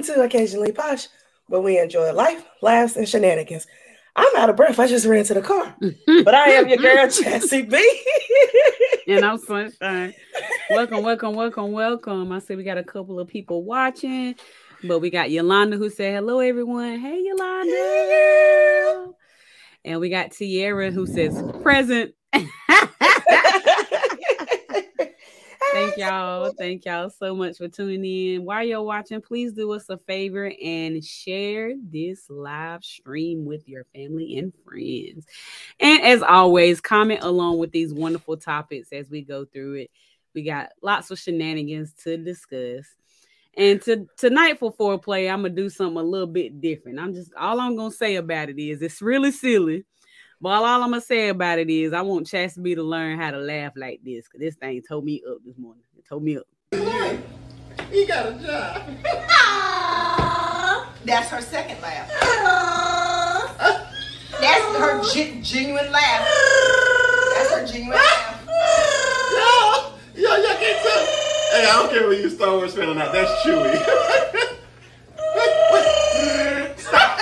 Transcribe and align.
welcome 0.00 0.14
to 0.14 0.22
Occasionally 0.22 0.72
Posh, 0.72 1.08
where 1.48 1.60
we 1.60 1.78
enjoy 1.78 2.10
life, 2.12 2.42
laughs, 2.62 2.96
and 2.96 3.06
shenanigans. 3.06 3.66
I'm 4.16 4.34
out 4.36 4.48
of 4.48 4.56
breath. 4.56 4.78
I 4.78 4.86
just 4.86 5.04
ran 5.04 5.24
to 5.24 5.34
the 5.34 5.42
car, 5.42 5.76
but 6.24 6.34
I 6.34 6.52
am 6.52 6.68
your 6.68 6.78
girl, 6.78 7.06
Chassie 7.06 7.68
B. 7.68 8.02
and 9.12 9.22
I'm 9.24 9.36
Sunshine. 9.36 10.14
Welcome, 10.70 11.02
welcome, 11.02 11.34
welcome, 11.34 11.72
welcome. 11.72 12.32
I 12.32 12.38
see 12.38 12.56
we 12.56 12.64
got 12.64 12.78
a 12.78 12.82
couple 12.84 13.20
of 13.20 13.28
people 13.28 13.62
watching, 13.62 14.36
but 14.84 15.00
we 15.00 15.10
got 15.10 15.30
Yolanda 15.30 15.76
who 15.76 15.90
said 15.90 16.14
hello, 16.14 16.38
everyone. 16.38 16.98
Hey, 16.98 17.20
Yolanda. 17.22 19.12
And 19.84 20.00
we 20.00 20.08
got 20.08 20.30
Tierra 20.30 20.90
who 20.90 21.06
says 21.06 21.42
present. 21.62 22.14
Thank 25.72 25.96
y'all. 25.98 26.50
Thank 26.58 26.84
y'all 26.84 27.10
so 27.10 27.34
much 27.34 27.58
for 27.58 27.68
tuning 27.68 28.04
in. 28.04 28.44
While 28.44 28.64
you're 28.64 28.82
watching, 28.82 29.20
please 29.20 29.52
do 29.52 29.72
us 29.72 29.88
a 29.88 29.98
favor 29.98 30.52
and 30.62 31.04
share 31.04 31.74
this 31.80 32.28
live 32.28 32.82
stream 32.84 33.44
with 33.44 33.68
your 33.68 33.84
family 33.94 34.36
and 34.38 34.52
friends. 34.64 35.26
And 35.78 36.02
as 36.02 36.22
always, 36.22 36.80
comment 36.80 37.20
along 37.22 37.58
with 37.58 37.70
these 37.70 37.94
wonderful 37.94 38.36
topics 38.36 38.88
as 38.92 39.10
we 39.10 39.22
go 39.22 39.44
through 39.44 39.74
it. 39.74 39.90
We 40.34 40.42
got 40.42 40.70
lots 40.82 41.10
of 41.12 41.20
shenanigans 41.20 41.92
to 42.04 42.16
discuss. 42.16 42.86
And 43.56 43.80
to 43.82 44.06
tonight 44.16 44.58
for 44.58 44.72
foreplay, 44.72 45.30
I'm 45.32 45.42
gonna 45.42 45.54
do 45.54 45.68
something 45.68 45.98
a 45.98 46.02
little 46.02 46.26
bit 46.26 46.60
different. 46.60 46.98
I'm 46.98 47.14
just 47.14 47.32
all 47.34 47.60
I'm 47.60 47.76
gonna 47.76 47.92
say 47.92 48.16
about 48.16 48.48
it 48.48 48.58
is 48.58 48.82
it's 48.82 49.02
really 49.02 49.30
silly. 49.30 49.84
But 50.42 50.48
all 50.48 50.64
I'm 50.64 50.80
gonna 50.80 51.02
say 51.02 51.28
about 51.28 51.58
it 51.58 51.68
is 51.68 51.92
I 51.92 52.00
want 52.00 52.26
Chastity 52.26 52.74
to 52.74 52.82
learn 52.82 53.18
how 53.18 53.30
to 53.30 53.36
laugh 53.38 53.74
like 53.76 54.00
this 54.02 54.24
because 54.26 54.40
this 54.40 54.54
thing 54.54 54.80
told 54.88 55.04
me 55.04 55.22
up 55.30 55.36
this 55.44 55.58
morning. 55.58 55.82
It 55.98 56.06
told 56.08 56.22
me 56.22 56.38
up. 56.38 56.46
He 57.90 58.06
got 58.06 58.26
a 58.26 58.32
job. 58.32 58.82
That's 61.04 61.28
her 61.28 61.42
second 61.42 61.82
laugh. 61.82 62.08
That's 64.40 64.76
her 64.78 65.02
ge- 65.02 65.42
genuine 65.46 65.92
laugh. 65.92 66.26
That's 67.34 67.50
her 67.52 67.66
genuine 67.66 67.98
laugh. 67.98 68.42
Yo, 69.32 69.92
yo, 70.22 70.36
y'all 70.36 70.56
can't 70.56 70.82
tell. 70.82 71.04
Hey, 71.52 71.66
I 71.68 71.72
don't 71.74 71.90
care 71.90 72.08
what 72.08 72.16
you 72.16 72.30
Star 72.30 72.56
Wars 72.56 72.74
fan 72.74 72.88
or 72.88 72.94
not. 72.94 73.12
That's 73.12 73.30
Chewie. 73.44 73.76
Stop. 76.78 77.18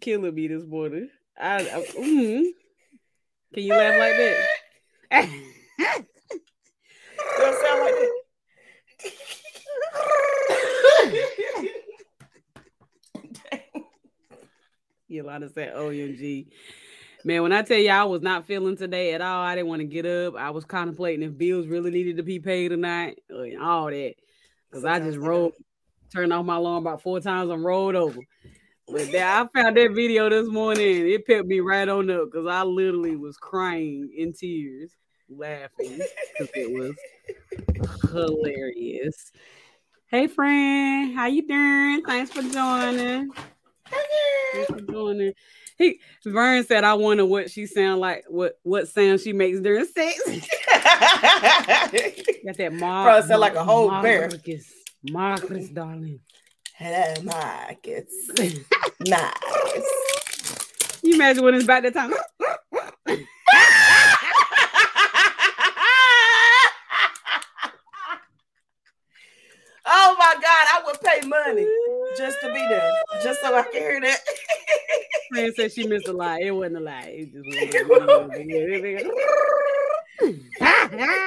Killing 0.00 0.34
me 0.34 0.48
this 0.48 0.64
morning. 0.64 1.08
I, 1.38 1.56
I 1.56 1.84
mhm. 1.98 2.44
Can 3.54 3.62
you 3.64 3.74
laugh 3.74 3.98
like 3.98 4.16
that? 4.16 4.46
Don't 7.38 7.60
sound 7.60 7.80
like 7.80 7.94
that. 7.94 8.10
Yolanda 15.08 15.48
said, 15.50 15.74
OMG. 15.74 16.46
Man, 17.24 17.42
when 17.42 17.52
I 17.52 17.62
tell 17.62 17.76
you 17.78 17.90
I 17.90 18.04
was 18.04 18.22
not 18.22 18.46
feeling 18.46 18.76
today 18.76 19.12
at 19.12 19.20
all, 19.20 19.42
I 19.42 19.54
didn't 19.54 19.68
want 19.68 19.80
to 19.80 19.86
get 19.86 20.06
up. 20.06 20.36
I 20.36 20.50
was 20.50 20.64
contemplating 20.64 21.22
if 21.22 21.36
bills 21.36 21.66
really 21.66 21.90
needed 21.90 22.16
to 22.16 22.22
be 22.22 22.38
paid 22.38 22.72
or 22.72 22.76
not, 22.76 23.14
and 23.28 23.60
all 23.60 23.86
that. 23.86 24.14
Because 24.70 24.84
I 24.84 25.00
just 25.00 25.18
rolled, 25.18 25.52
turned 26.14 26.32
off 26.32 26.46
my 26.46 26.56
alarm 26.56 26.86
about 26.86 27.02
four 27.02 27.20
times 27.20 27.50
and 27.50 27.64
rolled 27.64 27.96
over. 27.96 28.20
But 28.92 29.12
then 29.12 29.26
I 29.26 29.46
found 29.54 29.76
that 29.76 29.92
video 29.92 30.28
this 30.28 30.48
morning. 30.48 31.08
It 31.08 31.24
picked 31.24 31.46
me 31.46 31.60
right 31.60 31.88
on 31.88 32.10
up 32.10 32.30
because 32.30 32.46
I 32.46 32.64
literally 32.64 33.14
was 33.14 33.36
crying 33.36 34.10
in 34.16 34.32
tears, 34.32 34.90
laughing 35.28 36.00
because 36.38 36.50
it 36.54 36.72
was 36.72 36.96
hilarious. 38.10 39.30
Hey, 40.06 40.26
friend, 40.26 41.14
how 41.14 41.26
you 41.26 41.46
doing? 41.46 42.02
Thanks 42.04 42.32
for 42.32 42.42
joining. 42.42 43.30
Thanks 44.52 44.70
for 44.70 44.80
joining. 44.80 45.32
He 45.78 46.00
Vern 46.26 46.64
said, 46.64 46.82
"I 46.84 46.94
wonder 46.94 47.24
what 47.24 47.50
she 47.50 47.66
sound 47.66 48.00
like. 48.00 48.24
What 48.28 48.58
what 48.64 48.88
sound 48.88 49.20
she 49.20 49.32
makes 49.32 49.60
during 49.60 49.86
sex." 49.86 50.20
Got 50.26 50.50
that 52.56 52.72
Mar- 52.72 53.04
Probably 53.04 53.28
sound 53.28 53.40
like 53.40 53.54
a 53.54 53.64
whole 53.64 53.88
bear. 54.02 54.28
Marcus, 54.28 54.72
Marcus, 55.04 55.68
darling. 55.68 56.18
Hello, 56.82 57.12
Marcus. 57.24 58.30
Marcus. 59.06 59.84
You 61.02 61.12
imagine 61.12 61.44
when 61.44 61.54
it's 61.54 61.64
about 61.64 61.82
that 61.82 61.92
time? 61.92 62.10
oh 69.84 70.16
my 70.18 70.34
God, 70.40 70.46
I 70.46 70.82
would 70.86 70.98
pay 71.02 71.20
money 71.28 71.68
just 72.16 72.40
to 72.40 72.46
be 72.46 72.66
there, 72.70 72.90
just 73.22 73.42
so 73.42 73.54
I 73.54 73.62
can 73.64 73.72
hear 73.74 74.00
that. 74.00 74.20
Friend 75.34 75.52
said 75.54 75.72
she 75.72 75.86
missed 75.86 76.08
a 76.08 76.14
lie. 76.14 76.40
It 76.40 76.52
wasn't 76.52 76.78
a 76.78 76.80
lie. 76.80 77.14
It 77.14 77.30
just. 77.30 77.44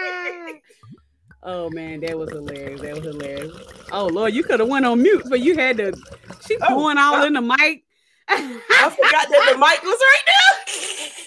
oh 1.43 1.69
man, 1.69 1.99
that 2.01 2.17
was 2.17 2.31
hilarious. 2.31 2.81
That 2.81 2.95
was 2.95 3.03
hilarious. 3.05 3.53
Oh 3.91 4.07
Lord, 4.07 4.33
you 4.33 4.43
could 4.43 4.59
have 4.59 4.69
went 4.69 4.85
on 4.85 5.01
mute, 5.01 5.23
but 5.29 5.39
you 5.39 5.55
had 5.55 5.77
to. 5.77 5.93
She 6.45 6.57
Oh, 6.61 6.67
pouring 6.67 6.97
all 6.97 7.19
wow. 7.19 7.25
in 7.25 7.33
the 7.33 7.41
mic. 7.41 7.83
I 8.27 8.89
forgot 8.89 9.29
that 9.29 9.49
the 9.51 9.57
mic 9.57 9.83
was 9.83 9.99
right 9.99 10.23
there. 10.25 11.09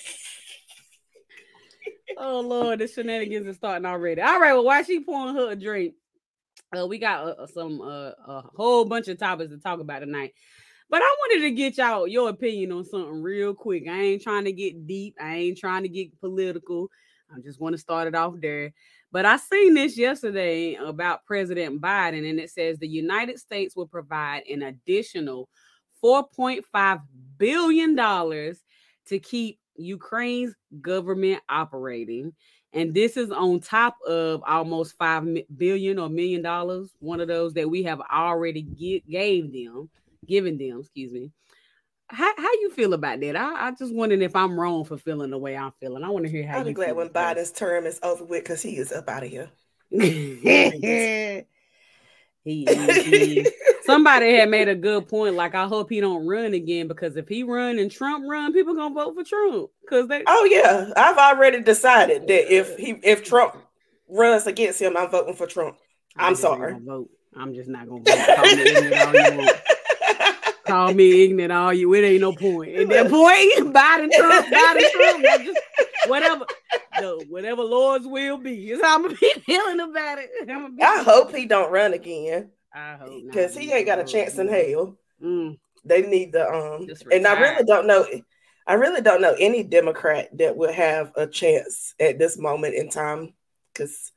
Oh 2.19 2.41
Lord, 2.41 2.79
the 2.79 2.89
shenanigans 2.89 3.47
is 3.47 3.57
starting 3.57 3.85
already. 3.85 4.23
All 4.23 4.41
right, 4.41 4.55
well, 4.55 4.65
while 4.65 4.83
she 4.83 5.01
pouring 5.05 5.35
her 5.35 5.51
a 5.51 5.57
drink, 5.57 5.95
uh, 6.75 6.87
we 6.87 6.99
got 6.99 7.27
uh, 7.39 7.47
some 7.47 7.81
uh, 7.83 8.13
a 8.27 8.43
whole 8.57 8.87
bunch 8.87 9.09
of 9.09 9.19
topics 9.19 9.51
to 9.51 9.59
talk 9.59 9.81
about 9.81 9.99
tonight. 9.99 10.33
But 10.89 11.03
I 11.03 11.17
wanted 11.21 11.43
to 11.43 11.51
get 11.51 11.77
y'all 11.77 12.07
your 12.07 12.31
opinion 12.31 12.73
on 12.73 12.85
something 12.85 13.23
real 13.23 13.55
quick. 13.55 13.85
I 13.91 14.01
ain't 14.01 14.23
trying 14.23 14.45
to 14.45 14.53
get 14.53 14.87
deep. 14.87 15.17
I 15.21 15.35
ain't 15.37 15.59
trying 15.59 15.83
to 15.83 15.89
get 15.91 16.19
political. 16.21 16.89
I 17.35 17.41
just 17.41 17.61
want 17.61 17.75
to 17.75 17.79
start 17.79 18.09
it 18.09 18.15
off 18.15 18.35
there. 18.41 18.73
But 19.13 19.27
I 19.27 19.37
seen 19.37 19.75
this 19.75 19.97
yesterday 19.97 20.75
about 20.75 21.25
President 21.25 21.81
Biden, 21.81 22.29
and 22.29 22.39
it 22.39 22.51
says 22.51 22.79
the 22.79 22.89
United 22.89 23.39
States 23.39 23.75
will 23.77 23.87
provide 23.87 24.43
an 24.51 24.63
additional 24.63 25.49
$4.5 26.05 27.01
billion 27.39 27.97
to 27.97 29.19
keep 29.19 29.59
Ukraine's 29.77 30.55
government 30.81 31.43
operating. 31.49 32.33
And 32.73 32.93
this 32.93 33.17
is 33.17 33.31
on 33.31 33.61
top 33.61 33.97
of 34.07 34.43
almost 34.47 34.97
five 34.99 35.27
billion 35.57 35.99
or 35.99 36.09
million 36.09 36.43
dollars, 36.43 36.95
one 36.99 37.21
of 37.21 37.29
those 37.29 37.55
that 37.55 37.71
we 37.71 37.83
have 37.85 38.01
already 38.13 38.63
gi- 38.63 39.05
gave 39.09 39.53
them, 39.53 39.89
given 40.27 40.59
them, 40.59 40.81
excuse 40.81 41.13
me. 41.13 41.31
How, 42.09 42.33
how 42.37 42.53
you 42.53 42.71
feel 42.71 42.93
about 42.95 43.21
that? 43.21 43.37
I, 43.37 43.69
I 43.69 43.71
just 43.73 43.95
wondering 43.95 44.23
if 44.23 44.37
I'm 44.37 44.59
wrong 44.59 44.85
for 44.85 44.97
feeling 44.97 45.31
the 45.31 45.39
way 45.39 45.57
I'm 45.57 45.73
feeling. 45.81 46.05
I 46.05 46.11
want 46.11 46.25
to 46.25 46.31
hear 46.31 46.47
how 46.47 46.49
you 46.49 46.53
feel. 46.53 46.59
I'll 46.59 46.65
be 46.65 46.73
glad 46.73 46.97
when 46.97 47.09
Biden's 47.09 47.53
term 47.53 47.87
is 47.87 47.99
over 48.03 48.25
with 48.25 48.45
because 48.45 48.63
he 48.63 48.77
is 48.77 48.93
up 48.93 49.09
out 49.09 49.25
of 49.25 49.31
here. 49.31 49.51
he 49.91 50.33
is, 52.45 53.05
he. 53.05 53.47
Somebody 53.85 54.35
had 54.35 54.51
made 54.51 54.69
a 54.69 54.75
good 54.75 55.09
point. 55.09 55.35
Like, 55.35 55.55
I 55.55 55.67
hope 55.67 55.91
he 55.91 56.01
don't 56.01 56.27
run 56.27 56.55
again 56.55 56.89
because 56.89 57.17
if 57.17 57.29
he 57.29 57.43
run 57.43 57.79
and 57.79 57.91
Trump 57.91 58.25
run, 58.29 58.53
people 58.53 58.75
gonna 58.75 58.95
vote 58.95 59.15
for 59.15 59.25
Trump 59.25 59.71
because 59.83 60.09
they. 60.09 60.23
Oh 60.27 60.45
yeah, 60.45 60.93
I've 60.97 61.19
already 61.19 61.63
decided 61.63 62.27
that 62.29 62.53
if 62.53 62.77
he 62.77 62.99
if 63.03 63.25
Trump 63.25 63.57
runs 64.09 64.47
against 64.47 64.81
him, 64.83 64.97
I'm 64.97 65.11
voting 65.11 65.35
for 65.35 65.47
Trump. 65.47 65.77
I'm 66.17 66.31
ain't 66.31 66.39
sorry. 66.39 66.77
Vote. 66.85 67.11
I'm 67.37 67.55
just 67.55 67.69
not 67.69 67.89
gonna 67.89 68.03
vote. 68.03 69.57
Call 70.67 70.93
me 70.95 71.25
ignorant 71.25 71.53
all 71.53 71.73
you 71.73 71.89
want. 71.89 72.03
Call 72.03 72.03
me 72.03 72.09
ignorant 72.09 72.13
all 72.13 72.13
you. 72.13 72.13
It 72.13 72.13
ain't 72.13 72.21
no 72.21 72.33
point. 72.35 72.77
At 72.77 72.89
that 72.89 73.11
point, 73.11 73.75
Biden 73.75 74.11
Trump, 74.13 74.47
Biden 74.47 74.91
Trump, 74.93 75.25
I 75.29 75.39
just, 75.45 75.61
whatever, 76.09 76.47
the, 76.99 77.27
whatever 77.29 77.63
Lord's 77.63 78.07
will 78.07 78.39
be 78.39 78.71
is 78.71 78.81
how 78.83 78.97
I'm 78.97 79.03
gonna 79.03 79.15
be 79.15 79.33
feeling 79.47 79.81
about 79.81 80.19
it. 80.19 80.31
I'ma 80.51 80.69
be- 80.69 80.83
I 80.83 81.03
hope 81.03 81.35
he 81.35 81.47
don't 81.47 81.71
run 81.73 81.93
again 81.95 82.51
I 82.75 82.97
hope 82.97 83.09
not. 83.11 83.27
because 83.27 83.57
he 83.57 83.73
ain't 83.73 83.87
got 83.87 83.99
a 83.99 84.05
chance 84.05 84.39
in 84.39 84.49
hell. 84.49 84.97
Mm, 85.23 85.59
They 85.85 86.03
need 86.03 86.33
the 86.33 86.47
um, 86.49 86.87
and 87.13 87.27
I 87.27 87.41
really 87.41 87.65
don't 87.65 87.87
know. 87.87 88.07
I 88.67 88.75
really 88.75 89.01
don't 89.01 89.21
know 89.23 89.37
any 89.39 89.63
Democrat 89.63 90.29
that 90.39 90.57
would 90.57 90.75
have 90.75 91.13
a 91.17 91.27
chance 91.27 91.95
at 92.01 92.19
this 92.19 92.37
moment 92.37 92.75
in 92.75 92.91
time 92.91 93.33
because 93.73 94.11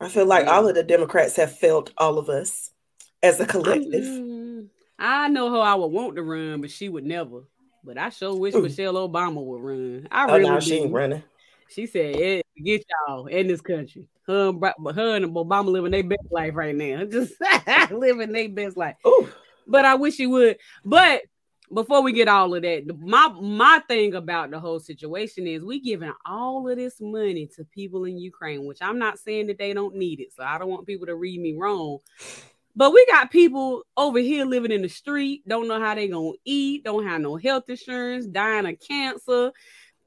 I 0.00 0.08
feel 0.08 0.24
like 0.26 0.46
all 0.46 0.68
of 0.68 0.76
the 0.76 0.84
Democrats 0.84 1.34
have 1.36 1.58
failed 1.58 1.92
all 1.98 2.18
of 2.18 2.28
us 2.28 2.70
as 3.24 3.40
a 3.40 3.46
collective. 3.46 4.04
Mm, 4.04 4.37
I 4.98 5.28
know 5.28 5.50
how 5.50 5.60
I 5.60 5.74
would 5.74 5.86
want 5.88 6.16
to 6.16 6.22
run, 6.22 6.60
but 6.60 6.70
she 6.70 6.88
would 6.88 7.04
never. 7.04 7.42
But 7.84 7.98
I 7.98 8.10
sure 8.10 8.34
wish? 8.34 8.54
Michelle 8.54 8.94
Obama 8.94 9.42
would 9.42 9.62
run. 9.62 10.08
I 10.10 10.24
Oh 10.24 10.36
really 10.36 10.50
no, 10.50 10.60
she 10.60 10.74
ain't 10.74 10.92
running. 10.92 11.22
She 11.68 11.86
said, 11.86 12.16
"Yeah, 12.16 12.40
get 12.62 12.84
y'all 13.06 13.26
in 13.26 13.46
this 13.46 13.60
country." 13.60 14.08
Her, 14.26 14.48
and, 14.48 14.96
her 14.96 15.16
and 15.16 15.34
Obama 15.34 15.66
living 15.66 15.92
their 15.92 16.02
best 16.02 16.26
life 16.30 16.54
right 16.54 16.74
now. 16.74 17.04
Just 17.10 17.34
living 17.90 18.32
their 18.32 18.48
best 18.48 18.76
life. 18.76 18.96
Ooh, 19.06 19.28
But 19.66 19.84
I 19.84 19.94
wish 19.94 20.16
he 20.16 20.26
would. 20.26 20.58
But 20.84 21.22
before 21.72 22.02
we 22.02 22.12
get 22.12 22.28
all 22.28 22.54
of 22.54 22.62
that, 22.62 22.98
my 22.98 23.28
my 23.40 23.80
thing 23.88 24.14
about 24.14 24.50
the 24.50 24.58
whole 24.58 24.80
situation 24.80 25.46
is 25.46 25.64
we 25.64 25.80
giving 25.80 26.12
all 26.26 26.68
of 26.68 26.76
this 26.76 27.00
money 27.00 27.48
to 27.56 27.64
people 27.64 28.04
in 28.04 28.18
Ukraine, 28.18 28.66
which 28.66 28.78
I'm 28.80 28.98
not 28.98 29.18
saying 29.18 29.46
that 29.48 29.58
they 29.58 29.72
don't 29.72 29.94
need 29.94 30.20
it. 30.20 30.32
So 30.34 30.42
I 30.42 30.58
don't 30.58 30.70
want 30.70 30.86
people 30.86 31.06
to 31.06 31.14
read 31.14 31.40
me 31.40 31.54
wrong. 31.56 31.98
But 32.76 32.92
we 32.92 33.04
got 33.06 33.30
people 33.30 33.82
over 33.96 34.20
here 34.20 34.44
living 34.44 34.70
in 34.70 34.82
the 34.82 34.88
street, 34.88 35.42
don't 35.48 35.68
know 35.68 35.80
how 35.80 35.94
they 35.94 36.08
gonna 36.08 36.32
eat, 36.44 36.84
don't 36.84 37.06
have 37.06 37.20
no 37.20 37.36
health 37.36 37.68
insurance, 37.68 38.26
dying 38.26 38.66
of 38.66 38.78
cancer. 38.80 39.52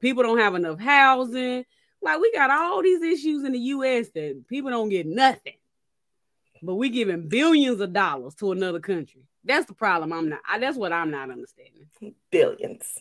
People 0.00 0.22
don't 0.22 0.38
have 0.38 0.54
enough 0.54 0.80
housing. 0.80 1.64
Like 2.00 2.20
we 2.20 2.32
got 2.32 2.50
all 2.50 2.82
these 2.82 3.02
issues 3.02 3.44
in 3.44 3.52
the 3.52 3.58
U.S. 3.58 4.08
that 4.14 4.44
people 4.48 4.70
don't 4.70 4.88
get 4.88 5.06
nothing, 5.06 5.54
but 6.62 6.74
we 6.74 6.88
giving 6.88 7.28
billions 7.28 7.80
of 7.80 7.92
dollars 7.92 8.34
to 8.36 8.52
another 8.52 8.80
country. 8.80 9.22
That's 9.44 9.66
the 9.66 9.74
problem. 9.74 10.12
I'm 10.12 10.28
not. 10.28 10.40
I, 10.48 10.58
that's 10.58 10.76
what 10.76 10.92
I'm 10.92 11.10
not 11.10 11.30
understanding. 11.30 11.86
billions, 12.30 12.98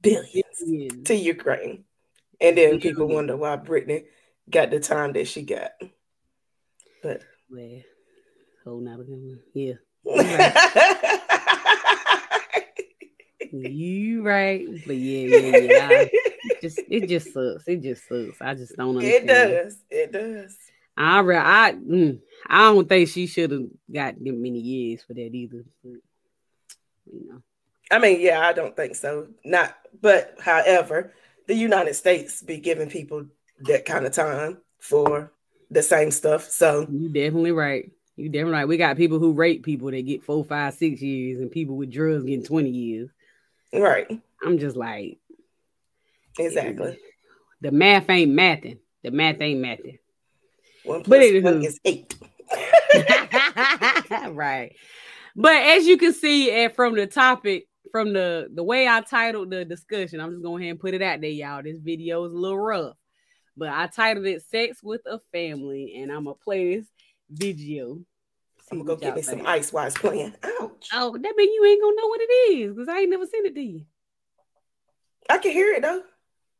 billions 0.00 0.44
Billions. 0.60 1.06
to 1.08 1.14
Ukraine, 1.14 1.84
and 2.40 2.58
then 2.58 2.80
people 2.80 3.08
wonder 3.08 3.36
why 3.36 3.56
Brittany 3.56 4.04
got 4.48 4.70
the 4.70 4.80
time 4.80 5.12
that 5.14 5.26
she 5.26 5.42
got. 5.42 5.72
But 7.02 7.22
Well, 7.50 7.80
whole 8.64 8.80
nother 8.80 9.04
good 9.04 9.22
one. 9.22 9.40
Yeah, 9.54 9.74
you 13.52 14.22
right. 14.22 14.66
But 14.86 14.96
yeah, 14.96 15.26
yeah, 15.38 15.56
yeah. 15.58 15.88
I- 15.88 16.10
it 16.46 16.60
just 16.60 16.80
it 16.88 17.08
just 17.08 17.32
sucks. 17.32 17.66
It 17.66 17.82
just 17.82 18.06
sucks. 18.08 18.40
I 18.40 18.54
just 18.54 18.76
don't 18.76 18.96
understand. 18.96 19.30
it 19.30 19.32
does. 19.32 19.78
It 19.90 20.12
does. 20.12 20.56
I 20.96 21.20
re- 21.20 21.36
I 21.36 21.72
mm, 21.72 22.20
I 22.46 22.58
don't 22.72 22.88
think 22.88 23.08
she 23.08 23.26
should 23.26 23.50
have 23.50 23.64
got 23.92 24.22
them 24.22 24.42
many 24.42 24.60
years 24.60 25.02
for 25.02 25.14
that 25.14 25.20
either. 25.34 25.64
But, 25.82 25.92
you 27.12 27.28
know. 27.28 27.42
I 27.90 27.98
mean, 27.98 28.20
yeah, 28.20 28.40
I 28.46 28.52
don't 28.52 28.76
think 28.76 28.94
so. 28.94 29.28
Not, 29.44 29.76
but 30.00 30.36
however, 30.40 31.12
the 31.46 31.54
United 31.54 31.94
States 31.94 32.42
be 32.42 32.58
giving 32.58 32.88
people 32.90 33.26
that 33.60 33.84
kind 33.84 34.06
of 34.06 34.12
time 34.12 34.58
for 34.78 35.32
the 35.70 35.82
same 35.82 36.10
stuff. 36.10 36.44
So 36.48 36.86
You 36.90 37.08
definitely 37.08 37.52
right. 37.52 37.90
You 38.16 38.28
definitely 38.28 38.52
right. 38.52 38.68
We 38.68 38.76
got 38.76 38.96
people 38.96 39.18
who 39.18 39.32
rape 39.32 39.64
people 39.64 39.90
that 39.90 40.06
get 40.06 40.22
four, 40.22 40.44
five, 40.44 40.74
six 40.74 41.02
years, 41.02 41.40
and 41.40 41.50
people 41.50 41.76
with 41.76 41.90
drugs 41.90 42.24
getting 42.24 42.44
20 42.44 42.70
years. 42.70 43.10
right, 43.72 44.06
I'm 44.44 44.58
just 44.58 44.76
like, 44.76 45.18
exactly. 46.38 46.98
the 47.60 47.72
math 47.72 48.08
ain't 48.08 48.30
mathing. 48.32 48.78
The 49.02 49.10
math 49.10 49.40
ain't 49.40 49.60
mathing. 49.60 49.98
One 50.84 51.00
But 51.00 51.06
plus 51.06 51.24
anywho. 51.24 51.42
one 51.44 51.64
is 51.64 51.80
eight. 51.84 52.14
right. 54.34 54.74
But 55.34 55.56
as 55.56 55.86
you 55.86 55.96
can 55.96 56.12
see, 56.12 56.50
and 56.52 56.72
from 56.72 56.94
the 56.94 57.06
topic, 57.06 57.66
from 57.90 58.12
the 58.12 58.48
the 58.54 58.62
way 58.62 58.86
I 58.86 59.00
titled 59.00 59.50
the 59.50 59.64
discussion, 59.64 60.20
I'm 60.20 60.30
just 60.30 60.42
going 60.42 60.62
ahead 60.62 60.70
and 60.72 60.80
put 60.80 60.94
it 60.94 61.02
out 61.02 61.20
there, 61.20 61.30
y'all. 61.30 61.62
This 61.62 61.78
video 61.80 62.24
is 62.24 62.32
a 62.32 62.36
little 62.36 62.58
rough, 62.60 62.96
but 63.56 63.68
I 63.70 63.88
titled 63.88 64.26
it 64.26 64.42
"Sex 64.42 64.82
with 64.82 65.00
a 65.06 65.18
Family," 65.32 65.94
and 65.96 66.12
I'm 66.12 66.24
gonna 66.24 66.34
play 66.36 66.76
this 66.76 66.86
video. 67.30 68.00
I'm 68.70 68.78
gonna 68.78 68.84
go 68.84 68.96
get 68.96 69.06
y'all 69.06 69.16
me 69.16 69.22
some 69.22 69.34
think. 69.36 69.48
ice 69.48 69.72
while 69.72 69.86
it's 69.86 69.96
playing. 69.96 70.34
Ouch! 70.42 70.88
Oh, 70.92 71.12
that 71.12 71.34
mean 71.36 71.52
you 71.52 71.64
ain't 71.66 71.80
gonna 71.82 71.96
know 71.96 72.08
what 72.08 72.20
it 72.22 72.52
is 72.52 72.74
because 72.74 72.88
I 72.88 73.00
ain't 73.00 73.10
never 73.10 73.26
seen 73.26 73.46
it 73.46 73.54
to 73.54 73.60
you. 73.62 73.84
I 75.28 75.38
can 75.38 75.52
hear 75.52 75.72
it 75.74 75.82
though. 75.82 76.02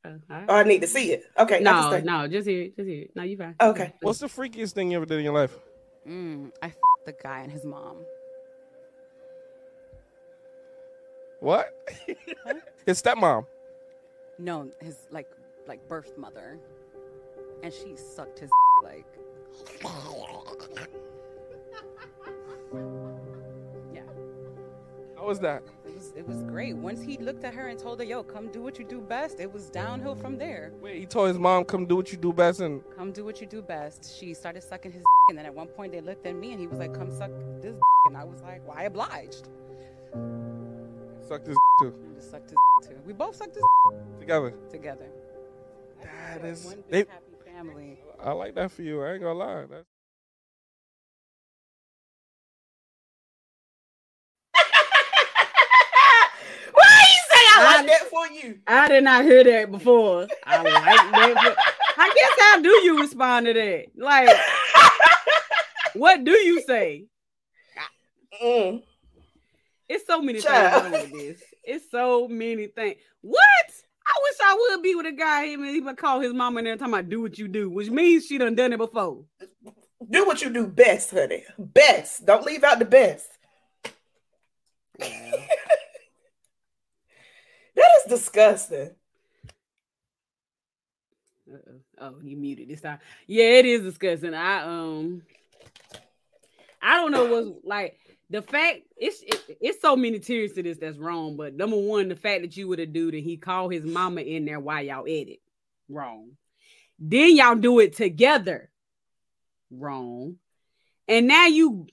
Oh, 0.06 0.11
all 0.11 0.37
right. 0.37 0.44
Oh, 0.49 0.54
I 0.56 0.62
need 0.64 0.83
to 0.83 0.87
see 0.87 1.12
it. 1.12 1.25
Okay. 1.38 1.61
No, 1.61 1.99
no, 2.00 2.28
just 2.28 2.47
hear 2.47 2.62
it, 2.62 2.76
just 2.76 2.87
hear 2.87 3.02
it. 3.02 3.11
No, 3.14 3.23
you 3.23 3.37
fine. 3.38 3.54
Okay. 3.61 3.94
What's 4.00 4.18
the 4.18 4.26
freakiest 4.26 4.73
thing 4.73 4.90
you 4.90 4.99
ever 4.99 5.06
did 5.06 5.18
in 5.18 5.25
your 5.25 5.35
life? 5.35 5.56
Mm, 6.06 6.52
I 6.62 6.66
f- 6.66 6.75
the 7.06 7.14
guy 7.23 7.40
and 7.40 7.50
his 7.50 7.64
mom. 7.64 8.04
What? 11.40 11.75
His 12.87 13.02
stepmom. 13.02 13.47
No, 14.38 14.71
his 14.80 14.97
like 15.11 15.28
like 15.66 15.87
birth 15.88 16.16
mother, 16.16 16.59
and 17.62 17.73
she 17.73 17.97
sucked 17.97 18.38
his 18.38 18.50
like. 18.83 19.06
Yeah, 23.92 24.02
How 25.16 25.26
was 25.26 25.38
that? 25.40 25.62
it 25.87 25.94
was 25.94 26.12
it 26.16 26.26
was 26.26 26.42
great. 26.44 26.76
Once 26.76 27.00
he 27.02 27.16
looked 27.18 27.44
at 27.44 27.54
her 27.54 27.68
and 27.68 27.78
told 27.78 27.99
her, 28.00 28.04
"Yo, 28.04 28.23
come 28.23 28.50
do 28.50 28.62
what 28.62 28.78
you 28.78 28.84
do 28.84 29.00
best," 29.00 29.40
it 29.40 29.52
was 29.52 29.70
downhill 29.70 30.14
from 30.14 30.37
there. 30.38 30.73
Wait, 30.80 30.99
he 30.99 31.06
told 31.06 31.28
his 31.28 31.38
mom, 31.38 31.64
"Come 31.64 31.87
do 31.87 31.96
what 31.96 32.11
you 32.12 32.18
do 32.18 32.32
best," 32.32 32.61
and 32.61 32.82
Come 32.96 33.12
do 33.12 33.25
what 33.25 33.40
you 33.40 33.46
do 33.46 33.62
best. 33.62 34.16
She 34.18 34.34
started 34.34 34.62
sucking 34.62 34.92
his, 34.92 35.00
dick, 35.02 35.06
and 35.28 35.38
then 35.38 35.46
at 35.46 35.54
one 35.54 35.68
point 35.68 35.92
they 35.92 36.00
looked 36.00 36.26
at 36.26 36.34
me 36.34 36.52
and 36.52 36.61
he 36.61 36.66
was 36.66 36.78
like, 36.78 36.92
"Come 36.94 37.11
suck 37.11 37.30
this," 37.61 37.75
dick. 37.75 37.75
and 38.06 38.16
I 38.16 38.25
was 38.25 38.42
like, 38.42 38.66
"Why 38.66 38.84
obliged?" 38.84 39.49
sucked 41.26 41.46
his 41.46 41.56
too 41.80 41.94
sucked 42.18 42.50
his 42.50 42.58
too. 42.88 42.96
We 43.06 43.12
both 43.12 43.37
sucked 43.37 43.54
his 43.54 43.64
together. 44.18 44.54
together. 44.70 45.06
That 46.02 46.44
is. 46.44 46.64
One 46.64 46.82
They, 46.88 46.99
happy 46.99 47.37
family. 47.44 47.99
I 48.23 48.33
like 48.33 48.54
that 48.54 48.71
for 48.73 48.83
you. 48.83 49.02
I 49.02 49.12
ain't 49.12 49.23
gonna 49.23 49.38
lie. 49.38 49.66
That's, 49.66 49.87
Why 56.73 57.00
you 57.00 57.23
say 57.28 57.37
I 57.37 57.56
I- 57.59 57.76
like 57.76 57.87
that 57.87 58.09
for 58.11 58.26
you? 58.28 58.59
I 58.66 58.88
did 58.88 59.04
not 59.04 59.25
hear 59.25 59.44
that 59.44 59.71
before. 59.71 60.26
I 60.44 60.56
like 60.62 60.73
that. 60.75 61.35
but 61.37 61.56
I 61.97 62.09
guess 62.14 62.30
how 62.40 62.61
do 62.61 62.68
you 62.85 63.00
respond 63.00 63.47
to 63.47 63.52
that? 63.54 63.87
Like, 63.97 64.37
what 65.94 66.25
do 66.25 66.33
you 66.33 66.61
say? 66.62 67.04
Mm. 68.42 68.83
It's 69.88 70.04
so 70.06 70.21
many 70.21 70.40
Child. 70.40 70.83
things 70.83 70.92
wrong 70.92 71.02
with 71.02 71.12
this. 71.38 71.42
It's 71.62 71.88
so 71.90 72.26
many 72.26 72.66
things. 72.66 72.97
What? 73.21 73.66
I 74.06 74.12
wish 74.23 74.37
I 74.42 74.56
would 74.58 74.82
be 74.82 74.94
with 74.94 75.06
a 75.06 75.12
guy 75.12 75.46
him 75.46 75.62
and 75.62 75.75
he 75.75 75.80
would 75.80 75.96
call 75.96 76.20
his 76.20 76.34
mama 76.34 76.58
and 76.58 76.68
every 76.68 76.78
time 76.78 76.94
I 76.94 77.02
do 77.02 77.23
what 77.23 77.38
you 77.38 77.49
do, 77.49 77.70
which 77.70 77.90
means 77.90 78.26
she 78.26 78.38
done 78.38 78.54
done 78.54 78.73
it 78.73 78.78
before. 78.78 79.25
Do 80.11 80.26
what 80.26 80.42
you 80.42 80.50
do 80.50 80.66
best, 80.66 81.11
honey. 81.11 81.44
Best. 81.58 82.26
Don't 82.26 82.44
leave 82.44 82.64
out 82.64 82.78
the 82.78 82.84
best. 82.84 83.28
that 84.99 85.08
is 87.76 88.04
disgusting. 88.08 88.90
Uh-oh. 91.50 91.80
Oh, 91.99 92.14
you 92.23 92.37
muted 92.37 92.68
this 92.68 92.80
time. 92.80 92.99
Yeah, 93.26 93.44
it 93.44 93.66
is 93.66 93.82
disgusting. 93.82 94.34
I 94.34 94.62
um, 94.62 95.23
I 96.82 96.96
don't 96.96 97.12
know 97.12 97.26
what's 97.26 97.50
like 97.64 97.99
the 98.35 98.43
fact. 98.43 98.81
It's 98.97 99.23
it, 99.23 99.59
it's 99.61 99.81
so 99.81 99.95
many 99.95 100.19
tears 100.19 100.53
to 100.55 100.62
this 100.62 100.79
that's 100.79 100.99
wrong. 100.99 101.37
But 101.37 101.55
number 101.55 101.76
one, 101.76 102.09
the 102.09 102.17
fact 102.17 102.43
that 102.43 102.57
you 102.57 102.67
were 102.67 102.76
have 102.76 102.93
dude 102.93 103.14
and 103.14 103.23
he 103.23 103.37
called 103.37 103.73
his 103.73 103.85
mama 103.85 104.23
in 104.23 104.45
there 104.45 104.59
while 104.59 104.83
y'all 104.83 105.05
at 105.05 105.29
it, 105.29 105.41
wrong. 105.88 106.33
Then 106.99 107.37
y'all 107.37 107.55
do 107.55 107.79
it 107.79 107.97
together, 107.97 108.71
wrong. 109.71 110.37
And 111.07 111.29
now 111.29 111.47
you 111.47 111.87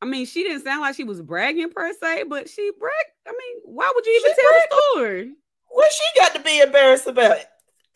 I 0.00 0.06
mean, 0.06 0.24
she 0.24 0.44
didn't 0.44 0.64
sound 0.64 0.80
like 0.80 0.94
she 0.94 1.04
was 1.04 1.20
bragging 1.20 1.70
per 1.70 1.92
se, 1.92 2.24
but 2.28 2.48
she 2.48 2.70
bragged. 2.78 2.94
I 3.26 3.32
mean, 3.32 3.62
why 3.64 3.90
would 3.94 4.06
you 4.06 4.20
even 4.20 4.34
She 4.34 4.42
tell 4.42 4.52
the 4.52 4.82
story? 4.92 5.32
What 5.68 5.92
she 5.92 6.20
got 6.20 6.34
to 6.34 6.40
be 6.40 6.60
embarrassed 6.60 7.06
about? 7.06 7.36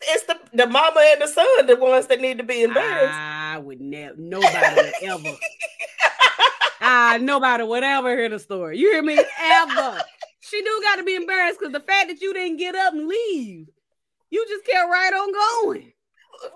It's 0.03 0.25
the 0.25 0.39
the 0.53 0.67
mama 0.67 0.99
and 0.99 1.21
the 1.21 1.27
son, 1.27 1.65
the 1.65 1.77
ones 1.77 2.07
that 2.07 2.21
need 2.21 2.37
to 2.37 2.43
be 2.43 2.61
embarrassed. 2.61 3.13
I 3.13 3.57
would 3.57 3.81
never, 3.81 4.15
nobody 4.17 4.75
would 4.75 4.93
ever. 5.03 5.37
Ah, 6.93 7.17
nobody 7.21 7.63
would 7.63 7.83
ever 7.85 8.17
hear 8.17 8.27
the 8.27 8.37
story. 8.37 8.77
You 8.77 8.91
hear 8.91 9.01
me? 9.01 9.17
Ever. 9.41 10.01
She 10.41 10.61
do 10.61 10.81
got 10.83 10.97
to 10.97 11.03
be 11.03 11.15
embarrassed 11.15 11.57
because 11.57 11.71
the 11.71 11.79
fact 11.79 12.09
that 12.09 12.19
you 12.19 12.33
didn't 12.33 12.57
get 12.57 12.75
up 12.75 12.93
and 12.93 13.07
leave, 13.07 13.67
you 14.29 14.45
just 14.49 14.65
kept 14.65 14.89
right 14.91 15.13
on 15.13 15.31
going. 15.31 15.93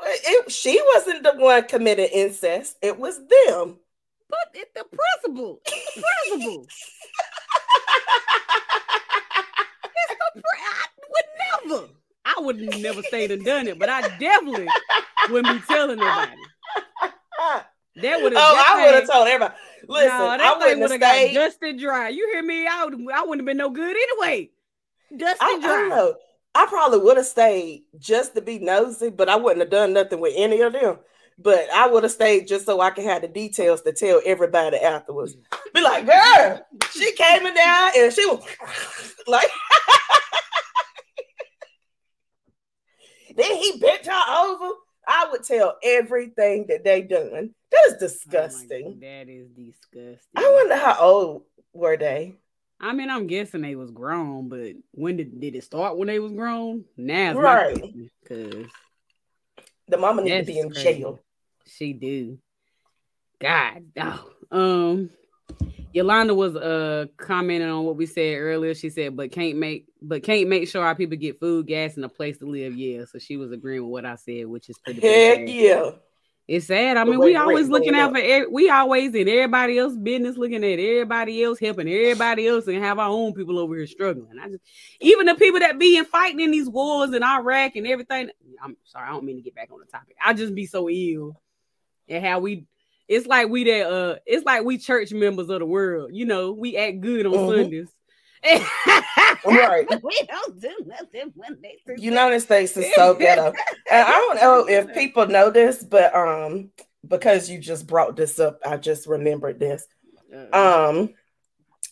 It- 0.04 0.52
she 0.52 0.82
wasn't 0.94 1.24
the 1.24 1.36
one 1.38 1.64
committing 1.64 2.10
incest. 2.12 2.76
It 2.82 3.00
was 3.00 3.16
them. 3.18 3.78
But 4.30 4.40
it's 4.56 4.72
the 4.74 4.84
principle. 4.84 5.62
It's 5.68 5.96
the 5.96 6.02
principle. 6.28 6.68
It's 9.96 10.20
the 10.36 10.42
I 10.66 10.86
would 11.14 11.70
never. 11.70 11.88
I 12.26 12.36
would 12.40 12.82
never 12.82 13.04
stayed 13.04 13.32
and 13.32 13.46
done 13.46 13.68
it, 13.70 13.80
but 13.80 13.88
I 13.88 14.02
definitely 14.18 14.68
wouldn't 15.30 15.62
be 15.62 15.74
telling 15.74 16.00
nobody. 16.00 16.32
That 18.02 18.22
would 18.22 18.34
have. 18.34 18.42
Oh, 18.44 18.64
I 18.68 18.86
would 18.86 18.96
have 18.96 19.10
told 19.10 19.28
everybody. 19.28 19.54
Listen, 19.88 20.08
no, 20.08 20.28
I 20.28 20.38
that 20.38 20.60
thing 20.60 20.80
wouldn't 20.80 20.82
have 20.82 20.92
would 20.92 21.00
got 21.00 21.34
dusted 21.34 21.80
dry. 21.80 22.10
You 22.10 22.30
hear 22.32 22.44
me? 22.44 22.68
I 22.68 22.86
would. 22.86 22.94
I 23.14 23.22
wouldn't 23.22 23.42
have 23.42 23.46
been 23.46 23.58
no 23.58 23.70
good 23.70 23.96
anyway. 23.96 24.50
Dusted 25.16 25.38
I, 25.42 25.46
I 25.46 25.60
dry. 25.60 25.68
don't 25.68 25.90
know. 25.90 26.16
I 26.56 26.66
probably 26.68 27.00
would 27.00 27.18
have 27.18 27.26
stayed 27.26 27.84
just 28.00 28.34
to 28.36 28.42
be 28.42 28.60
nosy, 28.60 29.10
but 29.10 29.28
I 29.28 29.36
wouldn't 29.36 29.60
have 29.60 29.70
done 29.70 29.94
nothing 29.94 30.22
with 30.22 30.34
any 30.38 30.62
of 30.62 30.74
them. 30.74 31.00
But 31.38 31.68
I 31.74 31.88
would 31.88 32.04
have 32.04 32.14
stayed 32.14 32.48
just 32.48 32.66
so 32.66 32.80
I 32.80 32.92
could 32.92 33.04
have 33.04 33.22
the 33.22 33.28
details 33.28 33.82
to 33.82 33.92
tell 33.92 34.22
everybody 34.26 34.78
afterwards. 34.78 35.36
Be 35.74 35.82
like, 35.82 36.06
girl, 36.06 36.66
she 36.92 37.12
came 37.12 37.46
in 37.46 37.54
there 37.54 37.92
and 37.98 38.14
she 38.14 38.26
was 38.26 38.42
like, 39.28 39.50
then 43.36 43.54
he 43.58 43.78
bent 43.80 44.06
her 44.06 44.46
over. 44.46 44.76
I 45.08 45.28
would 45.30 45.44
tell 45.44 45.76
everything 45.84 46.68
that 46.70 46.86
they 46.86 47.02
done. 47.02 47.54
That 47.76 47.88
is 47.88 47.94
Oh 47.94 48.00
disgusting. 48.00 48.92
God, 48.94 49.02
that 49.02 49.30
is 49.30 49.48
disgusting. 49.50 50.18
I 50.36 50.52
wonder 50.54 50.76
how 50.76 50.98
old 51.00 51.44
were 51.74 51.98
they? 51.98 52.36
I 52.80 52.94
mean, 52.94 53.10
I'm 53.10 53.28
guessing 53.28 53.62
they 53.62 53.76
was 53.76 53.92
grown, 53.92 54.50
but 54.50 54.74
when 54.92 55.18
did 55.18 55.40
did 55.40 55.56
it 55.56 55.64
start? 55.64 55.98
When 55.98 56.08
they 56.08 56.20
was 56.20 56.34
grown? 56.34 56.86
Now, 56.98 57.34
Right. 57.34 57.94
Because 58.24 58.66
The 59.88 59.98
mama 59.98 60.24
need 60.24 60.38
to 60.38 60.44
be 60.44 60.60
in 60.60 60.72
crazy. 60.72 61.00
jail. 61.00 61.20
she 61.66 61.94
do. 61.94 62.38
God, 63.40 63.84
oh. 64.00 64.30
um, 64.52 65.10
Yolanda 65.94 66.34
was 66.34 66.56
uh 66.56 67.06
commenting 67.18 67.70
on 67.70 67.84
what 67.86 67.96
we 67.98 68.06
said 68.06 68.38
earlier. 68.38 68.74
She 68.74 68.90
said, 68.90 69.16
"But 69.16 69.32
can't 69.32 69.58
make, 69.58 69.86
but 70.02 70.24
can't 70.24 70.48
make 70.50 70.68
sure 70.68 70.84
our 70.86 70.96
people 70.96 71.18
get 71.18 71.40
food, 71.40 71.68
gas, 71.68 71.96
and 71.96 72.06
a 72.06 72.10
place 72.10 72.38
to 72.40 72.46
live." 72.46 72.76
Yeah, 72.76 73.06
so 73.06 73.20
she 73.20 73.38
was 73.38 73.52
agreeing 73.52 73.84
with 73.84 73.92
what 73.92 74.06
I 74.06 74.16
said, 74.16 74.48
which 74.48 74.70
is 74.70 74.78
pretty. 74.80 75.02
Heck 75.02 75.48
yeah. 75.48 75.92
It's 76.48 76.68
sad. 76.68 76.96
I 76.98 77.04
mean, 77.06 77.18
way 77.18 77.30
we 77.30 77.36
always 77.36 77.70
looking 77.70 77.94
going 77.94 78.02
out 78.02 78.12
for 78.12 78.20
every, 78.20 78.48
we 78.48 78.70
always 78.70 79.16
in 79.16 79.28
everybody 79.28 79.80
else 79.80 79.96
business, 79.96 80.38
looking 80.38 80.64
at 80.64 80.80
everybody 80.80 81.44
else, 81.44 81.58
helping 81.58 81.90
everybody 81.90 82.48
else, 82.48 82.68
and 82.68 82.78
have 82.84 83.00
our 83.00 83.10
own 83.10 83.34
people 83.34 83.58
over 83.58 83.76
here 83.76 83.88
struggling. 83.88 84.38
I 84.40 84.50
just 84.50 84.64
even 85.02 85.26
the 85.26 85.34
people 85.34 85.60
that 85.62 85.80
be 85.80 85.98
in 85.98 86.06
fighting 86.06 86.40
in 86.40 86.52
these 86.52 86.70
wars 86.70 87.14
in 87.14 87.24
Iraq 87.24 87.76
and 87.76 87.88
everything. 87.88 88.30
I'm 88.64 88.78
sorry, 88.84 89.08
I 89.08 89.12
don't 89.12 89.26
mean 89.26 89.38
to 89.38 89.42
get 89.42 89.56
back 89.56 89.72
on 89.72 89.80
the 89.80 89.86
topic. 89.86 90.16
I 90.24 90.34
just 90.34 90.54
be 90.54 90.68
so 90.68 90.88
ill 90.88 91.42
and 92.08 92.24
how 92.24 92.40
we. 92.40 92.66
It's 93.08 93.26
like 93.26 93.50
we 93.50 93.64
that 93.64 93.88
uh, 93.88 94.16
it's 94.28 94.46
like 94.46 94.64
we 94.64 94.78
church 94.78 95.12
members 95.14 95.50
of 95.50 95.60
the 95.60 95.66
world. 95.66 96.12
You 96.14 96.26
know, 96.26 96.52
we 96.52 96.78
act 96.78 97.02
good 97.02 97.26
on 97.26 97.34
Mhm. 97.34 97.56
Sundays. 97.56 97.90
Right. 99.46 99.88
we 100.04 100.22
don't 100.28 100.60
do 100.60 100.76
nothing 100.86 101.34
Monday 101.36 101.78
through 101.86 101.98
United 102.00 102.40
States 102.42 102.76
is 102.78 102.94
so 102.96 103.14
ghetto. 103.14 103.54
And 103.92 104.08
I 104.08 104.12
don't 104.12 104.36
know 104.38 104.68
if 104.70 104.94
people 104.94 105.28
know 105.28 105.50
this, 105.50 105.84
but 105.84 106.16
um, 106.16 106.72
because 107.08 107.50
you 107.50 107.60
just 107.60 107.88
brought 107.88 108.16
this 108.16 108.40
up, 108.40 108.60
I 108.66 108.78
just 108.78 109.08
remembered 109.08 109.60
this. 109.60 109.86
Saturday. 110.32 110.52
Um, 110.52 111.10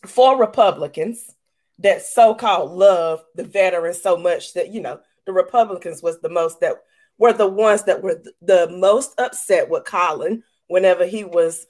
for 0.07 0.38
Republicans 0.38 1.33
that 1.79 2.01
so-called 2.01 2.72
love 2.72 3.24
the 3.36 3.43
veterans 3.43 4.01
so 4.01 4.17
much 4.17 4.53
that 4.53 4.69
you 4.69 4.81
know 4.81 5.00
the 5.25 5.33
Republicans 5.33 6.03
was 6.03 6.19
the 6.19 6.29
most 6.29 6.60
that 6.60 6.75
were 7.17 7.33
the 7.33 7.48
ones 7.48 7.83
that 7.83 8.03
were 8.03 8.15
th- 8.15 8.36
the 8.41 8.69
most 8.69 9.17
upset 9.17 9.69
with 9.69 9.86
Colin 9.86 10.43
whenever 10.67 11.05
he 11.05 11.24
was 11.24 11.65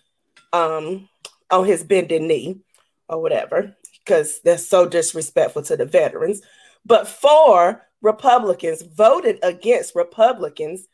um 0.51 1.07
on 1.51 1.65
his 1.65 1.83
bending 1.83 2.27
knee 2.27 2.59
or 3.07 3.21
whatever 3.21 3.75
because 4.03 4.41
they're 4.41 4.57
so 4.57 4.87
disrespectful 4.87 5.61
to 5.63 5.77
the 5.77 5.85
veterans 5.85 6.41
but 6.85 7.07
four 7.07 7.81
republicans 8.01 8.81
voted 8.81 9.39
against 9.43 9.95
republicans 9.95 10.87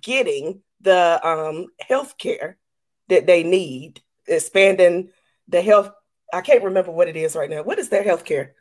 getting 0.00 0.60
the 0.80 1.20
um 1.26 1.66
health 1.80 2.16
care 2.18 2.56
that 3.08 3.26
they 3.26 3.42
need 3.42 4.00
expanding 4.26 5.08
the 5.48 5.62
health 5.62 5.90
i 6.32 6.40
can't 6.40 6.64
remember 6.64 6.90
what 6.90 7.08
it 7.08 7.16
is 7.16 7.36
right 7.36 7.50
now 7.50 7.62
what 7.62 7.78
is 7.78 7.88
their 7.88 8.02
health 8.02 8.24
care 8.24 8.54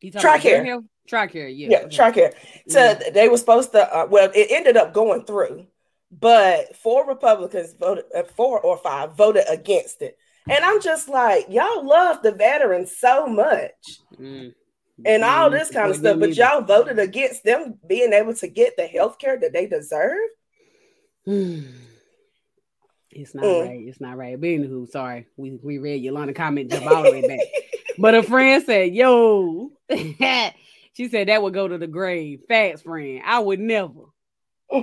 You 0.00 0.10
talking 0.12 0.30
about 0.30 0.42
their 0.42 0.64
Tricare. 0.64 0.84
Tricare, 1.08 1.52
yeah. 1.56 1.68
yeah 1.70 1.78
okay. 1.86 1.96
TRICARE. 1.96 2.34
So 2.68 2.80
Yeah. 2.80 3.10
they 3.10 3.28
were 3.28 3.36
supposed 3.38 3.72
to. 3.72 3.94
Uh, 3.94 4.06
well, 4.08 4.30
it 4.34 4.48
ended 4.50 4.76
up 4.76 4.92
going 4.94 5.24
through, 5.24 5.66
but 6.10 6.76
four 6.76 7.06
Republicans 7.06 7.74
voted, 7.74 8.04
uh, 8.14 8.22
four 8.22 8.60
or 8.60 8.76
five 8.78 9.14
voted 9.16 9.44
against 9.48 10.02
it, 10.02 10.18
and 10.48 10.64
I'm 10.64 10.80
just 10.82 11.08
like, 11.08 11.46
y'all 11.48 11.86
love 11.86 12.22
the 12.22 12.32
veterans 12.32 12.96
so 12.96 13.26
much 13.26 13.72
Mm. 14.20 14.54
and 15.04 15.24
all 15.24 15.50
this 15.50 15.70
kind 15.70 15.90
of 15.90 15.96
stuff, 15.96 16.20
but 16.20 16.36
y'all 16.36 16.60
voted 16.62 16.98
against 16.98 17.42
them 17.44 17.78
being 17.86 18.12
able 18.12 18.34
to 18.34 18.46
get 18.48 18.76
the 18.76 18.86
health 18.86 19.18
care 19.18 19.38
that 19.40 19.52
they 19.52 19.66
deserve. 19.66 20.18
It's 23.16 23.32
not 23.32 23.44
Mm. 23.44 23.60
right. 23.68 23.84
It's 23.86 24.00
not 24.00 24.16
right. 24.16 24.40
But 24.40 24.48
anywho, 24.48 24.88
sorry. 24.88 25.28
We 25.36 25.52
we 25.62 25.78
read 25.78 26.02
Yolanda 26.02 26.32
comment 26.34 26.70
jump 26.72 26.86
all 26.86 27.04
the 27.04 27.12
way 27.12 27.22
back. 27.26 27.38
But 27.96 28.16
a 28.16 28.24
friend 28.24 28.60
said, 28.66 28.92
yo, 28.92 29.70
she 29.88 31.08
said 31.08 31.28
that 31.28 31.40
would 31.40 31.54
go 31.54 31.68
to 31.68 31.78
the 31.78 31.86
grave. 31.86 32.40
Facts, 32.48 32.82
friend. 32.82 33.22
I 33.24 33.38
would 33.38 33.60
never, 33.60 34.00
ever, 34.72 34.82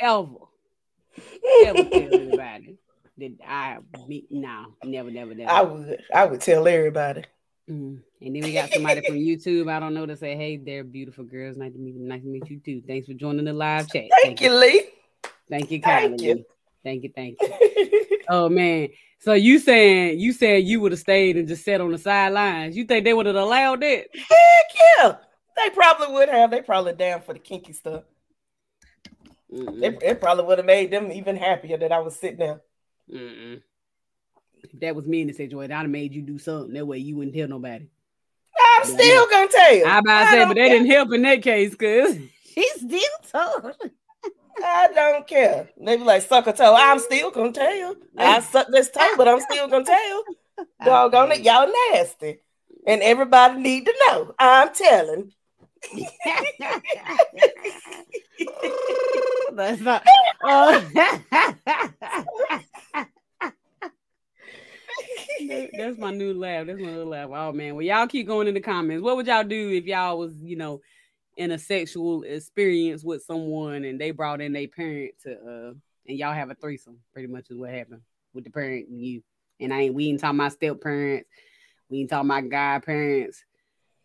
ever 0.00 1.84
tell 1.84 2.14
anybody 2.14 2.76
that 3.18 3.32
I 3.46 3.78
me 4.06 4.26
no, 4.30 4.74
never, 4.84 5.10
never, 5.10 5.34
never. 5.34 5.50
I 5.50 5.62
would, 5.62 6.02
I 6.14 6.24
would 6.24 6.40
tell 6.40 6.66
everybody. 6.66 7.24
Mm. 7.68 8.00
And 8.20 8.34
then 8.34 8.42
we 8.42 8.52
got 8.52 8.72
somebody 8.72 9.02
from 9.06 9.16
YouTube. 9.16 9.70
I 9.70 9.78
don't 9.78 9.94
know 9.94 10.06
to 10.06 10.16
say, 10.16 10.36
hey, 10.36 10.56
they're 10.56 10.84
beautiful 10.84 11.24
girls. 11.24 11.56
Nice 11.56 11.72
to 11.72 11.78
meet 11.78 11.94
you. 11.94 12.00
Nice 12.00 12.22
to 12.22 12.28
meet 12.28 12.48
you 12.48 12.58
too. 12.58 12.82
Thanks 12.86 13.06
for 13.06 13.14
joining 13.14 13.44
the 13.44 13.52
live 13.52 13.88
chat. 13.88 14.06
Thank 14.22 14.40
you, 14.40 14.54
Lee. 14.54 14.84
Thank 15.50 15.70
you 15.70 15.80
Thank 15.80 16.20
you. 16.22 16.44
Thank 16.82 17.02
you. 17.02 17.12
Thank 17.14 17.38
you. 17.40 18.18
Oh 18.28 18.48
man. 18.48 18.88
So 19.20 19.32
you 19.32 19.58
saying 19.58 20.20
you 20.20 20.32
said 20.32 20.64
you 20.64 20.80
would 20.80 20.92
have 20.92 21.00
stayed 21.00 21.36
and 21.36 21.48
just 21.48 21.64
sat 21.64 21.80
on 21.80 21.90
the 21.90 21.98
sidelines. 21.98 22.76
You 22.76 22.84
think 22.84 23.04
they 23.04 23.14
would 23.14 23.26
have 23.26 23.36
allowed 23.36 23.82
it? 23.82 24.08
Heck 24.14 24.98
yeah, 24.98 25.16
they 25.56 25.70
probably 25.70 26.14
would 26.14 26.28
have. 26.28 26.50
They 26.50 26.62
probably 26.62 26.92
down 26.92 27.22
for 27.22 27.32
the 27.32 27.38
kinky 27.38 27.72
stuff. 27.72 28.04
Mm-mm, 29.52 29.82
It, 29.82 29.98
it 30.02 30.20
probably 30.20 30.44
would 30.44 30.58
have 30.58 30.66
made 30.66 30.90
them 30.90 31.10
even 31.10 31.36
happier 31.36 31.78
that 31.78 31.90
I 31.90 31.98
was 32.00 32.16
sitting 32.16 32.38
there. 32.38 32.60
Mm-mm. 33.12 33.62
If 34.62 34.72
that 34.80 34.94
was 34.96 35.06
me 35.06 35.20
in 35.22 35.28
the 35.28 35.32
situation, 35.32 35.72
I'd 35.72 35.82
have 35.82 35.90
made 35.90 36.14
you 36.14 36.22
do 36.22 36.38
something. 36.38 36.74
That 36.74 36.86
way 36.86 36.98
you 36.98 37.16
wouldn't 37.16 37.34
tell 37.36 37.48
nobody. 37.48 37.86
I'm 38.60 38.88
Yeah, 38.88 38.94
still 38.94 39.28
gonna 39.30 39.48
tell 39.48 39.74
you. 39.74 39.84
I 39.86 39.98
about 39.98 40.24
to 40.24 40.30
say, 40.30 40.44
but 40.44 40.54
that 40.56 40.56
care. 40.56 40.68
didn't 40.68 40.90
help 40.90 41.12
in 41.12 41.22
that 41.22 41.42
case, 41.42 41.74
cause 41.74 42.16
she 42.54 42.68
still 42.76 43.00
told. 43.30 43.74
I 44.62 44.88
don't 44.92 45.26
care. 45.26 45.68
They 45.80 45.96
be 45.96 46.02
like, 46.02 46.22
suck 46.22 46.46
a 46.48 46.52
toe. 46.52 46.74
I'm 46.76 46.98
still 46.98 47.30
gonna 47.30 47.52
tell 47.52 47.74
you. 47.74 47.96
I 48.16 48.40
suck 48.40 48.68
this 48.68 48.90
toe, 48.90 49.14
but 49.16 49.28
I'm 49.28 49.40
still 49.40 49.68
gonna 49.68 49.84
tell 49.84 50.08
you. 50.08 50.24
Doggone 50.84 51.32
it, 51.32 51.42
y'all 51.42 51.70
nasty. 51.92 52.40
And 52.86 53.02
everybody 53.02 53.60
need 53.60 53.86
to 53.86 53.94
know. 54.08 54.34
I'm 54.38 54.74
telling. 54.74 55.32
That's 59.52 59.80
not. 59.80 60.04
Uh, 60.42 60.80
that's 65.76 65.98
my 65.98 66.10
new 66.10 66.34
laugh. 66.34 66.66
That's 66.66 66.80
my 66.80 66.92
new 66.92 67.04
laugh. 67.04 67.30
Oh 67.32 67.52
man. 67.52 67.74
Well, 67.74 67.84
y'all 67.84 68.06
keep 68.06 68.26
going 68.26 68.48
in 68.48 68.54
the 68.54 68.60
comments. 68.60 69.02
What 69.02 69.16
would 69.16 69.26
y'all 69.26 69.44
do 69.44 69.70
if 69.70 69.84
y'all 69.84 70.18
was, 70.18 70.34
you 70.42 70.56
know, 70.56 70.80
in 71.36 71.52
a 71.52 71.58
sexual 71.58 72.22
experience 72.24 73.04
with 73.04 73.22
someone 73.22 73.84
and 73.84 74.00
they 74.00 74.10
brought 74.10 74.40
in 74.40 74.52
their 74.52 74.68
parent 74.68 75.12
to 75.22 75.32
uh 75.32 75.72
and 76.06 76.18
y'all 76.18 76.32
have 76.34 76.50
a 76.50 76.54
threesome? 76.54 76.98
Pretty 77.12 77.28
much 77.28 77.50
is 77.50 77.58
what 77.58 77.70
happened 77.70 78.02
with 78.34 78.44
the 78.44 78.50
parent 78.50 78.88
and 78.88 79.00
you. 79.00 79.22
And 79.60 79.72
I 79.72 79.82
ain't 79.82 79.94
we 79.94 80.08
ain't 80.08 80.20
talking 80.20 80.38
about 80.38 80.52
step 80.52 80.80
parents. 80.80 81.28
We 81.90 82.00
ain't 82.00 82.10
talking 82.10 82.30
about 82.30 82.48
godparents. 82.48 83.44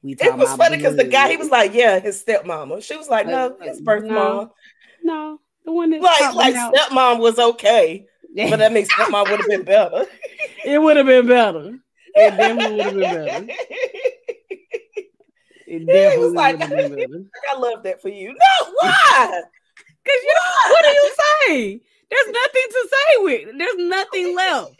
We 0.01 0.13
It 0.13 0.37
was 0.37 0.53
funny 0.55 0.77
because 0.77 0.97
the 0.97 1.05
guy, 1.05 1.29
he 1.29 1.37
was 1.37 1.49
like, 1.49 1.73
yeah, 1.73 1.99
his 1.99 2.21
stepmama. 2.23 2.83
She 2.83 2.97
was 2.97 3.07
like, 3.07 3.25
no, 3.25 3.55
his 3.61 3.79
birth 3.79 4.03
No. 4.03 4.13
mom. 4.13 4.49
no 5.01 5.39
the 5.65 5.71
one 5.71 5.89
that 5.91 6.01
Like, 6.01 6.35
like 6.35 6.55
stepmom 6.55 7.19
was 7.19 7.39
okay. 7.39 8.05
but 8.35 8.57
that 8.57 8.73
means 8.73 8.89
grandma 8.89 9.23
would 9.23 9.39
have 9.39 9.47
been 9.47 9.63
better. 9.63 10.05
It 10.65 10.81
would 10.81 10.97
have 10.97 11.05
been 11.05 11.27
better. 11.27 11.77
It 12.15 12.37
definitely 12.37 12.75
would 12.77 13.03
have 13.03 13.25
been 13.25 13.47
better. 13.47 13.53
It 15.65 15.87
definitely 15.87 16.25
was 16.25 16.33
like, 16.33 16.59
would 16.59 16.69
have 16.69 16.95
been 16.95 16.95
better. 16.95 17.25
I 17.51 17.57
love 17.57 17.81
that 17.83 17.99
for 17.99 18.09
you. 18.09 18.27
No, 18.27 18.73
why? 18.79 18.91
Cause 20.05 20.21
you 20.21 20.33
know 20.35 20.69
what 20.69 20.83
do 20.83 20.89
you 20.89 21.15
say? 21.15 21.81
There's 22.11 22.27
nothing 22.27 22.61
to 22.69 22.89
say 22.91 23.23
with. 23.23 23.57
There's 23.57 23.75
nothing 23.77 24.35
left. 24.35 24.75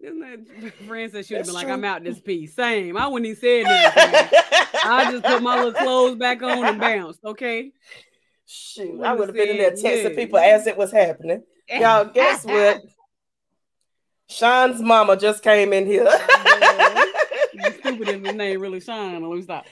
Isn't 0.00 0.20
that 0.20 0.74
friend 0.86 1.10
said 1.10 1.26
she 1.26 1.34
would 1.34 1.38
have 1.38 1.46
been 1.46 1.54
like, 1.54 1.66
true. 1.66 1.74
I'm 1.74 1.84
out 1.84 2.04
this 2.04 2.20
piece. 2.20 2.54
Same. 2.54 2.96
I 2.96 3.08
wouldn't 3.08 3.26
even 3.26 3.40
said 3.40 3.66
that. 3.66 4.72
I 4.84 5.10
just 5.10 5.24
put 5.24 5.42
my 5.42 5.56
little 5.56 5.72
clothes 5.72 6.16
back 6.16 6.42
on 6.42 6.64
and 6.64 6.80
bounced. 6.80 7.24
Okay. 7.24 7.72
Shoot, 8.46 9.02
I 9.02 9.14
would 9.14 9.28
have 9.28 9.36
been 9.36 9.48
in 9.48 9.56
there 9.56 9.72
texting 9.72 10.10
yeah. 10.10 10.14
people 10.14 10.38
as 10.38 10.66
it 10.66 10.76
was 10.76 10.92
happening. 10.92 11.42
Y'all, 11.68 12.04
guess 12.06 12.44
what? 12.44 12.82
Sean's 14.28 14.80
mama 14.80 15.16
just 15.16 15.42
came 15.42 15.72
in 15.72 15.86
here. 15.86 16.08
Stupid 17.80 18.08
if 18.08 18.24
his 18.24 18.34
name 18.34 18.60
really 18.60 18.80
Sean. 18.80 19.22
Let 19.22 19.36
me 19.36 19.42
stop. 19.42 19.66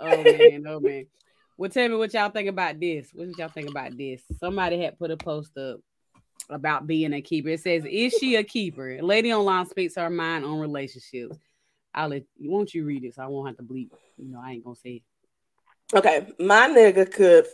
oh 0.00 0.22
man, 0.22 0.64
oh 0.66 0.80
man. 0.80 1.06
Well, 1.56 1.70
tell 1.70 1.88
me 1.88 1.94
what 1.94 2.12
y'all 2.12 2.30
think 2.30 2.48
about 2.48 2.80
this. 2.80 3.10
What 3.12 3.28
did 3.28 3.38
y'all 3.38 3.48
think 3.48 3.70
about 3.70 3.96
this? 3.96 4.22
Somebody 4.40 4.82
had 4.82 4.98
put 4.98 5.12
a 5.12 5.16
post 5.16 5.56
up 5.56 5.78
about 6.50 6.86
being 6.86 7.12
a 7.12 7.22
keeper. 7.22 7.50
It 7.50 7.60
says, 7.60 7.84
"Is 7.88 8.14
she 8.14 8.34
a 8.34 8.42
keeper?" 8.42 8.98
Lady 9.00 9.32
online 9.32 9.66
speaks 9.66 9.94
her 9.94 10.10
mind 10.10 10.44
on 10.44 10.58
relationships. 10.58 11.38
I'll 11.94 12.08
let 12.08 12.24
won't 12.40 12.74
you 12.74 12.84
read 12.84 13.04
it 13.04 13.14
so 13.14 13.22
I 13.22 13.26
won't 13.26 13.48
have 13.48 13.56
to 13.58 13.62
bleep. 13.62 13.90
You 14.18 14.32
know, 14.32 14.40
I 14.42 14.52
ain't 14.52 14.64
gonna 14.64 14.76
say. 14.76 14.90
It. 14.96 15.02
Okay, 15.94 16.26
my 16.38 16.68
nigga 16.68 17.10
could. 17.10 17.46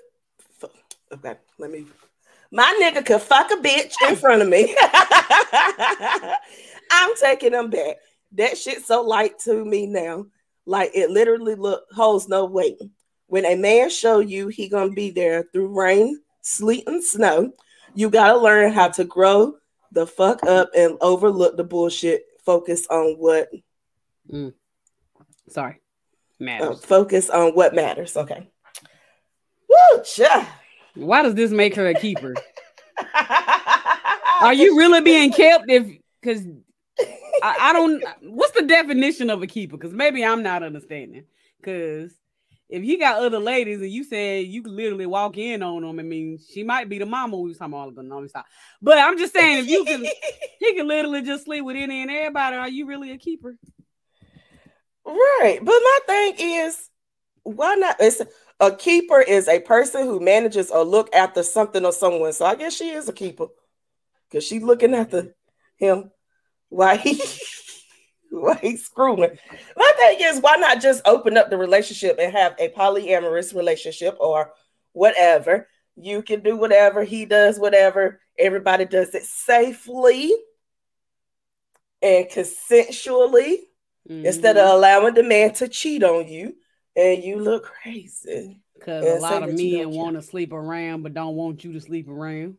Okay, 1.13 1.37
let 1.59 1.71
me. 1.71 1.87
My 2.53 2.77
nigga 2.83 3.05
could 3.05 3.23
fuck 3.23 3.51
a 3.53 3.57
bitch 3.57 3.95
in 4.09 4.17
front 4.23 4.43
of 4.43 4.49
me. 4.49 4.77
I'm 6.91 7.15
taking 7.17 7.53
them 7.53 7.71
back. 7.71 7.97
That 8.33 8.59
shit's 8.59 8.87
so 8.87 9.03
light 9.03 9.39
to 9.41 9.65
me 9.65 9.87
now. 9.87 10.27
Like 10.67 10.91
it 10.95 11.11
literally 11.11 11.55
look 11.55 11.85
holds 11.93 12.29
no 12.29 12.45
weight. 12.45 12.81
When 13.27 13.45
a 13.45 13.55
man 13.55 13.91
show 13.91 14.19
you 14.19 14.49
he 14.49 14.69
gonna 14.69 14.91
be 14.91 15.11
there 15.11 15.45
through 15.53 15.79
rain, 15.79 16.21
sleet, 16.43 16.89
and 16.89 17.03
snow, 17.03 17.53
you 17.95 18.11
gotta 18.11 18.39
learn 18.39 18.73
how 18.73 18.89
to 18.89 19.05
grow 19.05 19.55
the 19.93 20.07
fuck 20.07 20.43
up 20.45 20.71
and 20.77 20.97
overlook 21.01 21.57
the 21.57 21.65
bullshit. 21.65 22.25
Focus 22.45 22.87
on 22.89 23.17
what 23.19 23.49
mm. 24.33 24.53
Sorry, 25.49 25.80
uh, 26.49 26.75
focus 26.75 27.31
on 27.31 27.53
what 27.53 27.75
matters. 27.75 28.17
Okay. 28.17 28.49
Woo, 29.69 30.03
cha. 30.05 30.57
Why 30.95 31.23
does 31.23 31.35
this 31.35 31.51
make 31.51 31.75
her 31.77 31.87
a 31.87 31.95
keeper? 31.95 32.35
Are 34.41 34.55
you 34.55 34.77
really 34.79 35.01
being 35.01 35.33
kept 35.33 35.65
if 35.69 35.87
because 36.21 36.47
I, 37.43 37.57
I 37.61 37.73
don't 37.73 38.03
what's 38.23 38.53
the 38.53 38.67
definition 38.67 39.31
of 39.31 39.43
a 39.43 39.47
keeper? 39.47 39.77
Because 39.77 39.93
maybe 39.93 40.25
I'm 40.25 40.43
not 40.43 40.63
understanding. 40.63 41.25
Because 41.61 42.13
if 42.71 42.85
you 42.85 42.99
got 42.99 43.21
other 43.21 43.39
ladies 43.39 43.81
and 43.81 43.91
you 43.91 44.05
said 44.05 44.47
you 44.47 44.63
could 44.63 44.73
literally 44.73 45.07
walk 45.07 45.37
in 45.37 45.63
on 45.63 45.83
them, 45.83 45.99
I 45.99 46.03
mean, 46.03 46.39
she 46.53 46.63
might 46.63 46.89
be 46.89 46.99
the 46.99 47.07
mama 47.07 47.37
we 47.37 47.49
was 47.49 47.59
talking 47.59 47.75
about 47.75 47.97
all. 47.97 48.03
No, 48.03 48.27
stop. 48.27 48.47
But 48.81 48.99
I'm 48.99 49.19
just 49.19 49.35
saying, 49.35 49.59
if 49.59 49.69
you 49.69 49.85
can, 49.85 50.05
he 50.59 50.75
can 50.75 50.89
literally 50.89 51.23
just 51.23 51.45
sleep 51.45 51.65
with 51.65 51.77
any 51.77 52.03
and 52.03 52.11
everybody. 52.11 52.57
Are 52.57 52.69
you 52.69 52.87
really 52.87 53.11
a 53.13 53.19
keeper? 53.19 53.57
Right. 55.11 55.59
But 55.61 55.73
my 55.73 55.99
thing 56.07 56.35
is, 56.39 56.89
why 57.43 57.75
not? 57.75 57.97
It's 57.99 58.23
a 58.61 58.77
keeper 58.77 59.21
is 59.21 59.49
a 59.49 59.61
person 59.61 60.05
who 60.05 60.21
manages 60.21 60.71
or 60.71 60.85
look 60.85 61.13
after 61.15 61.43
something 61.43 61.85
or 61.85 61.93
someone. 61.93 62.33
So 62.33 62.45
I 62.45 62.55
guess 62.55 62.77
she 62.77 62.91
is 62.91 63.09
a 63.09 63.13
keeper. 63.13 63.47
Because 64.29 64.45
she's 64.45 64.63
looking 64.63 64.95
after 64.95 65.35
him 65.79 66.13
while 66.69 66.97
he 66.97 67.21
while 68.31 68.55
he's 68.55 68.85
screwing. 68.85 69.37
My 69.77 69.93
thing 69.97 70.19
is, 70.21 70.41
why 70.41 70.57
not 70.57 70.81
just 70.81 71.03
open 71.05 71.37
up 71.37 71.51
the 71.51 71.59
relationship 71.59 72.19
and 72.21 72.33
have 72.33 72.55
a 72.61 72.69
polyamorous 72.69 73.55
relationship 73.55 74.17
or 74.21 74.53
whatever? 74.93 75.67
You 75.97 76.23
can 76.23 76.41
do 76.41 76.57
whatever, 76.57 77.03
he 77.03 77.25
does 77.25 77.59
whatever, 77.59 78.21
everybody 78.39 78.85
does 78.85 79.15
it 79.15 79.25
safely 79.25 80.33
and 82.01 82.27
consensually 82.27 83.57
instead 84.11 84.57
Mm-hmm. 84.57 84.67
of 84.69 84.75
allowing 84.77 85.15
the 85.15 85.23
man 85.23 85.55
to 85.55 85.69
cheat 85.69 86.03
on 86.03 86.27
you 86.29 86.57
and 86.97 87.23
you 87.23 87.39
look 87.41 87.65
crazy. 87.65 88.61
because 88.75 89.05
a 89.05 89.21
lot 89.21 89.43
of 89.43 89.55
men 89.55 89.91
want 89.91 90.17
to 90.17 90.23
sleep 90.23 90.53
around 90.53 91.03
but 91.03 91.15
don't 91.15 91.37
want 91.37 91.63
you 91.65 91.73
to 91.75 91.81
sleep 91.81 92.09
around. 92.09 92.57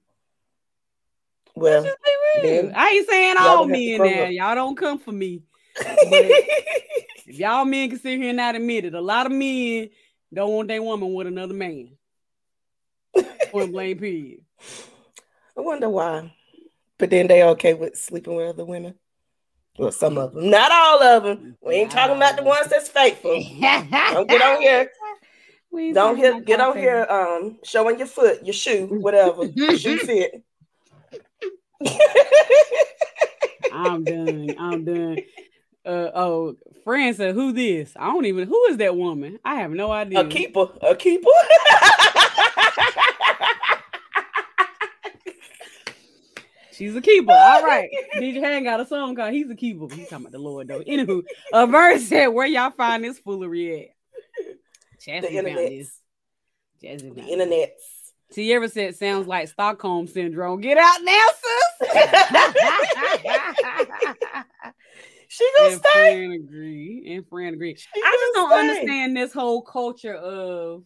Well, 1.55 1.83
Just 1.83 1.97
be 2.03 2.41
real. 2.43 2.63
then 2.63 2.73
I 2.75 2.87
ain't 2.89 3.09
saying 3.09 3.35
y'all 3.37 3.47
all 3.47 3.65
would 3.65 3.75
have 3.75 3.77
to 3.77 3.89
men 3.89 3.97
grow 3.99 4.09
now. 4.09 4.29
Y'all 4.29 4.55
don't 4.55 4.77
come 4.77 4.99
for 4.99 5.11
me. 5.11 5.43
If 7.27 7.37
y'all 7.39 7.63
men 7.65 7.89
can 7.89 7.99
sit 7.99 8.19
here 8.19 8.29
and 8.29 8.37
not 8.37 8.55
admit 8.55 8.83
it, 8.85 8.93
a 8.93 8.99
lot 8.99 9.25
of 9.25 9.31
men 9.31 9.89
don't 10.33 10.51
want 10.53 10.67
their 10.67 10.81
woman 10.83 11.13
with 11.13 11.27
another 11.27 11.53
man. 11.53 11.91
Point 13.51 13.71
blank 13.71 13.99
period. 13.99 14.41
I 15.57 15.61
wonder 15.61 15.87
why. 15.89 16.33
But 16.97 17.09
then 17.09 17.27
they 17.27 17.43
okay 17.43 17.73
with 17.73 17.97
sleeping 17.97 18.35
with 18.35 18.49
other 18.49 18.65
women. 18.65 18.95
Well, 19.77 19.91
some 19.91 20.17
of 20.17 20.33
them, 20.33 20.49
not 20.49 20.71
all 20.71 21.01
of 21.01 21.23
them. 21.23 21.57
We 21.61 21.75
ain't 21.75 21.91
talking 21.91 22.17
about 22.17 22.35
the 22.35 22.43
ones 22.43 22.67
that's 22.67 22.89
faithful. 22.89 23.31
Don't 23.61 24.29
get 24.29 24.41
on 24.41 24.61
here. 24.61 24.91
We 25.71 25.93
Don't 25.93 26.17
talking 26.17 26.23
here, 26.23 26.31
about 26.33 26.45
get 26.45 26.59
y'all 26.59 26.71
on 26.71 26.77
here, 26.77 27.07
um, 27.09 27.59
showing 27.63 27.97
your 27.97 28.07
foot, 28.07 28.43
your 28.43 28.53
shoe, 28.53 28.87
whatever, 28.87 29.45
your 29.45 29.77
shoe 29.77 29.97
fit. 30.05 30.43
I'm 33.73 34.03
done. 34.03 34.55
I'm 34.59 34.83
done. 34.83 35.17
Uh 35.85 36.11
oh, 36.13 36.55
friend 36.83 37.15
said, 37.15 37.33
"Who 37.33 37.53
this? 37.53 37.93
I 37.97 38.07
don't 38.07 38.25
even. 38.25 38.47
Who 38.47 38.65
is 38.65 38.77
that 38.77 38.95
woman? 38.95 39.39
I 39.45 39.55
have 39.55 39.71
no 39.71 39.91
idea. 39.91 40.19
a 40.19 40.27
keeper, 40.27 40.67
a 40.81 40.95
keeper. 40.95 41.29
She's 46.73 46.95
a 46.95 47.01
keeper. 47.01 47.31
All 47.31 47.63
right. 47.63 47.89
DJ 48.15 48.41
Han 48.43 48.63
got 48.63 48.79
a 48.79 48.85
song 48.85 49.15
called 49.15 49.33
"He's 49.33 49.49
a 49.49 49.55
Keeper." 49.55 49.87
He's 49.93 50.07
talking 50.09 50.25
about 50.25 50.31
the 50.31 50.39
Lord 50.39 50.67
though. 50.67 50.81
Anywho, 50.81 51.23
a 51.53 51.67
verse 51.67 52.05
said, 52.05 52.27
"Where 52.27 52.47
y'all 52.47 52.71
find 52.71 53.03
this 53.03 53.19
foolery 53.19 53.81
at?" 53.81 53.87
Chastity 54.99 55.33
the 55.33 55.39
internet. 55.39 55.71
Chastity 56.81 57.09
the 57.09 57.23
internet. 57.27 57.77
Sierra 58.31 58.69
said, 58.69 58.95
"Sounds 58.95 59.27
like 59.27 59.49
Stockholm 59.49 60.07
syndrome." 60.07 60.61
Get 60.61 60.77
out 60.77 60.99
now, 61.03 61.25
sis. 61.81 61.91
she 65.27 65.49
gonna 65.57 65.71
and 65.71 65.79
stay. 65.79 66.15
friend 66.15 66.33
agree. 66.33 67.13
And 67.15 67.27
friend 67.27 67.55
agree. 67.55 67.75
She 67.75 67.87
I 67.95 68.11
just 68.11 68.33
don't 68.33 68.49
stay. 68.49 68.59
understand 68.59 69.17
this 69.17 69.33
whole 69.33 69.61
culture 69.61 70.15
of 70.15 70.83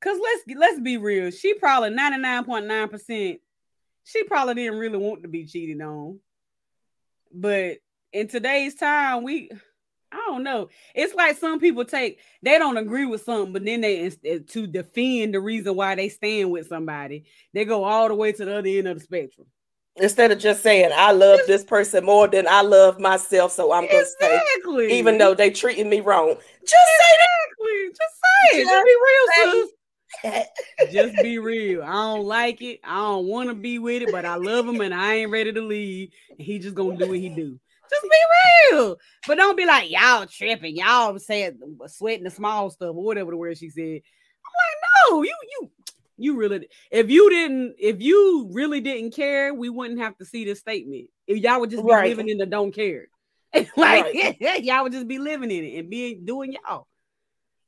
because 0.00 0.18
let's 0.22 0.42
let's 0.58 0.80
be 0.80 0.96
real. 0.96 1.30
She 1.30 1.54
probably 1.54 1.90
99.9%. 1.90 3.38
She 4.04 4.24
probably 4.24 4.54
didn't 4.54 4.78
really 4.78 4.98
want 4.98 5.22
to 5.22 5.28
be 5.28 5.46
cheated 5.46 5.80
on. 5.80 6.20
But 7.32 7.78
in 8.12 8.28
today's 8.28 8.74
time, 8.74 9.24
we 9.24 9.50
I 10.12 10.22
don't 10.28 10.44
know. 10.44 10.68
It's 10.94 11.14
like 11.14 11.36
some 11.36 11.58
people 11.58 11.84
take 11.84 12.20
they 12.42 12.58
don't 12.58 12.76
agree 12.76 13.06
with 13.06 13.24
something, 13.24 13.52
but 13.52 13.64
then 13.64 13.80
they 13.80 14.12
eh, 14.24 14.38
to 14.48 14.66
defend 14.66 15.34
the 15.34 15.40
reason 15.40 15.74
why 15.74 15.96
they 15.96 16.08
stand 16.08 16.52
with 16.52 16.68
somebody, 16.68 17.24
they 17.52 17.64
go 17.64 17.84
all 17.84 18.08
the 18.08 18.14
way 18.14 18.30
to 18.32 18.44
the 18.44 18.58
other 18.58 18.68
end 18.68 18.86
of 18.86 18.98
the 18.98 19.04
spectrum. 19.04 19.48
Instead 19.96 20.32
of 20.32 20.38
just 20.38 20.62
saying, 20.62 20.90
I 20.94 21.12
love 21.12 21.40
this 21.46 21.62
person 21.62 22.04
more 22.04 22.26
than 22.26 22.48
I 22.48 22.62
love 22.62 22.98
myself, 22.98 23.52
so 23.52 23.72
I'm 23.72 23.86
gonna 23.86 24.04
stay. 24.04 24.40
Exactly. 24.56 24.92
Even 24.92 25.18
though 25.18 25.34
they 25.34 25.50
treating 25.50 25.88
me 25.88 26.00
wrong. 26.00 26.34
Just 26.62 26.72
say 26.72 27.16
that. 27.16 27.34
Just 27.88 27.98
say 27.98 28.60
it. 28.60 28.64
Just 28.64 28.84
be 28.84 28.96
real, 29.44 29.62
sis. 29.62 29.70
That. 30.22 30.48
just 30.90 31.14
be 31.22 31.38
real. 31.38 31.82
I 31.82 31.92
don't 31.92 32.24
like 32.24 32.62
it. 32.62 32.80
I 32.84 32.96
don't 32.96 33.26
want 33.26 33.48
to 33.48 33.54
be 33.54 33.78
with 33.78 34.02
it, 34.02 34.10
but 34.10 34.24
I 34.24 34.36
love 34.36 34.66
him 34.66 34.80
and 34.80 34.94
I 34.94 35.14
ain't 35.16 35.30
ready 35.30 35.52
to 35.52 35.60
leave. 35.60 36.10
And 36.38 36.46
he 36.46 36.58
just 36.58 36.74
gonna 36.74 36.96
do 36.96 37.08
what 37.08 37.18
he 37.18 37.28
do. 37.28 37.58
Just 37.90 38.02
be 38.02 38.72
real. 38.72 38.96
But 39.26 39.36
don't 39.36 39.56
be 39.56 39.66
like 39.66 39.90
y'all 39.90 40.26
tripping. 40.26 40.76
Y'all 40.76 41.18
saying 41.18 41.58
sweating 41.86 42.24
the 42.24 42.30
small 42.30 42.70
stuff 42.70 42.90
or 42.96 43.04
whatever 43.04 43.30
the 43.30 43.36
word 43.36 43.58
she 43.58 43.68
said. 43.70 43.82
I'm 43.82 44.52
like, 44.60 45.10
no, 45.10 45.22
you 45.22 45.34
you 45.50 45.70
you 46.16 46.36
really 46.36 46.68
if 46.90 47.10
you 47.10 47.28
didn't 47.30 47.74
if 47.78 48.00
you 48.00 48.48
really 48.52 48.80
didn't 48.80 49.14
care, 49.14 49.52
we 49.52 49.68
wouldn't 49.68 50.00
have 50.00 50.16
to 50.18 50.24
see 50.24 50.44
this 50.44 50.60
statement. 50.60 51.08
If 51.26 51.42
y'all 51.42 51.60
would 51.60 51.70
just 51.70 51.84
be 51.84 51.90
Right. 51.92 52.08
living 52.08 52.28
in 52.28 52.38
the 52.38 52.46
don't 52.46 52.72
care. 52.72 53.06
like 53.76 54.14
y'all 54.62 54.82
would 54.84 54.92
just 54.92 55.08
be 55.08 55.18
living 55.18 55.50
in 55.50 55.64
it 55.64 55.78
and 55.78 55.90
be 55.90 56.14
doing 56.14 56.52
y'all. 56.52 56.86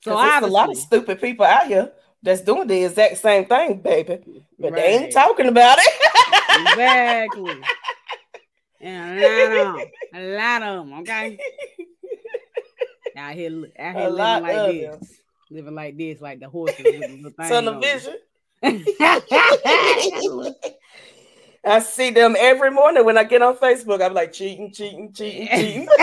So 0.02 0.16
I 0.16 0.28
have 0.28 0.44
a 0.44 0.48
lot 0.48 0.70
of 0.70 0.76
stupid 0.76 1.20
people 1.20 1.44
out 1.44 1.66
here 1.66 1.92
that's 2.22 2.40
doing 2.40 2.66
the 2.66 2.84
exact 2.84 3.18
same 3.18 3.44
thing, 3.46 3.80
baby. 3.80 4.18
But 4.58 4.74
they 4.74 4.86
ain't 4.96 5.12
talking 5.12 5.46
about 5.46 5.78
it. 5.80 5.92
Exactly. 6.70 7.60
And 8.80 9.18
a 9.20 9.22
lot 9.22 9.52
of 9.52 9.76
them. 9.76 9.90
A 10.14 10.36
lot 10.36 10.62
of 10.62 10.88
them, 10.88 10.98
okay? 11.00 11.38
Out 13.16 13.34
here, 13.34 13.64
out 13.78 13.94
here 13.96 14.06
A 14.06 14.10
lot 14.10 14.42
living 14.42 14.56
like 14.56 14.68
of 14.68 14.74
this. 15.00 15.08
them. 15.08 15.08
living 15.50 15.74
like 15.74 15.96
this, 15.96 16.20
like 16.20 16.40
the 16.40 16.48
horses. 16.48 16.76
the 16.76 16.98
little 16.98 17.30
thing 17.38 17.48
Son 17.48 17.68
of 17.68 17.82
vision. 17.82 18.16
I 21.64 21.80
see 21.80 22.10
them 22.10 22.36
every 22.38 22.70
morning 22.70 23.04
when 23.04 23.18
I 23.18 23.24
get 23.24 23.42
on 23.42 23.56
Facebook. 23.56 24.00
I'm 24.00 24.14
like 24.14 24.32
cheating, 24.32 24.70
cheating, 24.72 25.12
cheating, 25.12 25.48
cheating. 25.48 25.88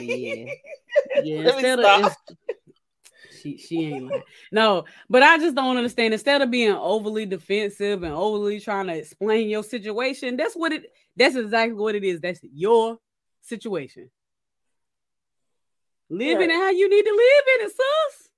yeah. 0.00 0.52
Yeah, 1.22 1.52
instead 1.52 1.80
of 1.80 2.16
she 3.40 3.56
she 3.56 3.86
ain't 3.86 4.06
lying. 4.06 4.22
No, 4.52 4.84
but 5.08 5.22
I 5.22 5.38
just 5.38 5.54
don't 5.54 5.76
understand. 5.76 6.12
Instead 6.12 6.42
of 6.42 6.50
being 6.50 6.72
overly 6.72 7.26
defensive 7.26 8.02
and 8.02 8.12
overly 8.12 8.60
trying 8.60 8.86
to 8.88 8.94
explain 8.94 9.48
your 9.48 9.62
situation, 9.62 10.36
that's 10.36 10.54
what 10.54 10.72
it 10.72 10.86
that's 11.16 11.36
exactly 11.36 11.74
what 11.74 11.94
it 11.94 12.04
is. 12.04 12.20
That's 12.20 12.40
your 12.42 12.98
situation. 13.42 14.10
Live 16.08 16.40
in 16.40 16.50
it 16.50 16.54
how 16.54 16.70
you 16.70 16.88
need 16.88 17.04
to 17.04 17.10
live 17.10 17.60
in 17.60 17.66
it, 17.66 17.70
sus. 17.70 18.29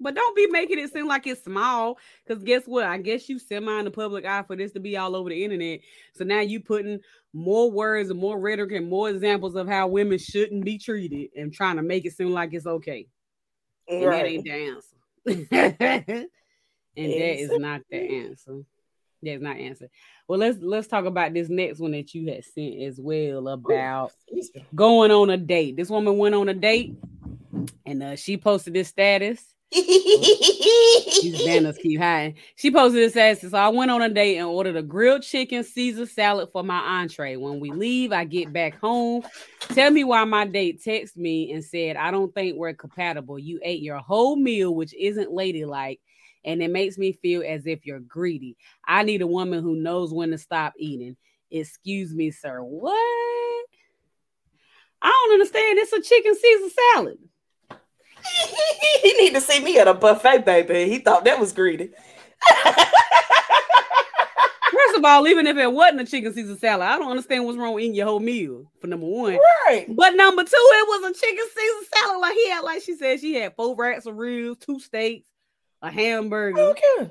But 0.00 0.14
don't 0.14 0.36
be 0.36 0.46
making 0.46 0.78
it 0.78 0.92
seem 0.92 1.08
like 1.08 1.26
it's 1.26 1.42
small. 1.42 1.98
Because 2.24 2.42
guess 2.42 2.64
what? 2.66 2.84
I 2.84 2.98
guess 2.98 3.28
you 3.28 3.38
semi 3.38 3.78
in 3.78 3.84
the 3.84 3.90
public 3.90 4.24
eye 4.24 4.44
for 4.44 4.54
this 4.54 4.72
to 4.72 4.80
be 4.80 4.96
all 4.96 5.16
over 5.16 5.28
the 5.28 5.44
internet. 5.44 5.80
So 6.14 6.24
now 6.24 6.40
you 6.40 6.60
putting 6.60 7.00
more 7.32 7.70
words 7.70 8.10
and 8.10 8.18
more 8.18 8.38
rhetoric 8.38 8.72
and 8.72 8.88
more 8.88 9.10
examples 9.10 9.56
of 9.56 9.68
how 9.68 9.88
women 9.88 10.18
shouldn't 10.18 10.64
be 10.64 10.78
treated 10.78 11.30
and 11.36 11.52
trying 11.52 11.76
to 11.76 11.82
make 11.82 12.04
it 12.04 12.16
seem 12.16 12.30
like 12.30 12.54
it's 12.54 12.66
okay. 12.66 13.06
And 13.88 14.12
that 14.12 14.26
ain't 14.26 14.44
the 14.44 14.52
answer. 14.52 14.96
and 16.96 17.12
that 17.12 17.40
is 17.40 17.50
not 17.58 17.80
the 17.90 17.96
answer. 17.96 18.62
That's 19.22 19.42
not 19.42 19.56
answer. 19.56 19.88
Well, 20.28 20.38
let's 20.38 20.58
let's 20.60 20.86
talk 20.86 21.06
about 21.06 21.34
this 21.34 21.48
next 21.48 21.80
one 21.80 21.90
that 21.92 22.14
you 22.14 22.30
had 22.30 22.44
sent 22.44 22.80
as 22.82 23.00
well 23.00 23.48
about 23.48 24.12
going 24.74 25.10
on 25.10 25.30
a 25.30 25.36
date. 25.36 25.76
This 25.76 25.90
woman 25.90 26.18
went 26.18 26.34
on 26.34 26.48
a 26.48 26.54
date 26.54 26.96
and 27.84 28.02
uh, 28.02 28.16
she 28.16 28.36
posted 28.36 28.74
this 28.74 28.88
status. 28.88 29.42
These 29.70 31.42
banners 31.46 31.78
keep 31.78 32.00
hiding. 32.00 32.36
She 32.56 32.70
posted 32.70 33.02
this 33.02 33.12
status. 33.12 33.50
So 33.50 33.58
I 33.58 33.68
went 33.68 33.90
on 33.90 34.02
a 34.02 34.08
date 34.08 34.38
and 34.38 34.46
ordered 34.46 34.76
a 34.76 34.82
grilled 34.82 35.22
chicken 35.22 35.62
Caesar 35.62 36.06
salad 36.06 36.48
for 36.52 36.62
my 36.62 36.78
entree. 36.78 37.36
When 37.36 37.60
we 37.60 37.70
leave, 37.70 38.12
I 38.12 38.24
get 38.24 38.52
back 38.52 38.80
home. 38.80 39.22
Tell 39.60 39.90
me 39.90 40.04
why 40.04 40.24
my 40.24 40.46
date 40.46 40.82
texted 40.82 41.18
me 41.18 41.52
and 41.52 41.62
said, 41.62 41.96
I 41.96 42.10
don't 42.10 42.34
think 42.34 42.56
we're 42.56 42.74
compatible. 42.74 43.38
You 43.38 43.60
ate 43.62 43.82
your 43.82 43.98
whole 43.98 44.36
meal, 44.36 44.74
which 44.74 44.94
isn't 44.94 45.32
ladylike, 45.32 46.00
and 46.44 46.62
it 46.62 46.70
makes 46.70 46.96
me 46.96 47.12
feel 47.12 47.42
as 47.46 47.66
if 47.66 47.84
you're 47.84 48.00
greedy. 48.00 48.56
I 48.86 49.02
need 49.02 49.22
a 49.22 49.26
woman 49.26 49.62
who 49.62 49.76
knows 49.76 50.14
when 50.14 50.30
to 50.30 50.38
stop 50.38 50.72
eating. 50.78 51.16
Excuse 51.50 52.14
me, 52.14 52.30
sir. 52.30 52.60
What? 52.62 53.66
I 55.00 55.08
don't 55.08 55.34
understand. 55.34 55.78
It's 55.78 55.92
a 55.92 56.02
chicken 56.02 56.34
Caesar 56.34 56.74
salad. 56.94 57.18
he 59.02 59.12
need 59.14 59.34
to 59.34 59.40
see 59.40 59.60
me 59.60 59.78
at 59.78 59.88
a 59.88 59.94
buffet, 59.94 60.44
baby. 60.44 60.90
He 60.90 60.98
thought 60.98 61.24
that 61.24 61.40
was 61.40 61.52
greedy. 61.52 61.90
First 64.70 64.98
of 64.98 65.04
all, 65.04 65.26
even 65.26 65.46
if 65.46 65.56
it 65.56 65.72
wasn't 65.72 66.02
a 66.02 66.04
chicken 66.04 66.32
Caesar 66.32 66.56
salad, 66.56 66.86
I 66.86 66.98
don't 66.98 67.10
understand 67.10 67.44
what's 67.44 67.58
wrong 67.58 67.74
with 67.74 67.84
eating 67.84 67.96
your 67.96 68.06
whole 68.06 68.20
meal. 68.20 68.70
For 68.80 68.86
number 68.86 69.06
one, 69.06 69.38
right. 69.66 69.86
but 69.88 70.14
number 70.14 70.44
two, 70.44 70.50
it 70.52 70.88
was 70.88 71.10
a 71.10 71.14
chicken 71.18 71.44
Caesar 71.54 71.86
salad. 71.94 72.20
Like 72.20 72.34
he 72.34 72.50
had, 72.50 72.60
like 72.60 72.82
she 72.82 72.94
said, 72.96 73.20
she 73.20 73.34
had 73.34 73.56
four 73.56 73.74
racks 73.74 74.06
of 74.06 74.16
ribs, 74.16 74.64
two 74.64 74.78
steaks, 74.78 75.28
a 75.82 75.90
hamburger. 75.90 76.60
Okay. 76.60 77.10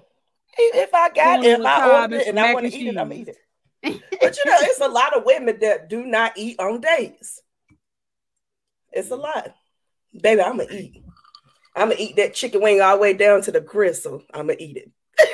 If 0.59 0.93
I 0.93 1.09
got 1.09 1.43
it, 1.43 1.59
if 1.59 1.65
I 1.65 1.79
cob 1.79 2.11
order 2.11 2.15
and 2.15 2.21
it 2.21 2.27
and 2.27 2.39
I 2.39 2.53
want 2.53 2.71
to 2.71 2.75
eat 2.75 2.87
it, 2.87 2.97
I'm 2.97 3.11
cheese. 3.11 3.19
eat 3.19 3.27
it. 3.29 3.37
But 3.83 4.37
you 4.37 4.51
know, 4.51 4.57
it's 4.61 4.81
a 4.81 4.87
lot 4.89 5.15
of 5.15 5.23
women 5.25 5.59
that 5.61 5.89
do 5.89 6.05
not 6.05 6.33
eat 6.37 6.59
on 6.59 6.81
dates. 6.81 7.41
It's 8.91 9.11
a 9.11 9.15
mm. 9.15 9.21
lot. 9.21 9.53
Baby, 10.19 10.41
I'm 10.41 10.57
gonna 10.57 10.69
eat. 10.71 11.03
I'm 11.75 11.89
gonna 11.89 11.99
eat 12.01 12.15
that 12.15 12.33
chicken 12.33 12.61
wing 12.61 12.81
all 12.81 12.95
the 12.95 13.01
way 13.01 13.13
down 13.13 13.41
to 13.43 13.51
the 13.51 13.61
gristle. 13.61 14.23
I'm 14.33 14.47
gonna 14.47 14.57
eat 14.59 14.77
it. 14.77 14.91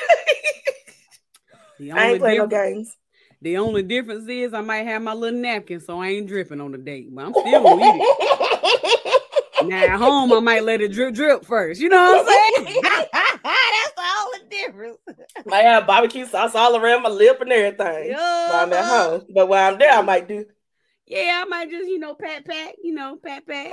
The 1.79 1.91
I 1.91 2.09
ain't 2.12 2.19
playing 2.19 2.38
no 2.38 2.47
games. 2.47 2.95
the 3.41 3.57
only 3.57 3.81
difference 3.81 4.29
is 4.29 4.53
I 4.53 4.62
might 4.62 4.83
have 4.83 5.01
my 5.01 5.13
little 5.13 5.39
napkin, 5.39 5.79
so 5.79 5.99
I 5.99 6.09
ain't 6.09 6.27
dripping 6.27 6.62
on 6.62 6.71
the 6.71 6.77
date, 6.77 7.07
but 7.13 7.25
I'm 7.25 7.33
still 7.33 7.63
gonna 7.63 7.83
eat 7.83 8.01
it. 8.01 9.19
Now 9.63 9.93
at 9.93 9.97
home, 9.97 10.33
I 10.33 10.39
might 10.39 10.63
let 10.63 10.81
it 10.81 10.91
drip 10.91 11.13
drip 11.15 11.45
first. 11.45 11.79
You 11.79 11.88
know 11.89 11.97
what 11.97 12.27
I'm 12.27 12.65
saying? 12.65 12.81
That's 12.83 13.93
the 13.95 14.03
only 14.19 14.39
difference. 14.49 14.97
might 15.45 15.62
have 15.62 15.88
barbecue 15.88 16.25
sauce 16.25 16.53
all 16.53 16.75
around 16.75 17.03
my 17.03 17.09
lip 17.09 17.39
and 17.39 17.51
everything. 17.51 18.13
While 18.13 18.63
I'm 18.63 18.73
at 18.73 18.86
home. 18.86 19.21
But 19.33 19.47
while 19.47 19.71
I'm 19.71 19.79
there, 19.79 19.91
I 19.91 20.01
might 20.01 20.27
do. 20.27 20.45
Yeah, 21.06 21.44
I 21.46 21.50
might 21.50 21.70
just, 21.70 21.88
you 21.89 22.00
know, 22.00 22.16
pat 22.16 22.46
pat, 22.46 22.76
you 22.84 22.94
know, 22.94 23.18
pat 23.18 23.46
pat. 23.48 23.72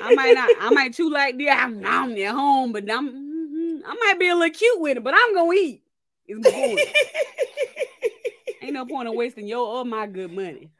I 0.00 0.10
might 0.10 0.32
not, 0.34 0.52
I 0.58 0.70
might 0.74 0.94
chew 0.94 1.10
like 1.12 1.36
this. 1.38 1.48
I'm, 1.50 1.84
I'm 1.84 2.16
at 2.16 2.32
home, 2.34 2.72
but 2.72 2.90
I'm 2.90 3.08
mhm, 3.10 3.80
I 3.86 3.94
might 3.94 4.18
be 4.18 4.28
a 4.28 4.34
little 4.36 4.54
cute 4.54 4.80
with 4.80 4.96
it, 4.98 5.04
but 5.04 5.14
I'm 5.16 5.34
gonna 5.34 5.52
eat. 5.52 5.82
It's 6.26 6.50
point. 6.52 6.80
Ain't 8.62 8.72
no 8.72 8.86
point 8.86 9.08
in 9.08 9.14
wasting 9.14 9.46
your 9.46 9.66
or 9.66 9.84
my 9.84 10.06
good 10.06 10.32
money. 10.32 10.70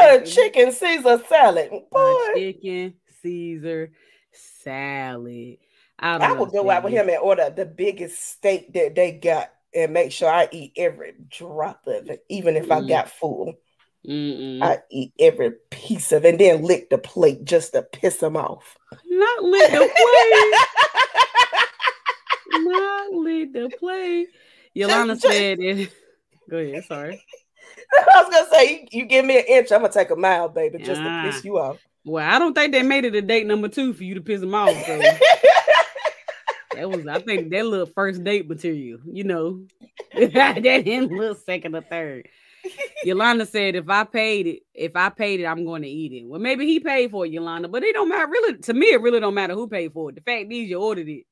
a 0.00 0.22
chicken 0.22 0.72
Caesar 0.72 1.20
salad. 1.28 1.70
A 1.72 1.80
Boy, 1.90 2.34
chicken 2.34 2.94
Caesar 3.22 3.92
salad. 4.32 5.58
I, 5.98 6.16
I 6.16 6.40
would 6.40 6.52
go 6.52 6.70
out 6.70 6.84
with 6.84 6.92
him 6.92 7.08
and 7.08 7.18
order 7.18 7.50
the 7.50 7.66
biggest 7.66 8.18
steak 8.20 8.72
that 8.72 8.94
they 8.94 9.12
got 9.12 9.50
and 9.74 9.92
make 9.92 10.12
sure 10.12 10.30
I 10.30 10.48
eat 10.50 10.72
every 10.76 11.14
drop 11.28 11.86
of 11.86 12.08
it, 12.08 12.24
even 12.28 12.56
if 12.56 12.70
I 12.70 12.80
Mm. 12.80 12.88
got 12.88 13.10
full. 13.10 13.54
Mm-mm. 14.08 14.62
I 14.62 14.78
eat 14.90 15.12
every 15.18 15.52
piece 15.70 16.12
of 16.12 16.24
it 16.24 16.30
and 16.30 16.40
then 16.40 16.62
lick 16.64 16.88
the 16.90 16.98
plate 16.98 17.44
just 17.44 17.72
to 17.74 17.82
piss 17.82 18.22
him 18.22 18.36
off. 18.36 18.76
Not 19.06 19.42
lick 19.44 19.70
the 19.70 19.78
plate. 19.78 19.90
Not 22.64 23.12
lick 23.12 23.52
the 23.52 23.70
plate. 23.78 24.28
Yolanda 24.74 25.14
just- 25.14 25.26
said 25.26 25.58
it. 25.60 25.92
Go 26.50 26.58
ahead. 26.58 26.84
Sorry. 26.84 27.22
I 27.94 28.22
was 28.22 28.30
gonna 28.34 28.48
say, 28.50 28.88
you, 28.90 29.00
you 29.00 29.06
give 29.06 29.24
me 29.24 29.38
an 29.38 29.44
inch, 29.48 29.72
I'm 29.72 29.80
gonna 29.80 29.92
take 29.92 30.10
a 30.10 30.16
mile, 30.16 30.48
baby, 30.48 30.78
just 30.78 31.00
to 31.00 31.06
Ah. 31.08 31.22
piss 31.24 31.44
you 31.44 31.58
off. 31.58 31.78
Well, 32.04 32.28
I 32.28 32.38
don't 32.38 32.54
think 32.54 32.72
they 32.72 32.82
made 32.82 33.04
it 33.04 33.14
a 33.14 33.22
date 33.22 33.46
number 33.46 33.68
two 33.68 33.92
for 33.94 34.02
you 34.02 34.14
to 34.14 34.20
piss 34.20 34.40
them 34.40 34.54
off. 34.54 34.70
So 34.86 34.98
that 36.74 36.90
was, 36.90 37.06
I 37.06 37.20
think, 37.20 37.50
that 37.50 37.64
little 37.64 37.86
first 37.86 38.24
date 38.24 38.48
material. 38.48 38.98
You 39.06 39.24
know, 39.24 39.66
that 40.14 40.62
didn't 40.62 41.12
look 41.12 41.38
second 41.44 41.76
or 41.76 41.82
third. 41.82 42.28
Yolanda 43.04 43.46
said, 43.46 43.74
"If 43.74 43.88
I 43.88 44.04
paid 44.04 44.46
it, 44.46 44.62
if 44.74 44.94
I 44.94 45.08
paid 45.08 45.40
it, 45.40 45.46
I'm 45.46 45.64
going 45.64 45.82
to 45.82 45.88
eat 45.88 46.12
it." 46.12 46.26
Well, 46.26 46.40
maybe 46.40 46.66
he 46.66 46.80
paid 46.80 47.10
for 47.10 47.26
it, 47.26 47.32
Yolanda, 47.32 47.68
but 47.68 47.82
it 47.82 47.94
don't 47.94 48.08
matter. 48.08 48.30
Really, 48.30 48.58
to 48.58 48.74
me, 48.74 48.86
it 48.92 49.00
really 49.00 49.20
don't 49.20 49.34
matter 49.34 49.54
who 49.54 49.68
paid 49.68 49.92
for 49.92 50.10
it. 50.10 50.16
The 50.16 50.20
fact 50.22 50.52
is, 50.52 50.68
you 50.68 50.80
ordered 50.80 51.08
it. 51.08 51.24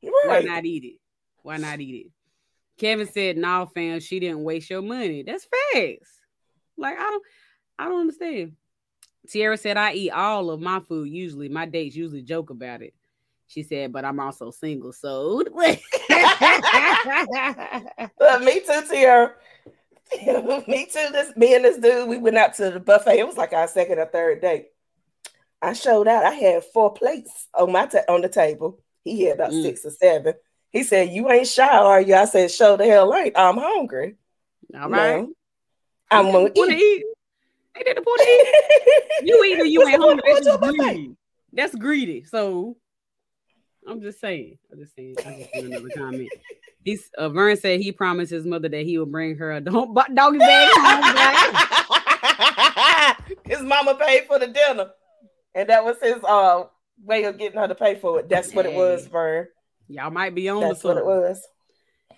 Why 0.00 0.40
not 0.40 0.64
eat 0.64 0.84
it? 0.84 1.00
Why 1.42 1.56
not 1.56 1.80
eat 1.80 2.06
it? 2.06 2.12
Kevin 2.78 3.08
said, 3.08 3.36
"No, 3.36 3.70
fam, 3.74 4.00
she 4.00 4.20
didn't 4.20 4.44
waste 4.44 4.70
your 4.70 4.82
money. 4.82 5.22
That's 5.22 5.46
facts. 5.72 6.20
Like 6.76 6.98
I 6.98 7.02
don't, 7.02 7.22
I 7.78 7.84
don't 7.86 8.00
understand." 8.00 8.52
Tierra 9.28 9.56
said, 9.56 9.76
"I 9.76 9.94
eat 9.94 10.10
all 10.10 10.50
of 10.50 10.60
my 10.60 10.80
food. 10.80 11.08
Usually, 11.08 11.48
my 11.48 11.66
dates 11.66 11.96
usually 11.96 12.22
joke 12.22 12.50
about 12.50 12.82
it." 12.82 12.94
She 13.48 13.62
said, 13.62 13.92
"But 13.92 14.04
I'm 14.04 14.20
also 14.20 14.50
single, 14.50 14.92
so." 14.92 15.42
Me 18.40 18.60
too, 18.60 18.82
Tiara. 18.88 19.34
me 20.68 20.86
too. 20.86 21.08
This 21.12 21.36
me 21.36 21.54
and 21.54 21.64
this 21.64 21.78
dude, 21.78 22.08
we 22.08 22.18
went 22.18 22.36
out 22.38 22.54
to 22.54 22.70
the 22.70 22.80
buffet. 22.80 23.18
It 23.18 23.26
was 23.26 23.36
like 23.36 23.52
our 23.52 23.68
second 23.68 23.98
or 23.98 24.06
third 24.06 24.40
date. 24.40 24.66
I 25.60 25.72
showed 25.72 26.08
out. 26.08 26.24
I 26.24 26.32
had 26.32 26.64
four 26.64 26.92
plates 26.92 27.48
on 27.54 27.72
my 27.72 27.86
ta- 27.86 28.04
on 28.08 28.22
the 28.22 28.28
table. 28.28 28.80
He 29.04 29.22
had 29.22 29.34
about 29.36 29.50
Mm. 29.52 29.62
six 29.62 29.84
or 29.84 29.90
seven. 29.90 30.34
He 30.70 30.82
said, 30.82 31.10
"You 31.10 31.30
ain't 31.30 31.46
shy, 31.48 31.66
are 31.68 32.00
you?" 32.00 32.14
I 32.14 32.24
said, 32.26 32.50
"Show 32.50 32.76
the 32.76 32.86
hell 32.86 33.14
ain't. 33.14 33.36
I'm 33.36 33.56
hungry. 33.58 34.16
all 34.74 34.88
right. 34.88 35.22
No, 35.22 35.32
I'm 36.10 36.26
gonna 36.26 36.38
Want 36.40 36.54
to 36.54 36.62
eat." 36.76 37.00
eat? 37.00 37.04
They 37.74 37.82
did 37.84 37.96
the 37.96 38.02
point 38.02 38.20
eat. 38.20 38.54
You 39.26 39.44
eat 39.44 39.60
or 39.60 39.64
you 39.64 39.86
ain't 39.86 40.00
hungry. 40.00 40.22
That's 40.26 40.34
What's 40.34 40.46
just 40.46 40.54
up 40.54 40.60
with 40.62 40.76
that? 40.78 40.94
greedy. 40.94 41.16
That's 41.52 41.74
greedy. 41.74 42.24
So 42.24 42.76
I'm 43.86 44.00
just 44.00 44.20
saying. 44.20 44.58
I'm 44.70 44.78
just 44.78 44.94
saying. 44.94 45.16
I 45.26 45.30
just 45.32 45.54
another 45.54 45.90
comment. 45.96 46.30
He's 46.88 47.10
uh, 47.18 47.28
Vern 47.28 47.54
said 47.54 47.80
he 47.80 47.92
promised 47.92 48.30
his 48.30 48.46
mother 48.46 48.70
that 48.70 48.82
he 48.82 48.96
would 48.96 49.12
bring 49.12 49.36
her 49.36 49.52
a 49.52 49.60
dog, 49.60 49.94
doggy 50.14 50.38
bag 50.38 50.70
his 53.44 53.60
mama 53.60 53.94
paid 53.94 54.24
for 54.26 54.38
the 54.38 54.46
dinner, 54.46 54.88
and 55.54 55.68
that 55.68 55.84
was 55.84 55.98
his 56.02 56.16
uh 56.24 56.64
way 57.04 57.24
of 57.24 57.36
getting 57.36 57.58
her 57.58 57.68
to 57.68 57.74
pay 57.74 57.96
for 57.96 58.20
it. 58.20 58.30
That's 58.30 58.54
what 58.54 58.64
it 58.64 58.72
was, 58.72 59.04
Hey. 59.04 59.10
Vern. 59.10 59.48
Y'all 59.88 60.10
might 60.10 60.34
be 60.34 60.48
on 60.48 60.62
That's 60.62 60.82
what 60.82 60.96
it 60.96 61.04
was. 61.04 61.46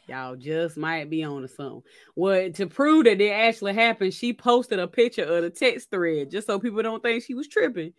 Y'all 0.06 0.36
just 0.36 0.76
might 0.76 1.10
be 1.10 1.24
on 1.24 1.42
to 1.42 1.48
something. 1.48 1.82
Well, 2.14 2.52
to 2.52 2.66
prove 2.68 3.06
that 3.06 3.20
it 3.20 3.30
actually 3.30 3.74
happened, 3.74 4.14
she 4.14 4.32
posted 4.32 4.78
a 4.78 4.86
picture 4.86 5.24
of 5.24 5.42
the 5.42 5.50
text 5.50 5.90
thread 5.90 6.30
just 6.30 6.46
so 6.46 6.60
people 6.60 6.82
don't 6.82 7.02
think 7.02 7.24
she 7.24 7.34
was 7.34 7.48
tripping. 7.48 7.92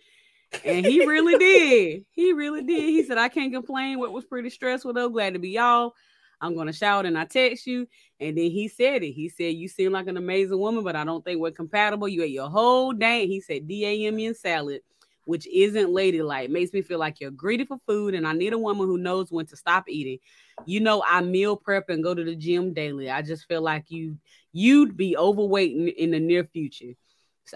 And 0.64 0.86
he 0.86 1.06
really 1.06 1.38
did. 1.38 2.06
He 2.12 2.32
really 2.32 2.64
did. 2.64 2.82
He 2.82 3.04
said, 3.04 3.18
I 3.18 3.28
can't 3.28 3.54
complain. 3.54 4.00
What 4.00 4.14
was 4.14 4.26
pretty 4.26 4.50
stressful 4.50 4.94
though. 4.94 5.10
Glad 5.10 5.34
to 5.34 5.40
be 5.40 5.50
y'all. 5.50 5.94
I'm 6.42 6.56
gonna 6.56 6.74
shout 6.74 7.06
and 7.06 7.18
I 7.18 7.26
text 7.26 7.68
you. 7.68 7.88
And 8.20 8.38
then 8.38 8.50
he 8.50 8.68
said 8.68 9.04
it. 9.04 9.12
He 9.12 9.30
said, 9.30 9.54
You 9.54 9.68
seem 9.68 9.92
like 9.92 10.08
an 10.08 10.18
amazing 10.18 10.58
woman, 10.58 10.84
but 10.84 10.96
I 10.96 11.04
don't 11.04 11.24
think 11.24 11.40
we're 11.40 11.52
compatible. 11.52 12.08
You 12.08 12.24
ate 12.24 12.32
your 12.32 12.50
whole 12.50 12.92
day. 12.92 13.28
He 13.28 13.40
said, 13.40 13.68
DAM 13.68 14.18
and 14.18 14.36
salad, 14.36 14.82
which 15.26 15.48
isn't 15.48 15.92
ladylike. 15.92 16.50
Makes 16.50 16.74
me 16.74 16.82
feel 16.82 17.00
like 17.00 17.22
you're 17.22 17.32
greedy 17.32 17.66
for 17.66 17.78
food, 17.88 18.16
and 18.16 18.28
I 18.28 18.34
need 18.34 18.54
a 18.54 18.58
woman 18.58 18.88
who 18.88 18.98
knows 18.98 19.32
when 19.32 19.46
to 19.48 19.56
stop 19.56 19.86
eating. 19.88 20.18
You 20.66 20.80
know, 20.80 21.04
I 21.08 21.22
meal 21.22 21.56
prep 21.56 21.90
and 21.90 22.04
go 22.04 22.16
to 22.16 22.24
the 22.24 22.36
gym 22.36 22.74
daily. 22.74 23.10
I 23.10 23.22
just 23.22 23.48
feel 23.48 23.62
like 23.62 23.86
you 23.90 24.18
you'd 24.52 24.98
be 24.98 25.16
overweight 25.16 25.76
in, 25.76 25.88
in 25.90 26.12
the 26.12 26.20
near 26.20 26.44
future. 26.46 26.94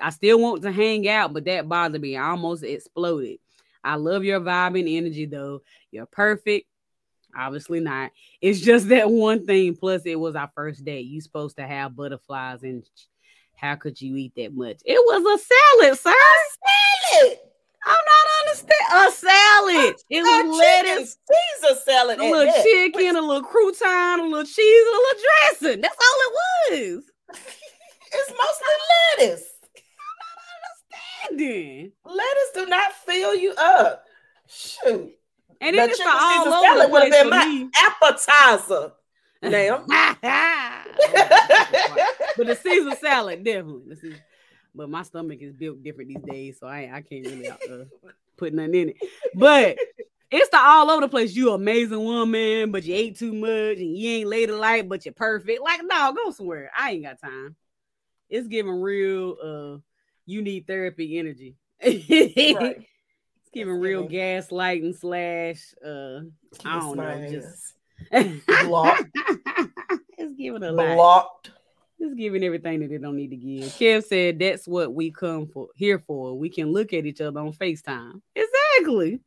I 0.02 0.10
still 0.12 0.39
want 0.39 0.62
to 0.63 0.71
hang 0.71 1.08
out, 1.08 1.34
but 1.34 1.45
that 1.45 1.67
bothered 1.67 2.02
me. 2.02 2.17
I 2.17 2.30
almost 2.30 2.63
exploded. 2.63 3.39
I 3.84 3.95
love 3.95 4.24
your 4.24 4.39
vibe 4.41 4.80
and 4.80 4.89
energy, 4.89 5.26
though. 5.26 5.62
You're 5.91 6.08
perfect. 6.08 6.67
Obviously 7.36 7.80
not. 7.80 8.12
It's 8.41 8.60
just 8.62 8.89
that 8.89 9.10
one 9.10 9.45
thing. 9.45 9.76
Plus, 9.76 10.04
it 10.06 10.19
was 10.19 10.36
our 10.36 10.50
first 10.56 10.86
date. 10.86 11.06
You 11.06 11.21
supposed 11.21 11.58
to 11.58 11.67
have 11.67 11.95
butterflies, 11.95 12.63
and 12.63 12.84
how 13.56 13.76
could 13.76 14.00
you 14.00 14.15
eat 14.15 14.34
that 14.36 14.54
much? 14.54 14.82
It 14.86 15.00
was 15.00 15.21
a 15.21 15.43
salad, 15.43 16.00
sir. 16.00 16.12
A 16.12 17.19
Salad. 17.19 17.39
I'm 17.88 17.93
not 17.93 18.48
understand. 18.48 18.82
A 18.93 19.12
salad. 19.12 19.95
It 20.10 20.21
was 20.21 20.58
lettuce, 20.58 21.17
Caesar 21.62 21.80
salad. 21.86 22.19
a 22.19 22.24
little 22.24 22.45
that. 22.45 22.63
chicken, 22.63 23.15
a 23.15 23.21
little 23.21 23.43
crouton, 23.43 24.19
a 24.19 24.24
little 24.24 24.43
cheese, 24.43 24.88
a 24.88 24.91
little 24.91 25.21
dressing. 25.21 25.82
That's 25.82 25.98
all 25.98 26.19
it 26.28 26.93
was. 26.95 27.04
It's 28.17 28.32
mostly 28.32 29.28
lettuce. 29.28 29.50
And 31.30 31.39
then, 31.39 31.91
Lettuce 32.06 32.52
do 32.54 32.65
not 32.67 32.93
fill 32.93 33.36
you 33.36 33.54
up. 33.58 34.06
Shoot. 34.48 35.12
And 35.62 35.76
The 35.76 35.84
it's 35.84 35.98
chicken 35.98 36.12
all 36.13 36.48
over 36.48 36.65
salad 36.65 36.88
the 36.88 36.91
would 36.91 37.02
have 37.04 37.12
place 37.12 37.22
been 37.24 37.30
my 37.30 37.46
me. 37.46 37.70
appetizer. 37.76 38.91
Now. 39.41 39.86
but 42.38 42.48
the 42.48 42.56
Caesar 42.62 42.96
salad 42.96 43.44
definitely. 43.44 43.96
Caesar- 43.96 44.24
but 44.74 44.89
my 44.89 45.04
stomach 45.04 45.39
is 45.41 45.54
built 45.54 45.82
different 45.84 46.10
these 46.10 46.24
days, 46.24 46.58
so 46.60 46.68
I 46.68 46.89
I 46.94 47.02
can't 47.02 47.26
really 47.26 47.48
uh, 47.48 47.86
put 48.38 48.54
nothing 48.54 48.76
in 48.76 48.89
it. 48.89 48.98
But 49.34 49.78
it's 50.32 50.50
the 50.50 50.58
all 50.60 50.89
over 50.91 51.02
the 51.02 51.08
place. 51.08 51.34
You 51.36 51.54
amazing 51.54 52.04
woman, 52.04 52.72
but 52.72 52.84
you 52.84 52.94
ate 52.96 53.18
too 53.18 53.32
much, 53.34 53.78
and 53.78 53.96
you 53.98 54.10
ain't 54.12 54.28
ladylike, 54.30 54.89
but 54.89 55.06
you're 55.06 55.13
perfect. 55.13 55.62
Like 55.62 55.82
no, 55.84 56.12
go 56.13 56.32
somewhere. 56.32 56.72
I 56.78 56.91
ain't 56.91 57.04
got 57.04 57.22
time. 57.22 57.56
It's 58.30 58.48
giving 58.48 58.82
real. 58.82 59.38
uh 59.41 59.78
You 60.26 60.41
need 60.41 60.68
therapy 60.68 61.20
energy. 61.20 61.56
Right. 61.82 62.86
Giving 63.56 63.80
real 63.80 64.08
gaslighting 64.08 64.96
slash. 65.00 65.74
uh 65.84 66.22
I 66.63 66.80
don't 66.80 66.98
know. 66.98 67.28
Just. 67.30 67.74
Blocked. 68.65 69.10
it's 70.18 70.36
giving 70.38 70.63
a 70.63 70.72
lot. 70.72 71.50
It's 71.98 72.13
giving 72.15 72.44
everything 72.44 72.82
that 72.82 72.89
they 72.89 72.98
don't 72.98 73.15
need 73.15 73.30
to 73.30 73.38
give. 73.38 73.63
Kev 73.72 74.04
said 74.04 74.38
that's 74.38 74.68
what 74.68 74.94
we 74.94 75.12
come 75.12 75.48
for 75.48 75.70
here 75.76 76.00
for. 76.00 76.38
We 76.38 76.50
can 76.50 76.72
look 76.72 76.94
at 76.94 77.06
each 77.06 77.22
other 77.22 77.39
on 77.39 77.54
FaceTime. 77.54 78.22
Exactly. 78.36 79.22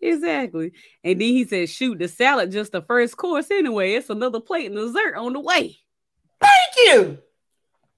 Exactly. 0.00 0.72
And 1.02 1.20
then 1.20 1.28
he 1.28 1.44
said, 1.44 1.70
shoot, 1.70 1.98
the 1.98 2.08
salad 2.08 2.50
just 2.50 2.72
the 2.72 2.82
first 2.82 3.16
course 3.16 3.50
anyway. 3.50 3.94
It's 3.94 4.10
another 4.10 4.40
plate 4.40 4.66
and 4.66 4.76
dessert 4.76 5.14
on 5.16 5.32
the 5.32 5.40
way. 5.40 5.78
Thank 6.40 6.74
you. 6.76 7.18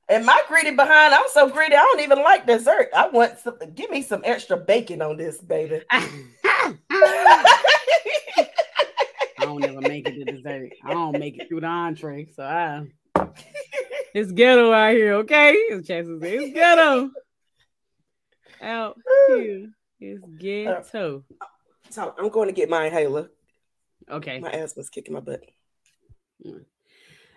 And 0.09 0.25
my 0.25 0.41
greedy 0.47 0.71
behind, 0.71 1.15
I'm 1.15 1.29
so 1.29 1.51
greedy, 1.51 1.75
I 1.75 1.83
don't 1.83 2.01
even 2.01 2.23
like 2.23 2.47
dessert. 2.47 2.91
I 2.95 3.09
want 3.09 3.41
some, 3.41 3.59
give 3.75 3.91
me 3.91 4.03
some 4.03 4.23
extra 4.25 4.57
bacon 4.57 5.03
on 5.03 5.17
this, 5.17 5.39
baby. 5.39 5.83
I 5.91 6.77
don't 9.41 9.65
ever 9.65 9.81
make 9.81 10.09
it 10.09 10.25
to 10.25 10.33
dessert. 10.33 10.71
I 10.85 10.93
don't 10.93 11.19
make 11.19 11.39
it 11.41 11.49
through 11.49 11.61
the 11.61 11.67
entree. 11.67 12.29
So 12.35 12.45
I 12.45 12.87
it's 14.15 14.31
ghetto 14.33 14.73
out 14.73 14.93
here, 14.93 15.15
okay? 15.17 15.53
It's 15.53 15.87
chances 15.87 16.21
it's 16.23 16.55
ghetto. 16.55 17.11
Out 18.63 18.97
here. 19.29 19.71
It's 20.01 20.25
ghetto. 20.39 21.25
so 21.91 22.15
I'm 22.17 22.29
going 22.29 22.49
to 22.49 22.55
get 22.55 22.71
my 22.71 22.87
inhaler. 22.87 23.29
Okay. 24.11 24.39
My 24.39 24.51
asthma's 24.51 24.89
kicking 24.89 25.15
my 25.15 25.21
butt. 25.21 25.41
Mm. 26.47 26.65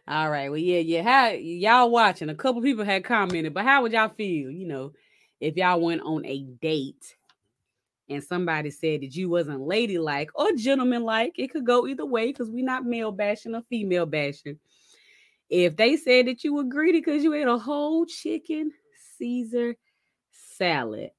All 0.10 0.32
right. 0.32 0.50
Well, 0.50 0.58
yeah, 0.58 0.80
yeah. 0.80 1.04
How 1.04 1.28
y'all 1.34 1.92
watching? 1.92 2.30
A 2.30 2.36
couple 2.36 2.64
people 2.64 2.84
had 2.84 3.04
commented, 3.04 3.54
but 3.54 3.64
how 3.64 3.84
would 3.84 3.92
y'all 3.92 4.10
feel? 4.10 4.50
You 4.50 4.68
know, 4.68 4.94
if 5.40 5.56
y'all 5.56 5.80
went 5.80 6.02
on 6.02 6.26
a 6.26 6.42
date 6.60 7.16
and 8.10 8.24
somebody 8.24 8.72
said 8.72 9.02
that 9.02 9.16
you 9.16 9.30
wasn't 9.30 9.62
ladylike 9.62 10.32
or 10.34 10.52
gentlemanlike, 10.54 11.34
it 11.38 11.52
could 11.52 11.64
go 11.64 11.86
either 11.86 12.08
way 12.08 12.26
because 12.28 12.50
we're 12.50 12.66
not 12.66 12.86
male 12.86 13.12
bashing 13.12 13.54
or 13.54 13.62
female 13.70 14.08
bashing. 14.08 14.58
If 15.48 15.76
they 15.76 15.96
said 15.96 16.26
that 16.26 16.44
you 16.44 16.56
were 16.56 16.64
greedy 16.64 17.02
because 17.02 17.24
you 17.24 17.36
ate 17.36 17.48
a 17.48 17.60
whole 17.60 18.08
chicken 18.08 18.72
Caesar 19.20 19.76
salad, 20.32 21.12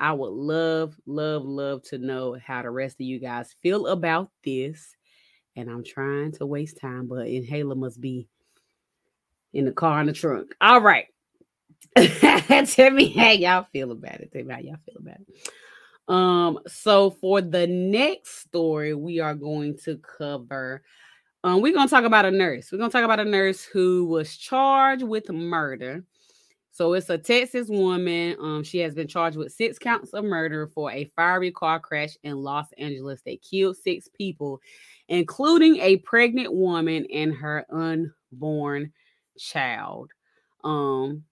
I 0.00 0.12
would 0.12 0.32
love, 0.32 0.96
love, 1.06 1.44
love 1.44 1.82
to 1.84 1.98
know 1.98 2.36
how 2.44 2.62
the 2.62 2.70
rest 2.70 2.96
of 2.96 3.06
you 3.06 3.20
guys 3.20 3.54
feel 3.62 3.86
about 3.86 4.30
this 4.42 4.95
and 5.56 5.70
I'm 5.70 5.82
trying 5.82 6.32
to 6.32 6.46
waste 6.46 6.78
time, 6.78 7.06
but 7.06 7.26
inhaler 7.26 7.74
must 7.74 8.00
be 8.00 8.28
in 9.52 9.64
the 9.64 9.72
car 9.72 10.00
in 10.00 10.06
the 10.06 10.12
trunk. 10.12 10.54
All 10.60 10.80
right. 10.80 11.06
Tell 11.96 12.90
me 12.90 13.08
how 13.08 13.30
y'all 13.30 13.66
feel 13.72 13.90
about 13.90 14.20
it. 14.20 14.32
Tell 14.32 14.44
me 14.44 14.54
how 14.54 14.60
y'all 14.60 14.76
feel 14.84 15.00
about 15.00 15.16
it. 15.20 15.48
Um, 16.08 16.60
so 16.66 17.10
for 17.10 17.40
the 17.40 17.66
next 17.66 18.42
story, 18.42 18.94
we 18.94 19.18
are 19.18 19.34
going 19.34 19.76
to 19.84 19.98
cover. 19.98 20.82
Um, 21.42 21.60
we're 21.60 21.74
gonna 21.74 21.88
talk 21.88 22.04
about 22.04 22.26
a 22.26 22.30
nurse. 22.30 22.70
We're 22.70 22.78
gonna 22.78 22.90
talk 22.90 23.04
about 23.04 23.20
a 23.20 23.24
nurse 23.24 23.64
who 23.64 24.04
was 24.04 24.36
charged 24.36 25.02
with 25.02 25.30
murder. 25.30 26.04
So 26.70 26.92
it's 26.92 27.08
a 27.08 27.16
Texas 27.16 27.68
woman. 27.68 28.36
Um, 28.38 28.62
she 28.62 28.78
has 28.80 28.94
been 28.94 29.08
charged 29.08 29.38
with 29.38 29.52
six 29.52 29.78
counts 29.78 30.12
of 30.12 30.24
murder 30.24 30.66
for 30.66 30.92
a 30.92 31.10
fiery 31.16 31.50
car 31.50 31.80
crash 31.80 32.18
in 32.22 32.36
Los 32.36 32.66
Angeles 32.76 33.22
that 33.22 33.40
killed 33.40 33.78
six 33.78 34.08
people 34.12 34.60
including 35.08 35.76
a 35.78 35.96
pregnant 35.96 36.52
woman 36.52 37.06
and 37.12 37.34
her 37.34 37.64
unborn 37.70 38.92
child. 39.38 40.10
Um, 40.64 41.24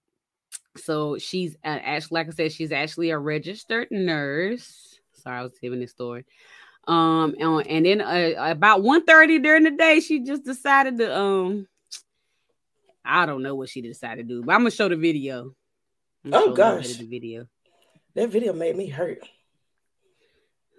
so 0.76 1.18
she's 1.18 1.56
actually, 1.64 2.14
like 2.14 2.28
I 2.28 2.30
said, 2.30 2.52
she's 2.52 2.72
actually 2.72 3.10
a 3.10 3.18
registered 3.18 3.88
nurse. 3.90 4.98
Sorry, 5.14 5.38
I 5.38 5.42
was 5.42 5.58
giving 5.60 5.80
this 5.80 5.92
story. 5.92 6.24
Um, 6.86 7.34
and, 7.38 7.66
and 7.66 7.86
then 7.86 8.00
uh, 8.00 8.34
about 8.38 8.82
1.30 8.82 9.42
during 9.42 9.62
the 9.64 9.70
day, 9.70 10.00
she 10.00 10.20
just 10.20 10.44
decided 10.44 10.98
to 10.98 11.16
um, 11.16 11.66
I 13.04 13.26
don't 13.26 13.42
know 13.42 13.54
what 13.54 13.68
she 13.68 13.82
decided 13.82 14.28
to 14.28 14.34
do, 14.34 14.42
but 14.42 14.52
I'm 14.54 14.60
gonna 14.60 14.70
show 14.70 14.88
the 14.88 14.96
video. 14.96 15.54
Oh, 16.26 16.30
show 16.30 16.36
a 16.36 16.38
little 16.38 16.54
gosh. 16.54 16.96
the 16.96 17.06
video. 17.06 17.46
That 18.14 18.30
video 18.30 18.52
made 18.52 18.76
me 18.76 18.88
hurt. 18.88 19.18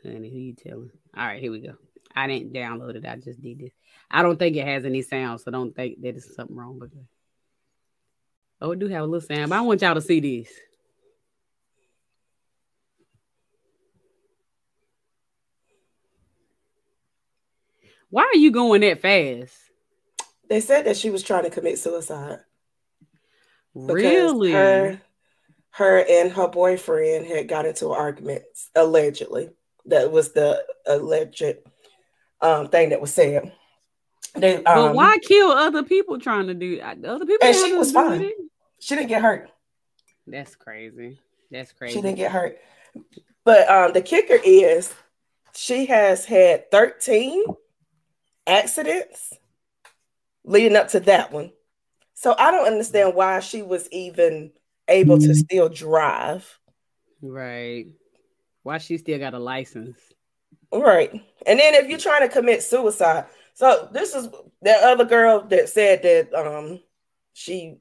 Honey, 0.03 0.29
who 0.29 0.37
you 0.37 0.53
telling? 0.53 0.91
All 1.15 1.25
right, 1.25 1.41
here 1.41 1.51
we 1.51 1.59
go. 1.59 1.75
I 2.15 2.27
didn't 2.27 2.53
download 2.53 2.95
it. 2.95 3.05
I 3.05 3.17
just 3.17 3.41
did 3.41 3.59
this. 3.59 3.73
I 4.09 4.21
don't 4.21 4.39
think 4.39 4.55
it 4.55 4.65
has 4.65 4.85
any 4.85 5.01
sound, 5.01 5.41
so 5.41 5.51
don't 5.51 5.75
think 5.75 6.01
that 6.01 6.15
is 6.15 6.33
something 6.35 6.55
wrong 6.55 6.79
with 6.79 6.93
it. 6.93 7.05
Oh, 8.61 8.71
it 8.71 8.79
do 8.79 8.87
have 8.87 9.03
a 9.03 9.05
little 9.05 9.27
sound, 9.27 9.49
but 9.49 9.57
I 9.57 9.61
want 9.61 9.81
y'all 9.81 9.95
to 9.95 10.01
see 10.01 10.19
this. 10.19 10.49
Why 18.09 18.23
are 18.23 18.37
you 18.37 18.51
going 18.51 18.81
that 18.81 19.01
fast? 19.01 19.53
They 20.47 20.61
said 20.61 20.85
that 20.85 20.95
she 20.95 21.09
was 21.09 21.21
trying 21.21 21.43
to 21.43 21.49
commit 21.49 21.79
suicide. 21.79 22.39
Really? 23.73 24.53
Her, 24.53 25.01
her 25.71 26.05
and 26.09 26.31
her 26.31 26.47
boyfriend 26.47 27.25
had 27.25 27.49
got 27.49 27.65
into 27.65 27.89
arguments, 27.89 28.69
allegedly. 28.73 29.49
That 29.87 30.11
was 30.11 30.31
the 30.31 30.63
alleged 30.85 31.43
um, 32.41 32.67
thing 32.69 32.89
that 32.89 33.01
was 33.01 33.13
said. 33.13 33.51
They, 34.35 34.57
but 34.57 34.77
um, 34.77 34.95
why 34.95 35.17
kill 35.19 35.49
other 35.49 35.83
people 35.83 36.19
trying 36.19 36.47
to 36.47 36.53
do 36.53 36.81
other 36.81 37.25
people? 37.25 37.47
And 37.47 37.55
she 37.55 37.73
was 37.73 37.91
fine. 37.91 38.31
She 38.79 38.95
didn't 38.95 39.09
get 39.09 39.21
hurt. 39.21 39.49
That's 40.27 40.55
crazy. 40.55 41.19
That's 41.51 41.71
crazy. 41.71 41.95
She 41.95 42.01
didn't 42.01 42.17
get 42.17 42.31
hurt. 42.31 42.57
But 43.43 43.69
um, 43.69 43.93
the 43.93 44.01
kicker 44.01 44.39
is 44.43 44.93
she 45.53 45.85
has 45.85 46.25
had 46.25 46.69
13 46.71 47.45
accidents 48.47 49.33
leading 50.43 50.75
up 50.75 50.89
to 50.89 50.99
that 51.01 51.31
one. 51.31 51.51
So 52.13 52.35
I 52.37 52.51
don't 52.51 52.67
understand 52.67 53.15
why 53.15 53.39
she 53.39 53.61
was 53.61 53.87
even 53.91 54.51
able 54.87 55.19
to 55.19 55.35
still 55.35 55.69
drive. 55.69 56.59
Right. 57.21 57.87
Why 58.63 58.77
she 58.79 58.97
still 58.97 59.19
got 59.19 59.33
a 59.33 59.39
license? 59.39 59.97
Right. 60.75 61.11
And 61.45 61.59
then 61.59 61.73
if 61.75 61.87
you're 61.89 61.99
trying 61.99 62.27
to 62.27 62.33
commit 62.33 62.63
suicide, 62.63 63.25
so 63.53 63.87
this 63.91 64.13
is 64.13 64.29
that 64.63 64.83
other 64.83 65.05
girl 65.05 65.41
that 65.47 65.69
said 65.69 66.03
that 66.03 66.33
um 66.33 66.81
she 67.33 67.77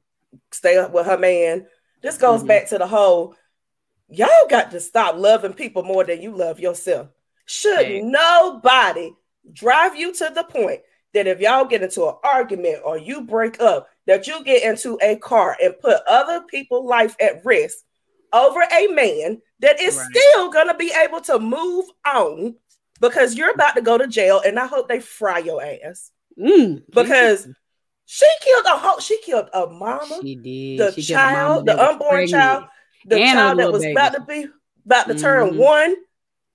stay 0.53 0.77
up 0.79 0.93
with 0.93 1.07
her 1.07 1.19
man. 1.19 1.67
This 2.03 2.19
goes 2.19 2.43
Mhm. 2.43 2.49
back 2.49 2.69
to 2.69 2.79
the 2.79 2.87
whole 2.87 3.35
y'all 4.09 4.29
got 4.49 4.71
to 4.71 4.81
stop 4.81 5.17
loving 5.17 5.55
people 5.55 5.83
more 5.83 6.05
than 6.05 6.21
you 6.23 6.31
love 6.37 6.61
yourself. 6.61 7.09
Should 7.47 7.87
Hey. 7.87 8.01
nobody 8.03 9.13
drive 9.53 9.97
you 9.97 10.13
to 10.15 10.31
the 10.35 10.45
point 10.45 10.83
that 11.15 11.27
if 11.27 11.41
y'all 11.41 11.65
get 11.65 11.83
into 11.83 12.07
an 12.09 12.15
argument 12.25 12.83
or 12.85 12.99
you 12.99 13.23
break 13.23 13.61
up, 13.61 13.89
that 14.07 14.27
you 14.27 14.43
get 14.45 14.63
into 14.63 14.99
a 15.03 15.17
car 15.17 15.57
and 15.63 15.79
put 15.81 16.03
other 16.07 16.43
people's 16.43 16.89
life 16.89 17.17
at 17.21 17.45
risk 17.45 17.79
over 18.33 18.63
a 18.73 18.89
man 18.89 19.41
that 19.61 19.81
is 19.81 19.97
Right. 19.97 20.07
still 20.13 20.51
gonna 20.51 20.75
be 20.77 20.93
able 20.93 21.21
to 21.23 21.39
move 21.39 21.87
on 22.07 22.57
because 23.01 23.35
you're 23.35 23.51
about 23.51 23.75
to 23.75 23.83
go 23.83 23.99
to 23.99 24.07
jail, 24.07 24.41
and 24.45 24.59
I 24.59 24.67
hope 24.67 24.89
they 24.89 25.01
fry 25.01 25.39
your 25.39 25.63
ass 25.63 26.11
Mm, 26.39 26.83
because 26.93 27.47
she 28.07 28.27
killed 28.43 28.67
a 28.67 28.77
whole, 28.77 28.99
she 28.99 29.21
killed 29.23 29.49
a 29.53 29.67
mama, 29.69 30.19
she 30.21 30.35
did. 30.35 30.79
the 30.81 30.93
She 31.01 31.07
killed 31.07 31.21
a 31.21 31.23
mama 31.23 31.35
child, 31.37 31.67
the 31.67 31.81
unborn 31.91 32.09
pregnant. 32.11 32.31
child, 32.31 32.65
the 33.07 33.21
And 33.21 33.39
child 33.39 33.59
that 33.61 33.73
was 33.73 33.83
baby. 33.83 33.93
about 33.93 34.15
to 34.15 34.21
be 34.23 34.49
about 34.85 35.07
to 35.09 35.15
turn 35.15 35.51
Mhm. 35.51 35.57
one, 35.57 35.97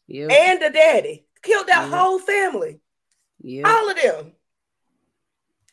Yep. 0.08 0.32
and 0.32 0.62
the 0.62 0.69
daddy 0.69 1.25
killed 1.41 1.67
that 1.67 1.89
Yeah. 1.89 1.97
whole 1.97 2.19
family, 2.19 2.82
yep. 3.41 3.65
all 3.67 3.89
of 3.89 3.95
them. 4.02 4.34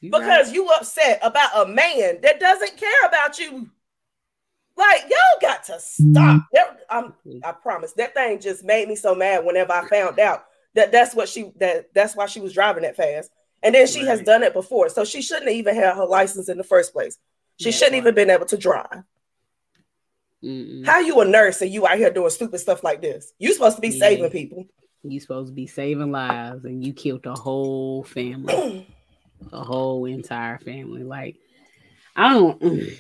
You 0.00 0.11
right. 0.12 0.20
because 0.20 0.52
you 0.52 0.68
upset 0.70 1.18
about 1.22 1.50
a 1.66 1.66
man 1.68 2.20
that 2.20 2.38
doesn't 2.38 2.76
care 2.76 3.00
about 3.07 3.38
you. 3.38 3.68
Like 4.76 5.02
y'all 5.11 5.40
got 5.40 5.64
to 5.64 5.81
stop. 5.81 6.42
That, 6.52 6.79
I'm, 6.90 7.14
I 7.42 7.52
promise 7.52 7.92
that 7.94 8.12
thing 8.14 8.38
just 8.40 8.62
made 8.62 8.88
me 8.88 8.94
so 8.94 9.14
mad 9.14 9.44
whenever 9.44 9.72
I 9.72 9.88
found 9.88 10.20
out 10.20 10.44
that 10.77 10.93
that's 10.93 11.15
what 11.15 11.29
she 11.29 11.51
that 11.57 11.93
that's 11.93 12.15
why 12.15 12.27
she 12.27 12.41
was 12.41 12.53
driving 12.53 12.85
that 12.85 12.97
fast. 12.97 13.31
And 13.62 13.75
then 13.75 13.87
she 13.89 14.05
has 14.07 14.21
done 14.23 14.43
it 14.45 14.53
before, 14.53 14.89
so 14.91 15.05
she 15.05 15.21
shouldn't 15.23 15.47
have 15.49 15.55
even 15.57 15.75
have 15.75 15.97
her 15.97 16.05
license 16.07 16.49
in 16.49 16.57
the 16.59 16.62
first 16.65 16.93
place. 16.93 17.19
She 17.59 17.65
That's 17.65 17.79
shouldn't 17.79 17.95
right. 17.95 17.99
even 18.03 18.15
been 18.15 18.31
able 18.31 18.47
to 18.47 18.57
drive. 18.57 19.03
Mm-mm. 20.45 20.87
How 20.87 21.01
you 21.01 21.19
a 21.21 21.25
nurse 21.25 21.61
and 21.62 21.71
you 21.73 21.87
out 21.87 21.97
here 21.99 22.11
doing 22.12 22.31
stupid 22.31 22.59
stuff 22.61 22.85
like 22.85 23.01
this? 23.01 23.33
You 23.39 23.53
supposed 23.55 23.77
to 23.77 23.81
be 23.81 23.89
Yeah. 23.89 23.99
saving 24.09 24.31
people. 24.31 24.67
you 25.03 25.21
supposed 25.21 25.49
to 25.49 25.55
be 25.55 25.67
saving 25.67 26.11
lives, 26.12 26.65
and 26.65 26.85
you 26.85 26.93
killed 26.93 27.25
a 27.27 27.35
whole 27.35 28.03
family, 28.05 28.87
a 29.53 29.65
whole 29.65 30.05
entire 30.05 30.59
family. 30.59 31.03
Like 31.05 31.37
I 32.15 32.33
don't. 32.35 32.62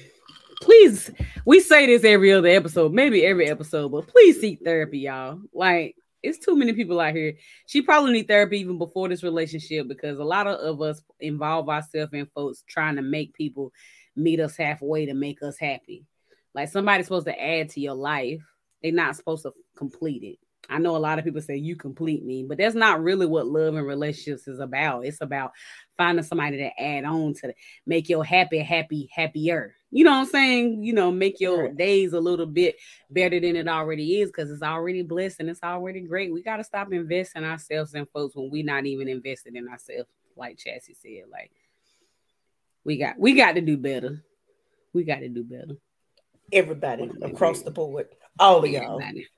Please, 0.62 1.10
we 1.44 1.60
say 1.60 1.84
this 1.86 2.02
every 2.02 2.32
other 2.32 2.48
episode, 2.48 2.92
maybe 2.92 3.26
every 3.26 3.46
episode, 3.46 3.90
but 3.92 4.06
please 4.08 4.40
seek 4.40 4.60
therapy, 4.64 5.00
y'all. 5.00 5.38
Like 5.52 5.96
it's 6.26 6.44
too 6.44 6.56
many 6.56 6.72
people 6.72 7.00
out 7.00 7.14
here. 7.14 7.34
She 7.66 7.82
probably 7.82 8.12
need 8.12 8.28
therapy 8.28 8.60
even 8.60 8.78
before 8.78 9.08
this 9.08 9.22
relationship 9.22 9.88
because 9.88 10.18
a 10.18 10.24
lot 10.24 10.46
of, 10.46 10.58
of 10.60 10.82
us 10.82 11.02
involve 11.20 11.68
ourselves 11.68 12.12
in 12.12 12.26
folks 12.34 12.64
trying 12.68 12.96
to 12.96 13.02
make 13.02 13.34
people 13.34 13.72
meet 14.16 14.40
us 14.40 14.56
halfway 14.56 15.06
to 15.06 15.14
make 15.14 15.42
us 15.42 15.58
happy. 15.58 16.04
Like 16.54 16.68
somebody's 16.70 17.06
supposed 17.06 17.26
to 17.26 17.40
add 17.40 17.70
to 17.70 17.80
your 17.80 17.94
life. 17.94 18.40
They're 18.82 18.92
not 18.92 19.16
supposed 19.16 19.42
to 19.44 19.52
complete 19.76 20.22
it. 20.22 20.38
I 20.68 20.78
know 20.78 20.96
a 20.96 20.98
lot 20.98 21.18
of 21.18 21.24
people 21.24 21.40
say 21.40 21.56
you 21.56 21.76
complete 21.76 22.24
me, 22.24 22.44
but 22.48 22.58
that's 22.58 22.74
not 22.74 23.02
really 23.02 23.26
what 23.26 23.46
love 23.46 23.74
and 23.74 23.86
relationships 23.86 24.48
is 24.48 24.58
about. 24.58 25.06
It's 25.06 25.20
about 25.20 25.52
finding 25.96 26.24
somebody 26.24 26.58
to 26.58 26.82
add 26.82 27.04
on 27.04 27.34
to 27.34 27.54
make 27.86 28.08
your 28.08 28.24
happy, 28.24 28.58
happy, 28.58 29.08
happier. 29.12 29.74
You 29.90 30.04
know 30.04 30.10
what 30.10 30.18
I'm 30.18 30.26
saying? 30.26 30.82
You 30.82 30.92
know, 30.92 31.10
make 31.12 31.40
your 31.40 31.64
Right. 31.64 31.76
days 31.76 32.12
a 32.12 32.20
little 32.20 32.46
bit 32.46 32.76
better 33.10 33.38
than 33.38 33.56
it 33.56 33.68
already 33.68 34.20
is 34.20 34.30
because 34.30 34.50
it's 34.50 34.62
already 34.62 35.02
blessed 35.02 35.40
and 35.40 35.48
it's 35.48 35.62
already 35.62 36.00
great. 36.00 36.32
We 36.32 36.42
got 36.42 36.56
to 36.56 36.64
stop 36.64 36.92
investing 36.92 37.44
ourselves 37.44 37.94
in 37.94 38.06
folks 38.06 38.34
when 38.34 38.50
we're 38.50 38.64
not 38.64 38.86
even 38.86 39.08
invested 39.08 39.54
in 39.54 39.68
ourselves, 39.68 40.08
like 40.36 40.56
Chassie 40.58 40.96
said. 41.00 41.24
Like 41.30 41.52
we 42.84 42.96
got 42.98 43.18
we 43.18 43.34
got 43.34 43.52
to 43.54 43.60
do 43.60 43.76
better. 43.76 44.22
We 44.92 45.04
got 45.04 45.20
to 45.20 45.28
do 45.28 45.44
better. 45.44 45.76
Everybody 46.52 47.10
across 47.22 47.62
the 47.62 47.70
board, 47.70 48.08
all 48.38 48.64
of 48.64 48.70
y'all, 48.70 49.00
Everybody. 49.00 49.28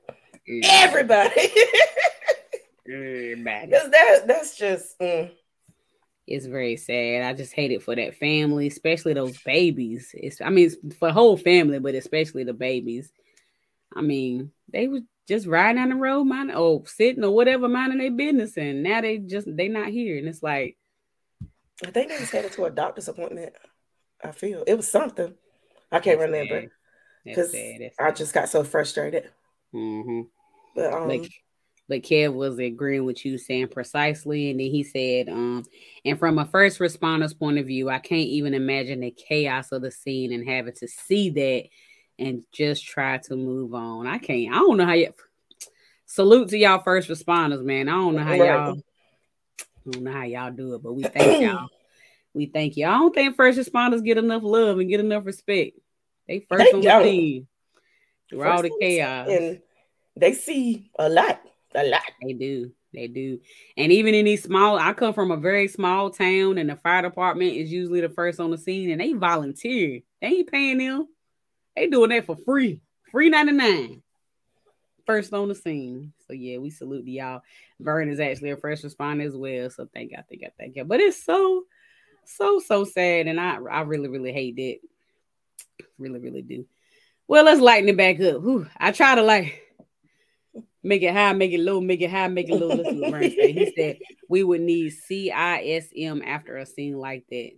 everybody. 0.65 1.49
Everybody. 2.91 3.67
Because 3.67 3.91
that 3.91 4.27
that's 4.27 4.57
just 4.57 4.99
mm. 4.99 5.31
It's 6.29 6.47
very 6.47 6.77
sad. 6.77 7.23
I 7.23 7.33
just 7.33 7.53
hate 7.53 7.73
it 7.73 7.83
for 7.83 7.97
that 7.97 8.17
family, 8.17 8.67
especially 8.67 9.15
those 9.15 9.39
babies. 9.39 10.11
It's 10.15 10.41
I 10.41 10.51
mean 10.51 10.71
for 10.99 11.09
the 11.09 11.15
whole 11.15 11.37
family, 11.37 11.79
but 11.79 11.95
especially 11.95 12.45
the 12.45 12.53
babies. 12.53 13.11
I 13.95 14.03
mean, 14.03 14.53
they 14.73 14.89
was 14.89 15.03
just 15.27 15.47
riding 15.47 15.77
down 15.77 15.89
the 15.91 15.97
road, 15.97 16.25
minding 16.25 16.57
or 16.57 16.87
sitting 16.87 17.25
or 17.25 17.35
whatever, 17.35 17.69
minding 17.69 17.99
their 17.99 18.11
business, 18.11 18.57
and 18.57 18.83
now 18.83 19.01
they 19.01 19.19
just 19.19 19.49
they 19.57 19.69
not 19.69 19.89
here, 19.89 20.19
and 20.19 20.29
it's 20.29 20.43
like 20.43 20.77
I 21.85 21.91
think 21.91 22.09
they 22.09 22.19
was 22.19 22.31
headed 22.31 22.53
to 22.53 22.65
a 22.65 22.71
doctor's 22.71 23.09
appointment. 23.09 23.55
I 24.23 24.33
feel 24.33 24.65
it 24.67 24.75
was 24.75 24.89
something. 24.89 25.35
I 25.91 26.01
can't 26.01 26.21
remember 26.21 26.71
because 27.25 27.55
I 27.99 28.11
just 28.11 28.35
got 28.35 28.49
so 28.49 28.65
frustrated. 28.65 29.31
Mm-hmm. 29.75 30.23
But 30.75 30.93
um, 30.93 31.09
But 31.09 31.31
but 31.89 32.03
Kev 32.03 32.35
was 32.35 32.59
agreeing 32.59 33.05
with 33.05 33.25
you 33.25 33.39
saying 33.39 33.69
precisely, 33.69 34.51
and 34.51 34.61
then 34.61 34.71
he 34.71 34.83
said, 34.83 35.29
um, 35.29 35.65
and 36.05 36.19
from 36.19 36.39
a 36.39 36.45
first 36.45 36.81
responder's 36.81 37.33
point 37.33 37.59
of 37.59 37.67
view, 37.67 37.89
I 37.89 37.99
can't 37.99 38.29
even 38.29 38.55
imagine 38.55 39.01
the 39.01 39.11
chaos 39.11 39.73
of 39.73 39.83
the 39.83 39.91
scene 39.91 40.33
and 40.33 40.47
having 40.49 40.75
to 40.75 40.89
see 40.89 41.31
that 41.31 41.65
and 42.19 42.43
just 42.53 42.85
try 42.85 43.19
to 43.19 43.37
move 43.37 43.75
on. 43.75 44.07
I 44.07 44.19
can't. 44.19 44.55
I 44.55 44.59
don't 44.59 44.77
know 44.77 44.87
how 44.87 44.93
you. 44.93 45.15
Salute 46.05 46.49
to 46.49 46.59
y'all 46.59 46.83
first 46.83 47.09
responders, 47.09 47.63
man. 47.65 47.89
I 47.89 47.93
don't 47.93 48.17
know 48.17 48.25
how 48.25 48.35
y'all. 48.35 48.77
I 48.79 49.91
don't 49.91 50.03
know 50.05 50.13
how 50.13 50.25
y'all 50.25 50.51
do 50.51 50.75
it, 50.75 50.83
but 50.83 50.93
we 50.95 51.03
thank 51.05 51.43
y'all. 51.43 51.69
We 52.35 52.47
thank 52.47 52.77
you. 52.77 52.87
I 52.87 52.91
don't 52.91 53.13
think 53.13 53.35
first 53.35 53.59
responders 53.59 54.05
get 54.05 54.19
enough 54.19 54.43
love 54.45 54.79
and 54.79 54.89
get 54.89 55.01
enough 55.01 55.25
respect. 55.25 55.77
They 56.29 56.41
first 56.41 56.67
They 56.71 56.73
on 56.73 56.83
the 56.83 57.03
scene 57.03 57.49
through 58.29 58.45
all 58.45 58.63
the 58.63 58.71
chaos. 58.79 59.29
and 59.29 59.61
they 60.15 60.35
see 60.35 60.91
a 60.99 61.09
lot, 61.09 61.41
a 61.75 61.85
lot. 61.85 62.03
They 62.23 62.33
do. 62.33 62.73
They 62.95 63.07
do. 63.07 63.41
And 63.77 63.93
even 63.93 64.15
in 64.15 64.25
these 64.25 64.43
small, 64.43 64.79
I 64.79 64.93
come 64.93 65.13
from 65.13 65.31
a 65.31 65.37
very 65.37 65.69
small 65.69 66.11
town, 66.11 66.59
and 66.59 66.71
the 66.71 66.77
fire 66.77 67.03
department 67.03 67.55
is 67.55 67.71
usually 67.71 68.01
the 68.01 68.09
first 68.09 68.41
on 68.41 68.51
the 68.51 68.59
scene, 68.59 68.91
and 68.91 69.01
they 69.01 69.13
volunteer. 69.13 70.01
They 70.21 70.29
ain't 70.29 70.51
paying 70.51 70.79
them. 70.79 71.09
They 71.77 71.87
doing 71.87 72.11
that 72.11 72.27
for 72.27 72.37
free. 72.37 72.81
Free 73.11 73.31
99. 73.31 74.03
First 75.07 75.33
on 75.33 75.49
the 75.49 75.55
scene. 75.55 76.13
So 76.27 76.33
yeah, 76.33 76.59
we 76.59 76.71
salute 76.71 77.05
to 77.05 77.11
y'all. 77.11 77.43
Vern 77.81 78.11
is 78.11 78.21
actually 78.21 78.51
a 78.51 78.57
first 78.57 78.85
responder 78.85 79.27
as 79.27 79.37
well. 79.37 79.71
So 79.71 79.89
thank 79.95 80.13
God, 80.13 80.25
thank 80.29 80.43
God, 80.43 80.53
thank 80.59 80.75
God. 80.75 80.89
But 80.89 81.01
it's 81.01 81.23
so, 81.23 81.65
so, 82.25 82.59
so 82.59 82.85
sad. 82.85 83.27
And 83.27 83.41
I 83.41 83.59
I 83.71 83.81
really, 83.83 84.09
really 84.09 84.33
hate 84.33 84.59
it. 84.59 84.81
Really, 85.99 86.19
really 86.19 86.43
do. 86.43 86.67
Well, 87.27 87.45
let's 87.45 87.61
lighten 87.61 87.89
it 87.89 87.97
back 87.97 88.21
up. 88.21 88.43
Whew. 88.43 88.67
I 88.77 88.93
try 88.93 89.15
to 89.15 89.23
like 89.23 89.68
make 90.89 91.03
it 91.03 91.13
high, 91.13 91.33
make 91.35 91.53
it 91.53 91.61
low, 91.61 91.81
make 91.81 92.01
it 92.01 92.11
high, 92.11 92.27
make 92.29 92.49
it 92.49 92.59
low. 92.59 92.69
Listen 92.69 93.11
Vern 93.11 93.31
said. 93.31 93.51
He 93.51 93.73
said 93.77 93.99
we 94.29 94.43
would 94.43 94.63
need 94.63 94.93
CISM 94.93 96.27
after 96.27 96.57
a 96.57 96.67
scene 96.67 96.99
like 96.99 97.25
that. 97.31 97.51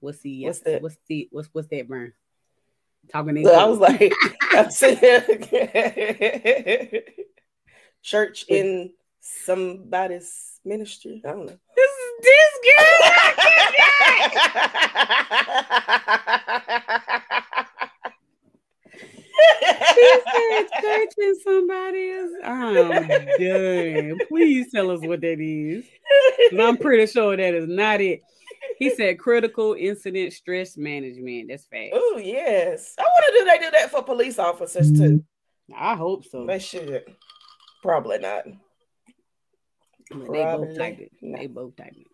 What's 0.00 0.20
the 0.20 0.44
What's 0.44 0.60
that? 0.60 0.82
What's 0.82 0.96
the 1.06 1.28
what's 1.30 1.48
what's 1.52 1.68
that, 1.68 1.86
Vern? 1.86 2.12
Talking 3.10 3.36
in 3.38 3.44
So 3.44 3.54
I 3.54 3.64
was 3.64 3.78
like, 3.78 4.12
I'm 4.52 4.70
sitting 4.70 5.46
church 8.02 8.44
in 8.48 8.92
somebody's 9.20 10.60
ministry. 10.64 11.22
I 11.24 11.28
don't 11.28 11.46
know. 11.46 11.58
this 11.76 11.90
is 11.90 12.12
this 12.22 12.58
girl. 12.76 12.84
She 19.60 20.20
said 20.32 20.66
church 20.80 21.12
in 21.18 21.40
somebody 21.40 22.10
else. 22.10 22.32
I'm 22.44 22.74
done. 23.38 24.18
Please 24.28 24.70
tell 24.72 24.90
us 24.90 25.00
what 25.00 25.20
that 25.20 25.40
is. 25.40 25.84
I'm 26.58 26.76
pretty 26.76 27.06
sure 27.06 27.36
that 27.36 27.54
is 27.54 27.68
not 27.68 28.00
it. 28.00 28.22
He 28.78 28.90
said 28.90 29.18
critical 29.18 29.74
incident 29.78 30.32
stress 30.32 30.76
management. 30.76 31.48
That's 31.48 31.66
fast. 31.66 31.90
Oh 31.92 32.20
yes, 32.22 32.94
I 32.98 33.02
wonder 33.02 33.38
do 33.38 33.44
they 33.44 33.58
do 33.66 33.70
that 33.72 33.90
for 33.90 34.02
police 34.02 34.38
officers 34.38 34.92
too? 34.92 35.24
I 35.76 35.96
hope 35.96 36.24
so. 36.24 36.46
They 36.46 36.58
should. 36.58 37.04
Probably 37.82 38.18
not. 38.18 38.44
But 40.10 40.32
they 40.32 40.44
both 40.44 40.76
typed 40.78 41.00
it. 41.00 41.12
not. 41.20 41.40
They 41.40 41.46
both 41.46 41.76
typed 41.76 41.96
it. 41.96 42.06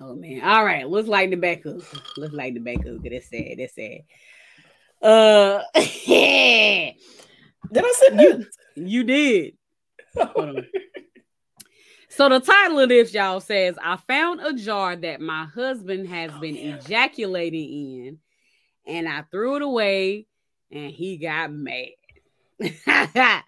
Oh 0.00 0.14
man. 0.14 0.42
All 0.42 0.64
right. 0.64 0.88
Let's 0.88 1.08
lighten 1.08 1.30
the 1.30 1.36
back 1.36 1.64
up. 1.64 1.80
Let's 2.16 2.34
lighten 2.34 2.62
the 2.62 2.74
back 2.74 2.86
up. 2.86 3.02
That's 3.02 3.30
sad. 3.30 3.56
That's 3.58 3.74
sad. 3.74 4.02
Uh 5.02 5.62
Did 5.74 6.94
I 7.84 7.92
say 7.94 8.22
You- 8.22 8.46
you 8.76 9.04
did. 9.04 9.54
So 12.10 12.28
the 12.28 12.40
title 12.40 12.80
of 12.80 12.88
this, 12.88 13.12
y'all, 13.14 13.38
says 13.40 13.76
I 13.82 13.96
found 13.96 14.40
a 14.40 14.52
jar 14.52 14.96
that 14.96 15.20
my 15.20 15.44
husband 15.44 16.08
has 16.08 16.32
Oh, 16.34 16.40
been 16.40 16.56
yeah. 16.56 16.76
ejaculating 16.76 18.06
in, 18.06 18.18
and 18.86 19.08
I 19.08 19.22
threw 19.30 19.56
it 19.56 19.62
away, 19.62 20.26
and 20.72 20.90
he 20.90 21.16
got 21.18 21.52
mad. 21.52 21.90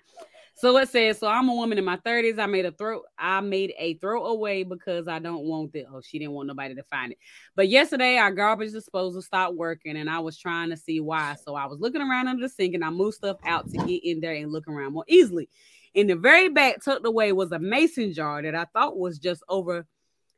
so 0.60 0.76
it 0.76 0.90
says, 0.90 1.18
so 1.18 1.26
I'm 1.26 1.48
a 1.48 1.54
woman 1.54 1.78
in 1.78 1.84
my 1.84 1.96
30s. 1.96 2.38
I 2.38 2.44
made 2.44 2.66
a 2.66 2.72
throw, 2.72 3.00
I 3.18 3.40
made 3.40 3.72
a 3.78 3.94
throw 3.94 4.26
away 4.26 4.62
because 4.62 5.08
I 5.08 5.18
don't 5.18 5.44
want 5.44 5.74
it. 5.74 5.86
Oh, 5.90 6.02
she 6.02 6.18
didn't 6.18 6.34
want 6.34 6.48
nobody 6.48 6.74
to 6.74 6.82
find 6.82 7.12
it. 7.12 7.18
But 7.56 7.70
yesterday 7.70 8.18
our 8.18 8.30
garbage 8.30 8.72
disposal 8.72 9.22
stopped 9.22 9.56
working, 9.56 9.96
and 9.96 10.10
I 10.10 10.18
was 10.18 10.36
trying 10.36 10.68
to 10.68 10.76
see 10.76 11.00
why. 11.00 11.36
So 11.42 11.54
I 11.54 11.64
was 11.64 11.80
looking 11.80 12.02
around 12.02 12.28
under 12.28 12.42
the 12.42 12.48
sink 12.50 12.74
and 12.74 12.84
I 12.84 12.90
moved 12.90 13.16
stuff 13.16 13.38
out 13.44 13.70
to 13.70 13.78
get 13.78 14.04
in 14.04 14.20
there 14.20 14.34
and 14.34 14.52
look 14.52 14.68
around 14.68 14.92
more 14.92 15.04
easily. 15.08 15.48
In 15.94 16.06
the 16.06 16.16
very 16.16 16.48
back, 16.48 16.84
tucked 16.84 17.06
away, 17.06 17.32
was 17.32 17.52
a 17.52 17.58
mason 17.58 18.12
jar 18.12 18.42
that 18.42 18.54
I 18.54 18.66
thought 18.66 18.98
was 18.98 19.18
just 19.18 19.42
over 19.48 19.86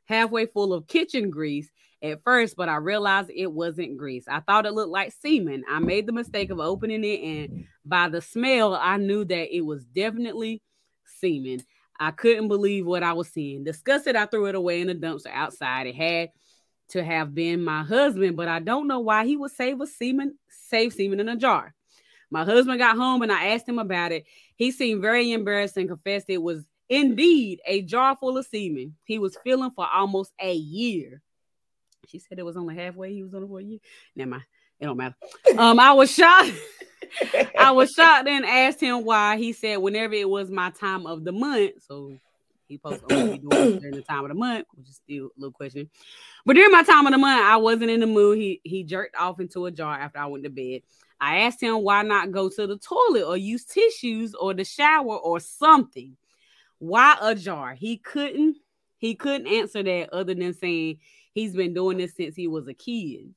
halfway 0.05 0.45
full 0.45 0.73
of 0.73 0.87
kitchen 0.87 1.29
grease 1.29 1.69
at 2.03 2.23
first, 2.23 2.55
but 2.57 2.69
I 2.69 2.75
realized 2.75 3.31
it 3.33 3.51
wasn't 3.51 3.97
grease. 3.97 4.25
I 4.27 4.41
thought 4.41 4.65
it 4.65 4.73
looked 4.73 4.91
like 4.91 5.13
semen. 5.13 5.63
I 5.69 5.79
made 5.79 6.05
the 6.05 6.11
mistake 6.11 6.49
of 6.49 6.59
opening 6.59 7.03
it, 7.03 7.21
and 7.21 7.65
by 7.85 8.09
the 8.09 8.21
smell, 8.21 8.75
I 8.75 8.97
knew 8.97 9.23
that 9.25 9.55
it 9.55 9.61
was 9.61 9.85
definitely 9.85 10.61
semen. 11.05 11.61
I 11.99 12.11
couldn't 12.11 12.49
believe 12.49 12.85
what 12.85 13.03
I 13.03 13.13
was 13.13 13.29
seeing. 13.29 13.63
Disgusted, 13.63 14.15
I 14.15 14.25
threw 14.25 14.47
it 14.47 14.55
away 14.55 14.81
in 14.81 14.87
the 14.87 14.95
dumpster 14.95 15.31
outside. 15.31 15.87
It 15.87 15.95
had 15.95 16.29
to 16.89 17.03
have 17.03 17.33
been 17.33 17.63
my 17.63 17.83
husband, 17.83 18.35
but 18.35 18.47
I 18.47 18.59
don't 18.59 18.87
know 18.87 18.99
why 18.99 19.25
he 19.25 19.37
would 19.37 19.51
save 19.51 19.79
a 19.79 19.87
semen, 19.87 20.37
save 20.49 20.93
semen 20.93 21.19
in 21.19 21.29
a 21.29 21.37
jar. 21.37 21.73
My 22.29 22.43
husband 22.43 22.79
got 22.79 22.97
home 22.97 23.21
and 23.21 23.31
I 23.31 23.49
asked 23.49 23.69
him 23.69 23.79
about 23.79 24.11
it. 24.11 24.25
He 24.55 24.71
seemed 24.71 25.01
very 25.01 25.31
embarrassed 25.31 25.77
and 25.77 25.87
confessed 25.87 26.29
it 26.29 26.41
was 26.41 26.65
indeed 26.89 27.61
a 27.65 27.81
jar 27.81 28.17
full 28.19 28.37
of 28.37 28.45
semen. 28.45 28.95
He 29.05 29.17
was 29.17 29.37
feeling 29.43 29.71
for 29.75 29.87
almost 29.91 30.33
a 30.41 30.53
year. 30.53 31.21
She 32.07 32.19
said 32.19 32.39
it 32.39 32.45
was 32.45 32.57
only 32.57 32.75
halfway. 32.75 33.13
He 33.13 33.23
was 33.23 33.33
on 33.33 33.43
it 33.43 33.47
for 33.47 33.59
a 33.59 33.63
year. 33.63 33.79
Never 34.15 34.31
mind. 34.31 34.43
It 34.79 34.85
don't 34.85 34.97
matter. 34.97 35.15
Um, 35.57 35.79
I 35.79 35.93
was 35.93 36.11
shocked. 36.11 36.51
I 37.57 37.71
was 37.71 37.91
shocked 37.91 38.27
and 38.27 38.45
asked 38.45 38.81
him 38.81 39.05
why. 39.05 39.37
He 39.37 39.53
said 39.53 39.77
whenever 39.77 40.13
it 40.13 40.29
was 40.29 40.49
my 40.49 40.71
time 40.71 41.05
of 41.05 41.23
the 41.23 41.31
month. 41.31 41.73
So 41.87 42.17
he 42.67 42.77
to 42.77 43.01
only 43.11 43.37
doing 43.37 43.79
during 43.79 43.95
the 43.95 44.01
time 44.01 44.23
of 44.23 44.29
the 44.29 44.35
month, 44.35 44.65
which 44.75 44.89
is 44.89 44.95
still 44.95 45.25
a 45.25 45.39
little 45.39 45.51
question. 45.51 45.89
But 46.45 46.55
during 46.55 46.71
my 46.71 46.83
time 46.83 47.05
of 47.05 47.11
the 47.11 47.17
month, 47.17 47.41
I 47.41 47.57
wasn't 47.57 47.91
in 47.91 47.99
the 47.99 48.07
mood. 48.07 48.37
He 48.37 48.61
he 48.63 48.83
jerked 48.83 49.15
off 49.15 49.39
into 49.39 49.65
a 49.65 49.71
jar 49.71 49.93
after 49.93 50.19
I 50.19 50.25
went 50.25 50.43
to 50.43 50.49
bed. 50.49 50.81
I 51.19 51.41
asked 51.41 51.61
him 51.61 51.83
why 51.83 52.01
not 52.01 52.31
go 52.31 52.49
to 52.49 52.67
the 52.67 52.77
toilet 52.77 53.25
or 53.25 53.37
use 53.37 53.63
tissues 53.65 54.33
or 54.33 54.53
the 54.53 54.65
shower 54.65 55.17
or 55.17 55.39
something. 55.39 56.17
Why 56.79 57.17
a 57.21 57.35
jar? 57.35 57.73
He 57.73 57.97
couldn't 57.97 58.57
he 58.97 59.15
couldn't 59.15 59.47
answer 59.47 59.83
that 59.83 60.09
other 60.11 60.33
than 60.33 60.53
saying 60.53 60.99
he's 61.33 61.55
been 61.55 61.73
doing 61.73 61.97
this 61.97 62.15
since 62.15 62.35
he 62.35 62.47
was 62.47 62.67
a 62.67 62.73
kid. 62.73 63.33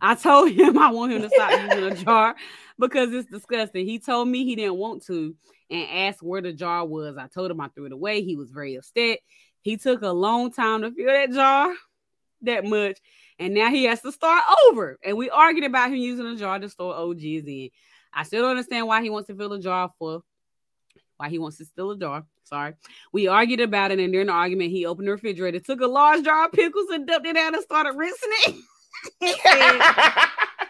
I 0.00 0.14
told 0.14 0.50
him 0.50 0.78
I 0.78 0.90
want 0.90 1.12
him 1.12 1.22
to 1.22 1.30
stop 1.30 1.50
using 1.50 1.92
a 1.92 1.94
jar 1.94 2.36
because 2.78 3.12
it's 3.12 3.30
disgusting. 3.30 3.86
He 3.86 3.98
told 3.98 4.28
me 4.28 4.44
he 4.44 4.56
didn't 4.56 4.76
want 4.76 5.04
to 5.06 5.34
and 5.70 5.88
asked 5.90 6.22
where 6.22 6.42
the 6.42 6.52
jar 6.52 6.84
was. 6.84 7.16
I 7.16 7.26
told 7.26 7.50
him 7.50 7.60
I 7.60 7.68
threw 7.68 7.86
it 7.86 7.92
away. 7.92 8.22
He 8.22 8.36
was 8.36 8.50
very 8.50 8.76
upset. 8.76 9.20
He 9.62 9.76
took 9.76 10.02
a 10.02 10.10
long 10.10 10.52
time 10.52 10.82
to 10.82 10.92
fill 10.92 11.06
that 11.06 11.32
jar 11.32 11.74
that 12.42 12.64
much. 12.64 12.98
And 13.38 13.54
now 13.54 13.70
he 13.70 13.84
has 13.84 14.00
to 14.02 14.12
start 14.12 14.42
over. 14.68 14.98
And 15.04 15.16
we 15.16 15.28
argued 15.28 15.64
about 15.64 15.90
him 15.90 15.96
using 15.96 16.26
a 16.26 16.36
jar 16.36 16.58
to 16.58 16.68
store 16.68 16.94
OGs 16.94 17.22
in. 17.46 17.70
I 18.12 18.22
still 18.22 18.42
don't 18.42 18.52
understand 18.52 18.86
why 18.86 19.02
he 19.02 19.10
wants 19.10 19.26
to 19.26 19.34
fill 19.34 19.52
a 19.52 19.60
jar 19.60 19.92
for 19.98 20.22
why 21.16 21.28
he 21.28 21.38
wants 21.38 21.58
to 21.58 21.64
steal 21.64 21.90
a 21.90 21.98
jar. 21.98 22.24
Sorry. 22.46 22.74
We 23.12 23.26
argued 23.26 23.60
about 23.60 23.90
it, 23.90 23.98
and 23.98 24.12
during 24.12 24.28
the 24.28 24.32
argument, 24.32 24.70
he 24.70 24.86
opened 24.86 25.08
the 25.08 25.12
refrigerator, 25.12 25.58
took 25.58 25.80
a 25.80 25.86
large 25.86 26.24
jar 26.24 26.46
of 26.46 26.52
pickles, 26.52 26.90
and 26.90 27.06
dumped 27.06 27.26
it 27.26 27.36
out 27.36 27.54
and 27.54 27.62
started 27.62 27.96
rinsing 27.96 28.30
it. 28.46 28.54
Said, 29.42 30.28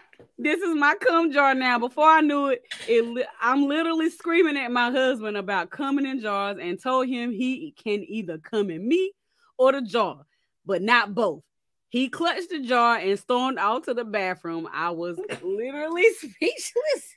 this 0.39 0.61
is 0.61 0.75
my 0.75 0.95
cum 1.01 1.33
jar 1.33 1.55
now. 1.55 1.79
Before 1.79 2.09
I 2.09 2.23
knew 2.23 2.47
it, 2.47 2.63
it 2.89 3.27
I'm 3.41 3.67
literally 3.67 4.09
screaming 4.09 4.57
at 4.57 4.71
my 4.71 4.91
husband 4.91 5.37
about 5.37 5.71
coming 5.71 6.07
in 6.07 6.21
jars 6.21 6.59
and 6.61 6.83
told 6.83 7.09
him 7.09 7.31
he 7.31 7.75
can 7.83 8.05
either 8.09 8.39
come 8.39 8.71
in 8.71 8.87
me 8.87 9.13
or 9.59 9.73
the 9.73 9.83
jar, 9.83 10.25
but 10.65 10.81
not 10.83 11.15
both. 11.15 11.43
He 11.89 12.09
clutched 12.09 12.51
the 12.51 12.61
jar 12.61 12.97
and 12.97 13.19
stormed 13.19 13.59
out 13.59 13.85
to 13.85 13.95
the 13.95 14.05
bathroom. 14.05 14.69
I 14.73 14.91
was 14.91 15.19
literally 15.43 16.07
speechless. 16.19 17.15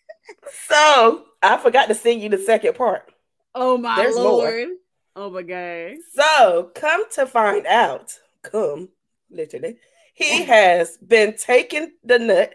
so 0.68 1.26
I 1.42 1.58
forgot 1.58 1.88
to 1.88 1.96
sing 1.96 2.22
you 2.22 2.30
the 2.30 2.38
second 2.38 2.76
part. 2.76 3.12
Oh 3.56 3.78
my 3.78 3.96
There's 3.96 4.16
more. 4.16 4.24
lord. 4.24 4.70
Oh 5.16 5.30
my 5.30 5.42
god. 5.42 5.98
So 6.14 6.72
come 6.76 7.10
to 7.12 7.26
find 7.26 7.66
out, 7.66 8.18
come 8.44 8.90
literally, 9.30 9.78
he 10.14 10.44
has 10.46 10.98
been 10.98 11.36
taking 11.36 11.92
the 12.04 12.20
nut 12.20 12.54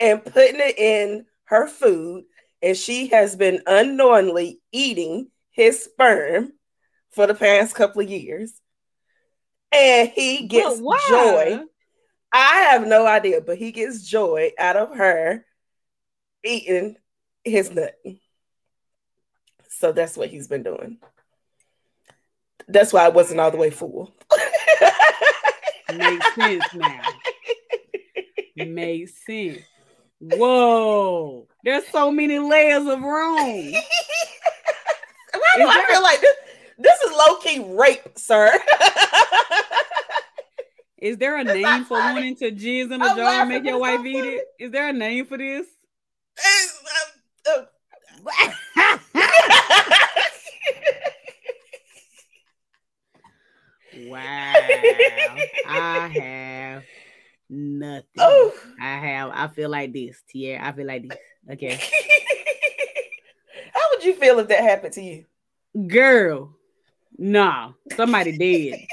and 0.00 0.24
putting 0.24 0.60
it 0.60 0.78
in 0.78 1.26
her 1.44 1.68
food, 1.68 2.24
and 2.62 2.76
she 2.76 3.08
has 3.08 3.36
been 3.36 3.62
unknowingly 3.66 4.60
eating 4.72 5.28
his 5.50 5.84
sperm 5.84 6.52
for 7.10 7.26
the 7.26 7.34
past 7.34 7.74
couple 7.74 8.02
of 8.02 8.10
years. 8.10 8.60
And 9.70 10.08
he 10.08 10.46
gets 10.46 10.80
joy. 11.08 11.60
I 12.32 12.56
have 12.70 12.86
no 12.86 13.06
idea, 13.06 13.40
but 13.40 13.58
he 13.58 13.70
gets 13.70 14.02
joy 14.02 14.52
out 14.58 14.76
of 14.76 14.96
her 14.96 15.44
eating 16.44 16.96
his 17.44 17.70
nut. 17.70 17.94
So 19.78 19.92
that's 19.92 20.16
what 20.16 20.28
he's 20.30 20.48
been 20.48 20.62
doing. 20.62 20.98
That's 22.68 22.92
why 22.92 23.04
I 23.04 23.08
wasn't 23.08 23.40
all 23.40 23.50
the 23.50 23.56
way 23.56 23.70
full. 23.70 24.14
Makes 25.94 26.34
sense 26.34 26.64
now. 26.74 27.02
Makes 28.56 29.24
sense. 29.26 29.60
Whoa. 30.20 31.46
There's 31.64 31.86
so 31.88 32.10
many 32.10 32.38
layers 32.38 32.86
of 32.86 33.00
wrong. 33.02 33.72
Why 35.32 35.54
do 35.56 35.68
I 35.68 35.84
feel 35.88 36.02
like 36.02 36.20
this? 36.20 36.36
This 36.78 37.00
is 37.02 37.12
low 37.12 37.36
key 37.36 37.64
rape, 37.76 38.18
sir. 38.18 38.50
Is 40.98 41.18
there 41.18 41.36
a 41.36 41.44
name 41.44 41.84
for 41.84 41.98
funny. 41.98 42.14
wanting 42.14 42.36
to 42.36 42.50
jizz 42.50 42.90
in 42.92 43.02
a 43.02 43.04
I'm 43.04 43.16
jar 43.16 43.40
and 43.40 43.48
make 43.50 43.64
your 43.64 43.78
wife 43.78 44.04
eat 44.06 44.24
it? 44.24 44.46
Is 44.58 44.70
there 44.70 44.88
a 44.88 44.92
name 44.92 45.26
for 45.26 45.36
this? 45.36 45.66
Wow. 54.84 55.36
I 55.68 56.08
have 56.08 56.82
nothing. 57.48 58.04
oh. 58.18 58.54
I 58.80 58.96
have, 58.98 59.30
I 59.32 59.48
feel 59.48 59.70
like 59.70 59.92
this, 59.92 60.22
Tierra. 60.28 60.66
I 60.66 60.72
feel 60.72 60.86
like 60.86 61.08
this. 61.08 61.18
Okay. 61.52 61.74
How 63.74 63.80
would 63.90 64.04
you 64.04 64.14
feel 64.14 64.38
if 64.38 64.48
that 64.48 64.62
happened 64.62 64.94
to 64.94 65.02
you? 65.02 65.24
Girl, 65.88 66.54
nah, 67.18 67.72
somebody 67.96 68.36
dead. 68.38 68.86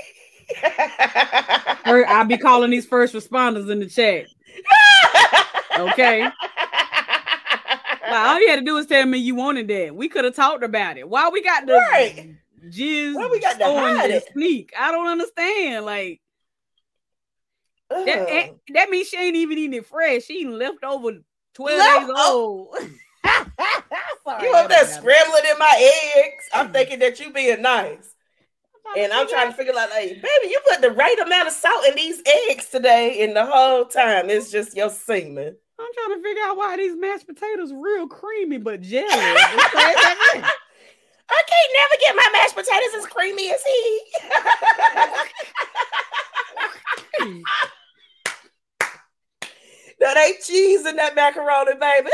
Or 1.85 2.05
I'll 2.05 2.25
be 2.25 2.37
calling 2.37 2.69
these 2.71 2.85
first 2.85 3.13
responders 3.13 3.69
in 3.71 3.79
the 3.79 3.87
chat. 3.87 4.27
Okay. 5.77 6.23
Like, 6.23 6.33
all 8.11 8.39
you 8.39 8.49
had 8.49 8.57
to 8.57 8.65
do 8.65 8.75
was 8.75 8.85
tell 8.85 9.05
me 9.05 9.17
you 9.17 9.35
wanted 9.35 9.67
that. 9.69 9.95
We 9.95 10.09
could 10.09 10.25
have 10.25 10.35
talked 10.35 10.63
about 10.63 10.97
it. 10.97 11.07
Why 11.07 11.29
we 11.29 11.41
got 11.41 11.65
the 11.65 11.73
Right. 11.73 12.35
Jizz 12.69 13.15
Why 13.15 13.29
we 13.31 13.39
got 13.39 13.57
to 13.59 13.65
hide 13.65 14.11
it? 14.11 14.27
sneak? 14.33 14.73
I 14.77 14.91
don't 14.91 15.07
understand. 15.07 15.85
Like 15.85 16.21
that, 17.89 17.99
Ugh. 17.99 18.05
that, 18.05 18.49
that 18.73 18.89
means 18.89 19.07
she 19.07 19.17
ain't 19.17 19.35
even 19.35 19.57
eating 19.57 19.79
it 19.79 19.85
fresh. 19.85 20.23
She 20.23 20.33
eating 20.39 20.57
leftover 20.57 21.19
12 21.55 21.77
Left- 21.77 22.07
days 22.07 22.15
old. 22.17 22.75
Sorry, 24.23 24.47
you 24.47 24.53
up 24.55 24.69
there 24.69 24.85
scrambling 24.85 25.43
in 25.51 25.59
my 25.59 25.91
eggs. 26.15 26.45
I'm 26.53 26.71
thinking 26.71 26.99
that 26.99 27.19
you 27.19 27.31
being 27.31 27.61
nice. 27.61 28.15
And 28.97 29.13
I'm 29.13 29.27
trying 29.27 29.49
to 29.51 29.53
figure 29.53 29.73
out, 29.77 29.89
like, 29.89 30.09
baby, 30.09 30.49
you 30.49 30.59
put 30.67 30.81
the 30.81 30.91
right 30.91 31.17
amount 31.19 31.47
of 31.47 31.53
salt 31.53 31.85
in 31.87 31.95
these 31.95 32.21
eggs 32.49 32.67
today, 32.67 33.23
and 33.23 33.35
the 33.35 33.45
whole 33.45 33.85
time 33.85 34.29
it's 34.29 34.51
just 34.51 34.75
your 34.75 34.89
semen. 34.89 35.55
I'm 35.79 35.87
trying 35.93 36.17
to 36.17 36.23
figure 36.23 36.43
out 36.45 36.57
why 36.57 36.77
these 36.77 36.95
mashed 36.97 37.27
potatoes 37.27 37.71
real 37.73 38.07
creamy 38.07 38.57
but 38.57 38.81
jelly. 38.81 39.07
I 41.31 41.41
can't 41.47 41.71
never 41.79 41.95
get 41.99 42.15
my 42.15 42.29
mashed 42.33 42.55
potatoes 42.55 42.93
as 42.97 43.05
creamy 43.07 43.51
as 43.51 43.63
he. 43.63 44.01
that 49.99 50.17
ain't 50.17 50.41
cheese 50.43 50.85
in 50.85 50.95
that 50.97 51.15
macaroni, 51.15 51.73
baby. 51.75 52.09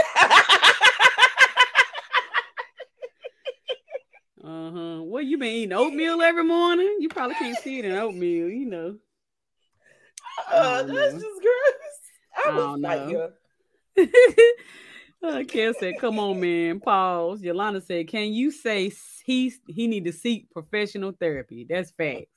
uh-huh. 4.44 5.02
What 5.04 5.26
you 5.26 5.38
been 5.38 5.48
eating 5.48 5.74
oatmeal 5.74 6.22
every 6.22 6.44
morning? 6.44 6.98
You 7.00 7.08
probably 7.10 7.36
can't 7.36 7.58
see 7.60 7.80
it 7.80 7.86
in 7.86 7.94
oatmeal, 7.94 8.50
you 8.50 8.66
know. 8.66 8.98
uh, 10.52 10.84
that's 10.84 11.14
know. 11.14 11.20
just 11.20 11.42
gross. 11.42 12.02
I 12.36 12.50
I 12.50 12.52
will 12.52 12.68
don't 12.68 12.82
know. 12.82 13.32
you. 13.96 14.08
uh, 15.24 15.44
Kel 15.48 15.74
said, 15.74 15.96
"Come 16.00 16.20
on, 16.20 16.40
man." 16.40 16.80
Pause. 16.80 17.42
Yolanda 17.44 17.82
said, 17.82 18.08
"Can 18.08 18.34
you 18.34 18.52
say 18.52 18.92
he 19.26 19.54
he 19.68 19.88
need 19.88 20.06
to 20.06 20.14
seek 20.14 20.50
professional 20.52 21.12
therapy?" 21.20 21.66
That's 21.70 21.92
facts. 21.92 22.28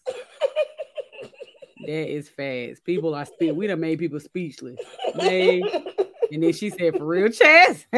that 1.86 2.12
is 2.12 2.28
facts. 2.28 2.80
People 2.80 3.14
are 3.14 3.24
speak. 3.24 3.54
We 3.54 3.66
done 3.66 3.80
made 3.80 3.98
people 3.98 4.20
speechless. 4.20 4.78
Made, 5.14 5.64
and 6.30 6.42
then 6.42 6.52
she 6.52 6.70
said, 6.70 6.96
"For 6.96 7.04
real, 7.04 7.28
chest." 7.28 7.86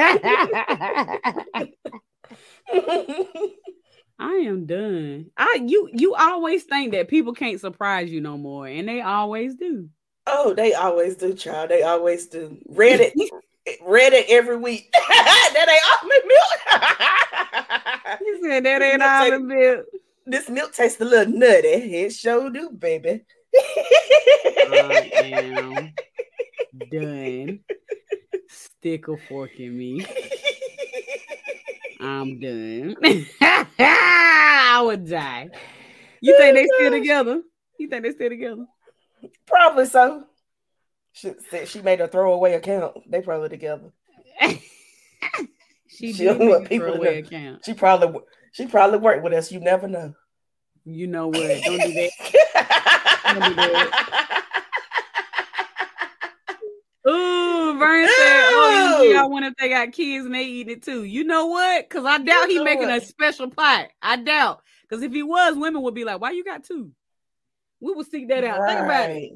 I 4.18 4.34
am 4.34 4.66
done. 4.66 5.30
I 5.36 5.64
you 5.66 5.88
you 5.92 6.14
always 6.14 6.64
think 6.64 6.92
that 6.92 7.08
people 7.08 7.34
can't 7.34 7.60
surprise 7.60 8.10
you 8.10 8.20
no 8.20 8.36
more, 8.38 8.66
and 8.66 8.88
they 8.88 9.00
always 9.00 9.54
do. 9.54 9.88
oh, 10.26 10.54
they 10.54 10.74
always 10.74 11.16
do, 11.16 11.34
child. 11.34 11.70
They 11.70 11.82
always 11.82 12.26
do. 12.26 12.56
Reddit, 12.70 13.12
Reddit 13.86 14.24
every 14.28 14.56
week. 14.56 14.92
that 15.08 15.66
ain't 15.68 15.82
almond 16.02 16.22
milk. 16.26 18.20
He 18.20 18.48
said 18.48 18.64
that 18.64 18.82
ain't 18.82 18.98
Look, 18.98 19.08
take- 19.08 19.32
almond 19.32 19.46
milk. 19.46 19.86
This 20.26 20.48
milk 20.48 20.72
tastes 20.72 21.00
a 21.00 21.04
little 21.04 21.32
nutty. 21.32 21.68
It 21.68 22.12
sure 22.12 22.48
do, 22.50 22.70
baby. 22.70 23.24
I 23.54 25.10
am 25.24 25.92
done. 26.90 27.60
Stick 28.48 29.08
a 29.08 29.16
fork 29.16 29.58
in 29.58 29.76
me. 29.76 30.06
I'm 32.00 32.38
done. 32.38 32.96
I 33.78 34.80
would 34.84 35.08
die. 35.08 35.50
You 36.20 36.36
think 36.38 36.54
they 36.54 36.66
still 36.66 36.90
together? 36.92 37.42
You 37.78 37.88
think 37.88 38.04
they 38.04 38.12
still 38.12 38.28
together? 38.28 38.66
Probably 39.46 39.86
so. 39.86 40.24
She 41.12 41.32
said 41.50 41.68
she 41.68 41.82
made 41.82 42.00
a 42.00 42.08
throwaway 42.08 42.54
account. 42.54 42.96
They 43.10 43.20
probably 43.20 43.50
together. 43.50 43.92
she 44.40 44.58
She 45.88 46.12
did 46.12 46.38
don't 46.38 46.60
make 46.60 46.70
a 46.70 46.78
throwaway 46.78 47.18
account. 47.18 47.64
She 47.64 47.74
probably 47.74 48.20
she 48.52 48.66
probably 48.66 48.98
worked 48.98 49.22
with 49.22 49.32
us. 49.32 49.52
You 49.52 49.60
never 49.60 49.88
know. 49.88 50.14
You 50.84 51.06
know 51.06 51.28
what? 51.28 51.62
Don't 51.62 51.80
do 51.80 51.92
that. 51.92 52.10
Don't 53.24 53.48
do 53.48 53.54
that. 53.54 54.42
Ooh, 57.08 57.78
Vern 57.78 58.06
said, 58.06 58.42
"Oh, 58.52 59.14
I 59.18 59.26
wonder 59.26 59.48
if 59.48 59.56
they 59.56 59.68
got 59.68 59.92
kids 59.92 60.24
and 60.24 60.34
they 60.34 60.44
eating 60.44 60.74
it 60.74 60.82
too." 60.82 61.04
You 61.04 61.24
know 61.24 61.46
what? 61.46 61.88
Because 61.88 62.04
I 62.04 62.18
doubt 62.18 62.48
he 62.48 62.56
know 62.56 62.64
making 62.64 62.90
a 62.90 63.00
special 63.00 63.50
pot. 63.50 63.88
I 64.00 64.16
doubt. 64.16 64.62
Because 64.82 65.02
if 65.02 65.12
he 65.12 65.22
was, 65.22 65.56
women 65.56 65.82
would 65.82 65.94
be 65.94 66.04
like, 66.04 66.20
"Why 66.20 66.30
you 66.30 66.44
got 66.44 66.64
two? 66.64 66.92
We 67.80 67.92
would 67.92 68.08
seek 68.08 68.28
that 68.28 68.44
out. 68.44 68.68
Think 68.68 68.80
about 68.80 69.10
it. 69.10 69.32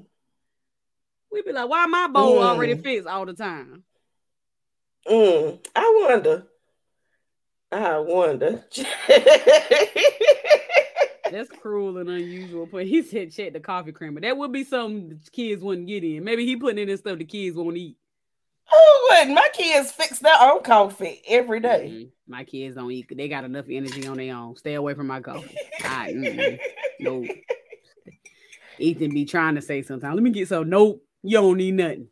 We'd 1.33 1.45
be 1.45 1.53
like, 1.53 1.69
"Why 1.69 1.87
my 1.87 2.09
bowl 2.09 2.43
already 2.43 2.75
Mm. 2.75 2.83
fits 2.83 3.07
all 3.07 3.27
the 3.27 3.35
time?" 3.35 3.85
Mm, 5.09 5.65
I 5.75 6.07
wonder. 6.09 6.47
I 7.71 7.99
wonder. 7.99 8.65
That's 11.31 11.49
cruel 11.51 11.99
and 11.99 12.09
unusual. 12.09 12.67
But 12.67 12.87
he 12.87 13.03
said, 13.03 13.33
"Check 13.33 13.53
the 13.53 13.61
coffee 13.61 13.93
creamer." 13.93 14.21
That 14.21 14.37
would 14.37 14.53
be 14.53 14.65
something 14.65 15.09
the 15.09 15.31
kids 15.31 15.63
wouldn't 15.63 15.89
get 15.89 16.05
in. 16.05 16.23
Maybe 16.25 16.47
he 16.47 16.57
putting 16.57 16.79
in 16.79 16.89
this 16.89 17.01
stuff 17.01 17.19
the 17.19 17.25
kids 17.25 17.57
won't 17.57 17.77
eat. 17.77 17.97
Who 18.71 18.79
wouldn't? 19.11 19.35
My 19.35 19.49
kids 19.53 19.93
fix 19.93 20.19
their 20.21 20.35
own 20.41 20.63
coffee 20.63 21.23
every 21.29 21.61
day. 21.61 21.89
Mm-mm. 21.93 22.11
My 22.27 22.45
kids 22.45 22.75
don't 22.77 22.91
eat. 22.91 23.07
They 23.15 23.29
got 23.29 23.45
enough 23.45 23.67
energy 23.71 24.07
on 24.07 24.17
their 24.17 24.35
own. 24.35 24.57
Stay 24.57 24.75
away 24.75 24.95
from 24.95 25.07
my 25.07 25.21
coffee. 25.21 25.57
I, 25.85 26.13
mm-mm. 26.13 26.59
no. 27.01 27.25
Ethan 28.79 29.11
be 29.11 29.25
trying 29.25 29.55
to 29.55 29.63
say 29.63 29.83
sometimes. 29.83 30.15
Let 30.15 30.23
me 30.23 30.31
get 30.31 30.49
some. 30.49 30.69
Nope. 30.69 31.03
You 31.27 31.39
don't 31.39 31.57
need 31.57 31.75
nothing. 31.75 32.09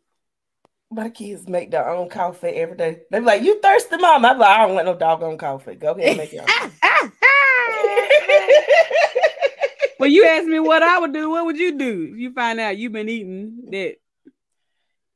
My 0.91 1.09
kids 1.09 1.47
make 1.47 1.71
their 1.71 1.89
own 1.89 2.09
coffee 2.09 2.49
every 2.49 2.77
day. 2.77 3.01
They 3.09 3.19
be 3.19 3.25
like, 3.25 3.41
"You 3.41 3.59
thirsty, 3.61 3.97
mom?" 3.97 4.25
I'm 4.25 4.37
like, 4.37 4.49
"I 4.49 4.65
don't 4.65 4.75
want 4.75 4.85
no 4.85 4.95
doggone 4.95 5.37
coffee. 5.37 5.75
Go 5.75 5.91
ahead 5.91 6.09
and 6.09 6.17
make 6.17 6.33
your 6.33 6.43
own." 6.43 6.71
well, 9.99 10.09
you 10.09 10.25
asked 10.25 10.47
me 10.47 10.59
what 10.59 10.83
I 10.83 10.99
would 10.99 11.13
do. 11.13 11.29
What 11.29 11.45
would 11.45 11.57
you 11.57 11.77
do 11.77 12.09
if 12.13 12.19
you 12.19 12.33
find 12.33 12.59
out 12.59 12.77
you've 12.77 12.91
been 12.91 13.09
eating 13.09 13.63
that 13.71 13.95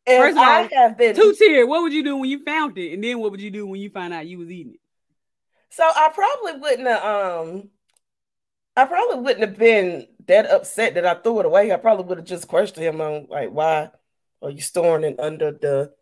And 0.06 0.24
First 0.24 0.38
of 0.38 0.44
I 0.44 0.64
all, 0.64 0.70
have 0.74 0.98
been 0.98 1.16
two 1.16 1.34
tier? 1.38 1.68
What 1.68 1.84
would 1.84 1.94
you 1.94 2.04
do 2.04 2.18
when 2.18 2.30
you 2.30 2.44
found 2.44 2.78
it? 2.78 2.94
And 2.94 3.04
then 3.04 3.20
what 3.20 3.32
would 3.32 3.42
you 3.42 3.52
do 3.52 3.68
when 3.68 3.82
you 3.82 3.90
find 3.90 4.14
out 4.14 4.28
you 4.28 4.40
was 4.40 4.50
eating 4.50 4.74
it? 4.74 4.80
So 5.72 5.84
I 5.84 6.10
probably 6.14 6.62
wouldn't 6.62 6.88
have 6.88 7.04
um 7.04 7.70
I 8.76 8.86
probably 8.86 9.22
wouldn't 9.22 9.42
have 9.42 9.58
been 9.58 10.08
that 10.30 10.50
upset 10.50 10.94
that 10.94 11.06
I 11.06 11.16
threw 11.16 11.40
it 11.42 11.46
away. 11.46 11.72
I 11.72 11.78
probably 11.78 12.06
would 12.06 12.20
have 12.20 12.28
just 12.28 12.48
questioned 12.48 12.86
him 12.86 13.02
on 13.02 13.28
like 13.30 13.50
why 13.50 13.90
are 14.42 14.50
you 14.50 14.62
storing 14.62 15.04
it 15.04 15.20
under 15.20 15.52
the 15.52 15.94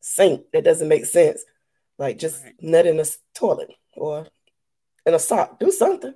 sink? 0.00 0.46
That 0.52 0.64
doesn't 0.64 0.88
make 0.88 1.04
sense. 1.04 1.44
Like 1.98 2.18
just 2.18 2.42
Right. 2.42 2.54
nut 2.62 2.86
in 2.86 3.00
a 3.00 3.04
toilet 3.34 3.70
or 3.94 4.26
in 5.04 5.14
a 5.14 5.18
sock. 5.18 5.58
Do 5.58 5.70
something. 5.70 6.14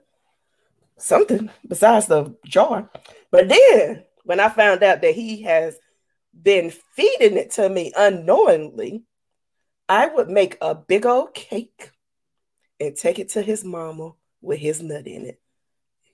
Something 0.98 1.50
besides 1.66 2.06
the 2.06 2.34
jar. 2.46 2.90
But 3.30 3.48
then 3.48 4.04
when 4.24 4.40
I 4.40 4.48
found 4.48 4.82
out 4.82 5.02
that 5.02 5.14
he 5.14 5.42
has 5.42 5.78
been 6.32 6.70
feeding 6.70 7.36
it 7.36 7.50
to 7.52 7.68
me 7.68 7.92
unknowingly, 7.96 9.02
I 9.88 10.06
would 10.06 10.28
make 10.28 10.56
a 10.60 10.74
big 10.74 11.04
old 11.04 11.34
cake 11.34 11.90
and 12.80 12.96
take 12.96 13.18
it 13.18 13.30
to 13.30 13.42
his 13.42 13.64
mama 13.64 14.12
with 14.40 14.58
his 14.58 14.82
nut 14.82 15.06
in 15.06 15.26
it. 15.26 15.40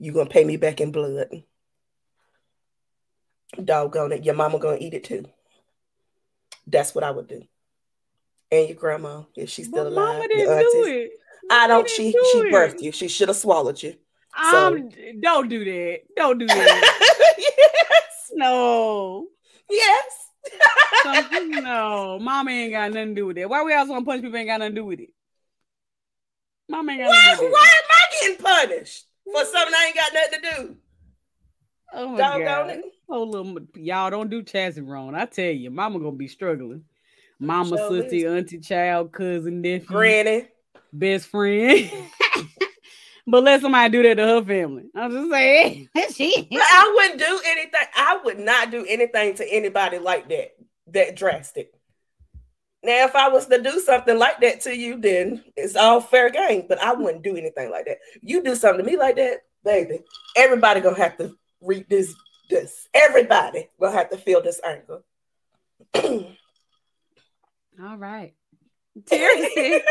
You 0.03 0.11
gonna 0.11 0.29
pay 0.29 0.43
me 0.43 0.57
back 0.57 0.81
in 0.81 0.91
blood. 0.91 1.29
Doggone 3.63 4.11
it, 4.11 4.25
your 4.25 4.35
mama 4.35 4.59
gonna 4.59 4.79
eat 4.81 4.95
it 4.95 5.05
too. 5.05 5.27
That's 6.67 6.93
what 6.93 7.05
I 7.05 7.13
would 7.13 7.29
do. 7.29 7.45
And 8.51 8.69
your 8.69 8.77
grandma, 8.77 9.23
if 9.37 9.49
she's 9.49 9.69
still 9.69 9.85
But 9.85 9.93
alive. 9.93 10.15
Mama 10.15 10.27
didn't 10.27 10.59
do 10.59 10.85
it. 10.87 11.11
I 11.49 11.69
don't. 11.69 11.89
She 11.89 12.11
do 12.11 12.19
she 12.33 12.39
it. 12.39 12.53
birthed 12.53 12.83
you. 12.83 12.91
She 12.91 13.07
should 13.07 13.29
have 13.29 13.37
swallowed 13.37 13.81
you. 13.81 13.95
Um, 14.37 14.91
don't 15.21 15.49
do 15.49 15.65
that. 15.65 16.01
Don't 16.17 16.39
do 16.39 16.49
that. 16.49 17.35
yes. 17.39 18.31
no. 18.33 19.29
Yes. 19.71 20.05
No, 21.63 22.19
mama 22.21 22.51
ain't 22.51 22.73
got 22.73 22.91
nothing 22.91 23.11
to 23.11 23.15
do 23.15 23.27
with 23.27 23.37
that. 23.37 23.49
Why 23.49 23.63
we 23.63 23.73
always 23.73 23.89
want 23.89 24.05
to 24.05 24.11
punch 24.11 24.23
people 24.23 24.37
ain't 24.37 24.49
got 24.49 24.59
nothing 24.59 24.75
to 24.75 24.81
do 24.81 24.85
with 24.85 24.99
it? 24.99 25.11
Mama 26.69 26.91
ain't 26.91 27.03
got 27.03 27.09
Why, 27.09 27.25
nothing 27.25 27.37
to 27.37 27.41
do 27.41 27.45
with 27.45 27.53
why 27.53 27.59
it. 27.59 27.63
Why 27.63 27.69
am 27.69 27.85
I 27.91 28.21
getting 28.21 28.45
punished 28.45 29.07
for 29.33 29.45
something 29.45 29.75
I 29.75 29.85
ain't 29.87 29.97
got 29.97 30.13
nothing 30.15 30.41
to 30.41 30.57
do? 30.57 30.77
Oh 31.95 32.09
my 32.09 32.19
Doggone 32.19 32.45
god. 32.45 32.71
it. 32.71 32.85
Oh, 33.09 33.23
little, 33.25 33.59
y'all 33.75 34.11
don't 34.11 34.31
do 34.31 34.43
Chassie 34.43 34.87
wrong. 34.87 35.15
I 35.15 35.27
tell 35.27 35.45
you, 35.51 35.71
mama 35.71 35.99
gonna 35.99 36.13
be 36.13 36.29
struggling. 36.29 36.85
Mama, 37.39 37.77
Sure 37.77 38.03
sister, 38.03 38.35
auntie, 38.37 38.61
child, 38.61 39.13
cousin, 39.13 39.61
nephew, 39.61 39.87
Granny. 39.87 40.49
best 40.93 41.27
friend. 41.27 41.91
but 43.27 43.43
let 43.43 43.61
somebody 43.61 43.91
do 43.91 44.03
that 44.05 44.15
to 44.15 44.23
her 44.27 44.45
family. 44.45 44.85
I'm 44.95 45.11
just 45.11 45.31
saying. 45.31 45.89
she 46.15 46.49
But 46.51 46.61
I 46.63 46.93
wouldn't 46.95 47.19
do 47.19 47.41
anything. 47.47 47.87
I 47.97 48.21
would 48.25 48.39
not 48.39 48.71
do 48.71 48.87
anything 48.89 49.35
to 49.35 49.53
anybody 49.53 49.99
like 49.99 50.29
that, 50.29 50.55
that 50.93 51.17
drastic. 51.17 51.75
Now, 52.85 53.05
if 53.05 53.15
I 53.15 53.29
was 53.29 53.47
to 53.47 53.63
do 53.63 53.79
something 53.81 54.19
like 54.19 54.41
that 54.41 54.61
to 54.63 54.77
you, 54.77 54.99
then 55.01 55.45
it's 55.57 55.77
all 55.77 56.01
fair 56.01 56.31
game. 56.31 56.65
But 56.69 56.81
I 56.83 56.93
wouldn't 56.93 57.23
do 57.23 57.37
anything 57.37 57.71
like 57.71 57.85
that. 57.87 57.99
You 58.23 58.43
do 58.43 58.57
something 58.57 58.85
to 58.85 58.91
me 58.91 58.97
like 58.97 59.17
that, 59.17 59.43
baby. 59.65 60.01
Everybody 60.37 60.81
gonna 60.81 60.97
have 60.97 61.17
to 61.19 61.37
read 61.61 61.87
this. 61.89 62.15
This 62.51 62.89
everybody 62.93 63.71
gonna 63.81 63.97
have 63.97 64.11
to 64.11 64.19
feel 64.19 64.43
this 64.43 64.61
anger. 64.65 65.03
all 67.83 67.97
right. 67.97 68.35
Terry 69.07 69.49
said 69.55 69.83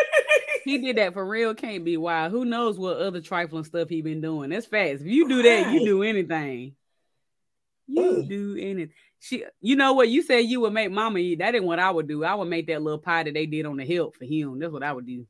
he 0.64 0.78
did 0.78 0.98
that 0.98 1.14
for 1.14 1.26
real. 1.26 1.56
Can't 1.56 1.84
be 1.84 1.98
wild. 1.98 2.32
Who 2.32 2.46
knows 2.46 2.78
what 2.78 2.98
other 2.98 3.22
trifling 3.22 3.64
stuff 3.64 3.90
he 3.90 4.02
been 4.04 4.22
doing? 4.22 4.52
That's 4.52 4.68
fast. 4.68 5.02
If 5.02 5.08
you 5.08 5.28
do 5.28 5.42
that, 5.42 5.72
you 5.72 5.84
do 5.86 6.04
anything. 6.04 6.76
You 7.88 8.02
Mm. 8.04 8.30
do 8.30 8.58
anything. 8.60 8.94
She, 9.24 9.46
you 9.62 9.76
know 9.76 9.94
what? 9.94 10.10
You 10.10 10.24
said 10.24 10.40
you 10.40 10.62
would 10.62 10.74
make 10.74 10.92
mama 10.92 11.20
eat. 11.20 11.40
That 11.40 11.54
ain't 11.54 11.64
what 11.64 11.78
I 11.78 11.92
would 11.92 12.08
do. 12.08 12.24
I 12.24 12.34
would 12.34 12.50
make 12.50 12.66
that 12.68 12.82
little 12.82 12.98
pie 12.98 13.22
that 13.22 13.34
they 13.36 13.46
did 13.46 13.68
on 13.68 13.78
the 13.78 13.86
hill 13.86 14.12
for 14.18 14.26
him. 14.26 14.58
That's 14.58 14.74
what 14.74 14.82
I 14.82 14.92
would 14.92 15.06
do. 15.06 15.28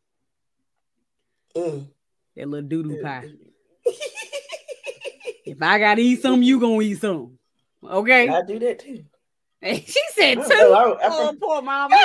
Mm. 1.56 1.88
That 2.38 2.48
little 2.48 2.70
doo 2.70 2.84
doo 2.84 3.02
pie. 3.02 3.30
If 5.46 5.62
I 5.62 5.80
gotta 5.80 6.02
eat 6.02 6.22
some, 6.22 6.42
you 6.42 6.60
gonna 6.60 6.82
eat 6.82 7.02
some. 7.02 7.38
Okay. 7.84 8.30
I 8.30 8.42
do 8.44 8.60
that 8.60 8.80
too. 8.80 9.04
she 9.64 10.02
said 10.14 10.38
know, 10.38 10.46
I 10.48 10.94
I 10.94 11.10
Oh, 11.12 11.36
poor 11.40 11.62
mama. 11.62 11.96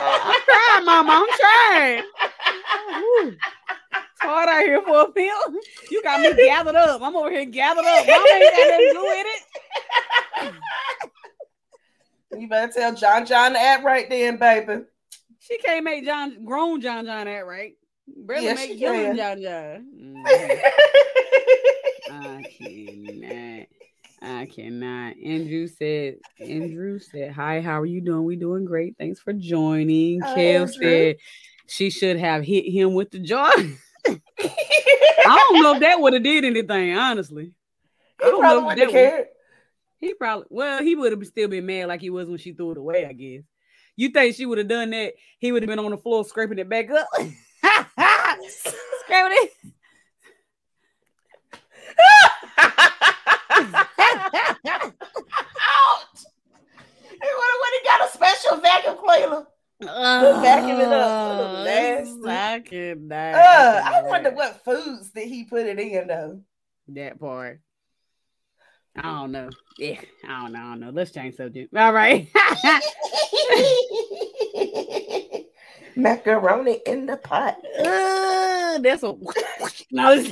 I'm 0.00 0.40
trying, 0.44 0.84
mama. 0.84 1.12
I'm 1.12 1.28
trying. 1.38 2.04
It's 3.92 4.20
hard 4.20 4.48
out 4.48 4.62
here 4.62 4.82
for 4.82 5.02
a 5.02 5.12
meal. 5.14 5.60
You 5.90 6.02
got 6.02 6.20
me 6.20 6.34
gathered 6.34 6.74
up. 6.74 7.00
I'm 7.02 7.14
over 7.14 7.30
here 7.30 7.44
gathered 7.44 7.84
up. 7.84 8.06
Mama 8.06 8.26
ain't 8.34 8.52
got 8.52 8.68
nothing 8.68 8.88
to 8.88 8.92
do 8.92 9.04
with 9.04 9.26
it. 9.26 9.42
You 12.36 12.48
better 12.48 12.72
tell 12.72 12.94
John 12.94 13.26
John 13.26 13.52
to 13.52 13.58
act 13.58 13.84
right 13.84 14.08
then, 14.08 14.36
baby. 14.36 14.82
She 15.40 15.58
can't 15.58 15.84
make 15.84 16.04
John 16.04 16.44
grown 16.44 16.80
John 16.80 17.06
John 17.06 17.26
that 17.26 17.46
right. 17.46 17.74
Barely 18.06 18.44
Yes, 18.44 18.58
make 18.68 18.78
young. 18.80 19.16
John 19.16 19.42
John. 19.42 19.86
Mhm. 19.96 20.24
I 22.10 22.42
cannot. 22.58 23.66
I 24.20 24.46
cannot. 24.46 25.14
Andrew 25.24 25.66
said, 25.68 26.16
Andrew 26.40 26.98
said, 26.98 27.32
Hi, 27.32 27.60
how 27.60 27.80
are 27.80 27.86
you 27.86 28.00
doing? 28.00 28.24
We 28.24 28.36
doing 28.36 28.64
great. 28.64 28.96
Thanks 28.98 29.20
for 29.20 29.32
joining. 29.32 30.20
Hi, 30.20 30.34
Kev 30.34 30.60
Andrew. 30.60 30.72
said 30.82 31.16
she 31.68 31.90
should 31.90 32.18
have 32.18 32.44
hit 32.44 32.64
him 32.66 32.94
with 32.94 33.10
the 33.10 33.18
jar. 33.20 33.52
I 34.06 35.46
don't 35.50 35.62
know 35.62 35.74
if 35.74 35.80
that 35.80 36.00
would 36.00 36.14
have 36.14 36.22
did 36.22 36.44
anything, 36.44 36.96
honestly. 36.96 37.52
I 38.20 38.24
don't 38.24 38.42
know 38.42 38.70
if 38.70 38.78
that 38.78 38.88
cared. 38.88 39.26
He 39.98 40.14
probably 40.14 40.46
well, 40.50 40.82
he 40.82 40.94
would 40.94 41.12
have 41.12 41.26
still 41.26 41.48
been 41.48 41.66
mad 41.66 41.88
like 41.88 42.00
he 42.00 42.10
was 42.10 42.28
when 42.28 42.38
she 42.38 42.52
threw 42.52 42.72
it 42.72 42.78
away, 42.78 43.04
I 43.04 43.12
guess. 43.12 43.42
You 43.96 44.10
think 44.10 44.36
she 44.36 44.46
would 44.46 44.58
have 44.58 44.68
done 44.68 44.90
that? 44.90 45.14
He 45.38 45.50
would 45.50 45.62
have 45.62 45.68
been 45.68 45.80
on 45.80 45.90
the 45.90 45.98
floor 45.98 46.24
scraping 46.24 46.58
it 46.60 46.68
back 46.68 46.88
up. 46.90 47.08
scraping 47.12 47.34
it. 49.10 49.50
Ouch! 52.48 52.94
He 57.10 57.28
would 57.34 57.74
have 57.74 57.84
got 57.84 58.08
a 58.08 58.12
special 58.12 58.56
vacuum 58.58 58.96
cleaner. 59.04 59.46
vacuum 59.80 60.80
it 60.80 60.92
up. 60.92 61.64
Nasty. 61.64 62.22
I 62.24 62.60
cannot. 62.64 63.34
Uh, 63.34 63.82
I 63.84 64.02
wonder 64.04 64.30
what 64.30 64.64
foods 64.64 65.10
did 65.10 65.26
he 65.26 65.44
put 65.44 65.66
it 65.66 65.80
in 65.80 66.06
though? 66.06 66.40
That 66.88 67.18
part. 67.18 67.60
I 68.98 69.02
don't 69.02 69.32
know. 69.32 69.48
Yeah, 69.78 70.00
I 70.24 70.42
don't 70.42 70.52
know. 70.52 70.58
I 70.58 70.62
don't 70.62 70.80
know. 70.80 70.90
Let's 70.90 71.12
change 71.12 71.36
subject. 71.36 71.74
All 71.76 71.92
right. 71.92 72.28
Macaroni 75.96 76.80
in 76.86 77.06
the 77.06 77.16
pot. 77.16 77.56
Uh, 77.78 78.78
that's 78.78 79.02
a 79.02 79.14
no. 79.92 80.12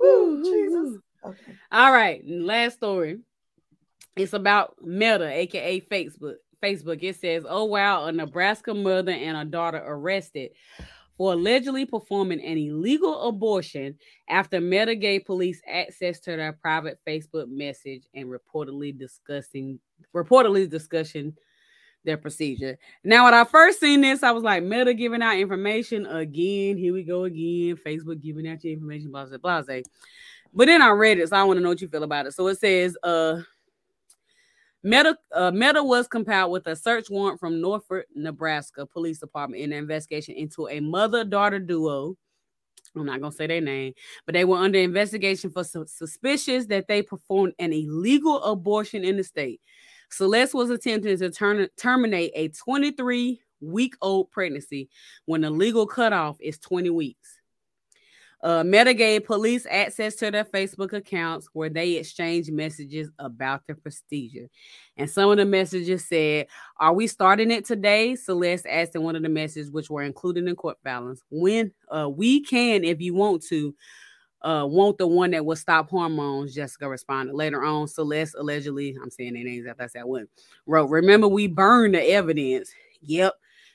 Ooh, 0.00 0.42
Jesus. 0.42 0.98
Okay. 1.24 1.52
All 1.72 1.92
right, 1.92 2.22
last 2.26 2.74
story. 2.74 3.18
It's 4.16 4.32
about 4.32 4.76
Meta, 4.82 5.26
aka 5.26 5.80
Facebook. 5.80 6.36
Facebook. 6.62 7.02
It 7.02 7.16
says, 7.16 7.44
"Oh 7.48 7.64
wow, 7.64 8.06
a 8.06 8.12
Nebraska 8.12 8.74
mother 8.74 9.12
and 9.12 9.36
a 9.36 9.44
daughter 9.44 9.82
arrested 9.84 10.50
for 11.18 11.32
allegedly 11.32 11.84
performing 11.84 12.40
an 12.40 12.56
illegal 12.56 13.28
abortion 13.28 13.96
after 14.28 14.60
Meta 14.60 15.20
police 15.26 15.60
access 15.66 16.20
to 16.20 16.36
their 16.36 16.52
private 16.52 16.98
Facebook 17.06 17.48
message 17.48 18.04
and 18.14 18.28
reportedly 18.28 18.96
discussing 18.96 19.80
reportedly 20.14 20.70
discussing 20.70 21.34
their 22.04 22.16
procedure. 22.16 22.78
Now, 23.02 23.24
when 23.24 23.34
I 23.34 23.42
first 23.44 23.80
seen 23.80 24.00
this, 24.00 24.22
I 24.22 24.30
was 24.30 24.44
like, 24.44 24.62
Meta 24.62 24.94
giving 24.94 25.20
out 25.20 25.36
information 25.36 26.06
again. 26.06 26.78
Here 26.78 26.92
we 26.92 27.02
go 27.02 27.24
again. 27.24 27.76
Facebook 27.84 28.22
giving 28.22 28.48
out 28.48 28.62
your 28.62 28.74
information, 28.74 29.10
blah 29.10 29.26
blah. 29.26 29.38
blah. 29.38 29.80
But 30.54 30.66
then 30.66 30.80
I 30.80 30.90
read 30.90 31.18
it, 31.18 31.28
so 31.28 31.36
I 31.36 31.42
want 31.42 31.58
to 31.58 31.62
know 31.62 31.70
what 31.70 31.80
you 31.80 31.88
feel 31.88 32.04
about 32.04 32.26
it. 32.26 32.32
So 32.32 32.46
it 32.46 32.58
says, 32.58 32.96
uh, 33.02 33.40
Meta, 34.88 35.18
uh, 35.34 35.50
Meta 35.50 35.84
was 35.84 36.08
compiled 36.08 36.50
with 36.50 36.66
a 36.66 36.74
search 36.74 37.10
warrant 37.10 37.38
from 37.38 37.60
Norfolk, 37.60 38.06
Nebraska 38.14 38.86
Police 38.86 39.18
Department 39.18 39.62
in 39.62 39.70
an 39.70 39.78
investigation 39.78 40.34
into 40.34 40.66
a 40.68 40.80
mother-daughter 40.80 41.58
duo. 41.58 42.16
I'm 42.96 43.04
not 43.04 43.20
gonna 43.20 43.30
say 43.30 43.46
their 43.46 43.60
name, 43.60 43.92
but 44.24 44.32
they 44.32 44.46
were 44.46 44.56
under 44.56 44.78
investigation 44.78 45.50
for 45.50 45.62
su- 45.62 45.84
suspicious 45.86 46.64
that 46.66 46.88
they 46.88 47.02
performed 47.02 47.52
an 47.58 47.74
illegal 47.74 48.42
abortion 48.42 49.04
in 49.04 49.18
the 49.18 49.24
state. 49.24 49.60
Celeste 50.10 50.54
was 50.54 50.70
attempting 50.70 51.18
to 51.18 51.30
turn, 51.30 51.68
terminate 51.76 52.32
a 52.34 52.48
23 52.48 53.42
week 53.60 53.94
old 54.00 54.30
pregnancy 54.30 54.88
when 55.26 55.42
the 55.42 55.50
legal 55.50 55.86
cutoff 55.86 56.38
is 56.40 56.58
20 56.60 56.88
weeks. 56.88 57.37
Uh, 58.40 58.62
Meta 58.62 58.94
gave 58.94 59.24
police 59.24 59.66
access 59.68 60.14
to 60.16 60.30
their 60.30 60.44
Facebook 60.44 60.92
accounts 60.92 61.48
where 61.52 61.68
they 61.68 61.92
exchanged 61.92 62.52
messages 62.52 63.10
about 63.18 63.62
the 63.66 63.74
procedure. 63.74 64.48
And 64.96 65.10
some 65.10 65.30
of 65.30 65.38
the 65.38 65.44
messages 65.44 66.04
said, 66.06 66.46
Are 66.78 66.92
we 66.92 67.08
starting 67.08 67.50
it 67.50 67.64
today? 67.64 68.14
Celeste 68.14 68.66
asked 68.68 68.94
in 68.94 69.02
one 69.02 69.16
of 69.16 69.22
the 69.22 69.28
messages, 69.28 69.72
which 69.72 69.90
were 69.90 70.02
included 70.02 70.46
in 70.46 70.54
court 70.54 70.78
filings. 70.84 71.24
When 71.30 71.72
uh, 71.88 72.08
we 72.08 72.40
can, 72.40 72.84
if 72.84 73.00
you 73.00 73.14
want 73.14 73.42
to, 73.48 73.74
uh, 74.42 74.64
want 74.68 74.98
the 74.98 75.06
one 75.06 75.32
that 75.32 75.44
will 75.44 75.56
stop 75.56 75.90
hormones, 75.90 76.54
Jessica 76.54 76.88
responded. 76.88 77.34
Later 77.34 77.64
on, 77.64 77.88
Celeste 77.88 78.36
allegedly, 78.38 78.96
I'm 79.02 79.10
saying 79.10 79.34
their 79.34 79.42
names 79.42 79.66
after 79.66 79.82
I 79.82 79.86
said 79.88 80.04
one, 80.04 80.28
wrote, 80.64 80.90
Remember, 80.90 81.26
we 81.26 81.48
burned 81.48 81.94
the 81.94 82.02
evidence. 82.02 82.70
Yep. 83.02 83.34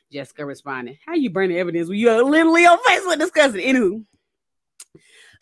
Jessica 0.09 0.45
responded, 0.45 0.99
How 1.05 1.15
you 1.15 1.29
burn 1.29 1.49
the 1.49 1.59
evidence 1.59 1.89
when 1.89 1.97
you're 1.97 2.23
literally 2.23 2.65
on 2.65 2.77
Facebook 2.87 3.19
discussing? 3.19 3.61
Anywho. 3.61 4.05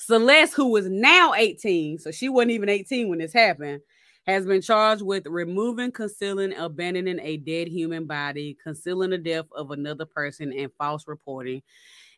Celeste, 0.06 0.56
who 0.56 0.72
was 0.72 0.90
now 0.90 1.34
18, 1.36 2.00
so 2.00 2.12
she 2.12 2.28
wasn't 2.28 2.52
even 2.52 2.70
18 2.70 3.08
when 3.08 3.20
this 3.20 3.34
happened, 3.34 3.82
has 4.26 4.48
been 4.48 4.62
charged 4.62 5.04
with 5.04 5.28
removing, 5.28 5.92
concealing, 5.92 6.56
abandoning 6.56 7.20
a 7.20 7.38
dead 7.38 7.68
human 7.68 8.06
body, 8.06 8.58
concealing 8.64 9.12
the 9.12 9.18
death 9.20 9.46
of 9.52 9.70
another 9.70 10.06
person, 10.06 10.52
and 10.54 10.72
false 10.78 11.08
reporting. 11.08 11.62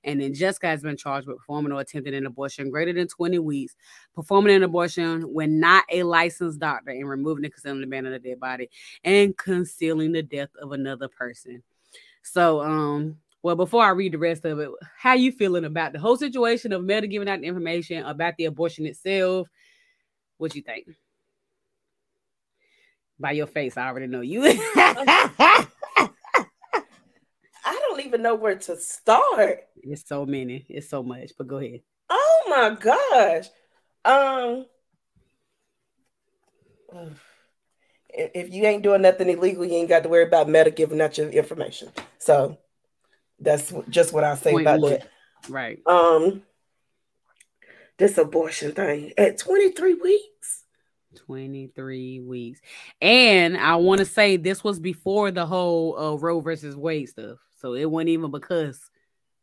And 0.05 0.21
then 0.21 0.33
Jessica 0.33 0.67
has 0.67 0.81
been 0.81 0.95
charged 0.95 1.27
with 1.27 1.37
performing 1.37 1.73
or 1.73 1.81
attempting 1.81 2.13
an 2.13 2.25
abortion 2.25 2.69
greater 2.69 2.93
than 2.93 3.07
20 3.07 3.39
weeks, 3.39 3.75
performing 4.15 4.55
an 4.55 4.63
abortion 4.63 5.21
when 5.33 5.59
not 5.59 5.83
a 5.91 6.03
licensed 6.03 6.59
doctor, 6.59 6.91
and 6.91 7.07
removing 7.07 7.43
and 7.43 7.53
concealing, 7.53 7.83
abandoning 7.83 8.15
a 8.15 8.19
dead 8.19 8.39
body, 8.39 8.69
and 9.03 9.37
concealing 9.37 10.13
the 10.13 10.23
death 10.23 10.49
of 10.61 10.71
another 10.71 11.09
person. 11.09 11.63
So, 12.21 12.61
um, 12.61 13.17
well, 13.43 13.57
before 13.57 13.83
I 13.83 13.89
read 13.89 14.13
the 14.13 14.17
rest 14.17 14.45
of 14.45 14.57
it, 14.59 14.69
how 14.97 15.13
you 15.13 15.33
feeling 15.33 15.65
about 15.65 15.91
the 15.91 15.99
whole 15.99 16.15
situation 16.15 16.71
of 16.71 16.81
Meta 16.81 17.07
giving 17.07 17.27
out 17.27 17.41
the 17.41 17.47
information 17.47 18.05
about 18.05 18.35
the 18.37 18.45
abortion 18.45 18.85
itself? 18.85 19.49
What 20.37 20.55
you 20.55 20.61
think? 20.61 20.87
By 23.19 23.31
your 23.31 23.47
face, 23.47 23.75
I 23.75 23.87
already 23.87 24.07
know 24.07 24.21
you. 24.21 24.43
I 24.45 25.67
don't 27.65 28.05
even 28.05 28.21
know 28.21 28.35
where 28.35 28.55
to 28.55 28.77
start. 28.77 29.65
it's 29.75 30.07
so 30.07 30.25
many, 30.25 30.65
it's 30.69 30.89
so 30.89 31.03
much. 31.03 31.31
But 31.37 31.47
go 31.47 31.57
ahead. 31.57 31.81
Oh 32.09 32.43
my 32.47 32.77
gosh. 32.79 33.47
Um 34.05 34.65
if 38.09 38.31
if 38.33 38.53
you 38.53 38.63
ain't 38.63 38.83
doing 38.83 39.01
nothing 39.01 39.29
illegal, 39.29 39.65
you 39.65 39.75
ain't 39.75 39.89
got 39.89 40.03
to 40.03 40.09
worry 40.09 40.23
about 40.23 40.47
Meta 40.49 40.71
giving 40.71 41.01
out 41.01 41.17
your 41.17 41.29
information. 41.29 41.89
So 42.19 42.57
that's 43.39 43.73
just 43.89 44.13
what 44.13 44.23
I 44.23 44.35
say 44.35 44.51
Point 44.51 44.67
about 44.67 44.81
that. 44.81 45.07
Right. 45.49 45.79
Um 45.85 46.43
this 47.97 48.17
abortion 48.17 48.71
thing 48.71 49.13
at 49.17 49.37
23 49.37 49.93
weeks. 49.95 50.63
23 51.15 52.21
weeks. 52.21 52.59
And 53.01 53.55
I 53.57 53.75
want 53.75 53.99
to 53.99 54.05
say 54.05 54.37
this 54.37 54.63
was 54.63 54.79
before 54.79 55.31
the 55.31 55.45
whole 55.45 55.97
uh, 55.97 56.15
Roe 56.15 56.39
versus 56.41 56.75
Wade 56.75 57.09
stuff. 57.09 57.37
So 57.59 57.75
it 57.75 57.89
wasn't 57.89 58.09
even 58.09 58.31
because 58.31 58.79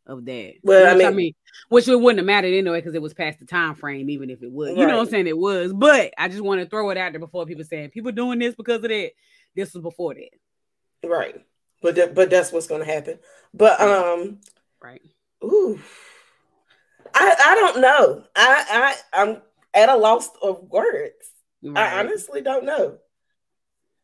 of 0.05 0.25
that. 0.25 0.53
Well, 0.63 0.85
I 0.93 0.95
Which, 0.95 1.15
mean- 1.15 1.35
which 1.69 1.87
it 1.87 1.95
wouldn't 1.95 2.19
have 2.19 2.25
mattered 2.25 2.53
anyway 2.53 2.79
because 2.79 2.95
it 2.95 3.01
was 3.01 3.13
past 3.13 3.39
the 3.39 3.45
time 3.45 3.75
frame, 3.75 4.09
even 4.09 4.29
if 4.29 4.43
it 4.43 4.51
was. 4.51 4.69
You 4.71 4.85
know 4.85 4.97
what 4.97 5.05
I'm 5.05 5.09
saying? 5.09 5.27
It 5.27 5.37
was. 5.37 5.73
But 5.73 6.13
I 6.17 6.27
just 6.27 6.41
want 6.41 6.61
to 6.61 6.67
throw 6.67 6.89
it 6.89 6.97
out 6.97 7.13
there 7.13 7.19
before 7.19 7.45
people 7.45 7.63
saying 7.63 7.89
people 7.91 8.11
doing 8.11 8.39
this 8.39 8.55
because 8.55 8.83
of 8.83 8.89
that. 8.89 9.11
This 9.55 9.73
was 9.73 9.81
before 9.81 10.13
that. 10.15 11.07
Right. 11.07 11.35
But 11.81 11.95
that, 11.95 12.13
but 12.15 12.29
that's 12.29 12.51
what's 12.51 12.67
gonna 12.67 12.85
happen. 12.85 13.19
But 13.53 13.79
um 13.81 14.39
Right. 14.81 15.01
ooh. 15.43 15.79
I 17.13 17.35
I 17.45 17.55
don't 17.55 17.81
know. 17.81 18.23
I 18.35 18.95
I 19.13 19.21
I'm 19.21 19.41
at 19.73 19.89
a 19.89 19.97
loss 19.97 20.29
of 20.41 20.63
words. 20.69 21.31
I 21.75 21.99
honestly 21.99 22.41
don't 22.41 22.65
know. 22.65 22.97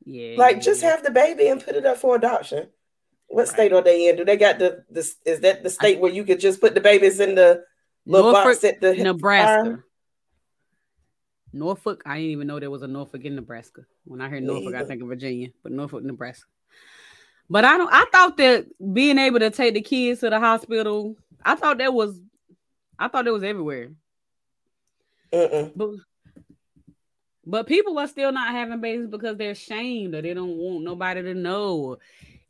yeah. 0.06 0.38
Like, 0.38 0.62
just 0.62 0.82
have 0.84 1.04
the 1.04 1.12
baby 1.12 1.48
and 1.48 1.64
put 1.64 1.76
it 1.76 1.86
up 1.86 1.98
for 1.98 2.16
adoption. 2.16 2.70
What 3.28 3.42
Right. 3.42 3.50
state 3.50 3.74
are 3.74 3.82
they 3.82 4.10
in? 4.10 4.16
Do 4.16 4.24
they 4.26 4.38
got 4.38 4.60
the 4.60 4.86
this? 4.90 5.18
Is 5.26 5.42
that 5.42 5.64
the 5.64 5.70
state 5.70 6.00
where 6.00 6.12
you 6.12 6.24
could 6.24 6.40
just 6.40 6.62
put 6.62 6.76
the 6.76 6.82
babies 6.82 7.20
in 7.20 7.36
the 7.36 7.64
little 8.06 8.32
Norfolk, 8.32 8.54
box 8.54 8.64
at 8.64 8.80
the 8.82 8.96
Nebraska. 8.96 9.64
farm? 9.64 9.84
Norfolk. 11.54 12.04
I 12.06 12.18
didn't 12.18 12.32
even 12.32 12.48
know 12.48 12.60
there 12.60 12.70
was 12.72 12.84
a 12.84 12.88
Norfolk 12.88 13.26
in 13.26 13.36
Nebraska. 13.36 13.86
When 14.06 14.22
I 14.22 14.30
hear 14.30 14.40
Norfolk, 14.40 14.76
I 14.76 14.84
think 14.86 15.02
of 15.02 15.08
Virginia, 15.08 15.50
but 15.64 15.72
Norfolk, 15.72 16.04
Nebraska. 16.04 16.48
But 17.50 17.66
I 17.66 17.78
don't. 17.78 17.92
I 17.92 18.06
thought 18.12 18.38
that 18.38 18.66
being 18.94 19.18
able 19.18 19.40
to 19.40 19.50
take 19.50 19.74
the 19.74 19.82
kids 19.82 20.20
to 20.20 20.30
the 20.30 20.40
hospital, 20.40 21.16
I 21.44 21.56
thought 21.56 21.78
that 21.78 21.94
was, 21.94 22.20
I 23.00 23.08
thought 23.08 23.28
it 23.28 23.32
was 23.32 23.44
everywhere. 23.44 23.92
But 25.32 25.92
but 27.50 27.66
people 27.66 27.98
are 27.98 28.08
still 28.08 28.34
not 28.34 28.52
having 28.52 28.82
babies 28.82 29.08
because 29.08 29.38
they're 29.38 29.52
ashamed 29.52 30.14
or 30.14 30.22
they 30.22 30.34
don't 30.34 30.58
want 30.58 30.84
nobody 30.84 31.22
to 31.22 31.34
know. 31.34 31.98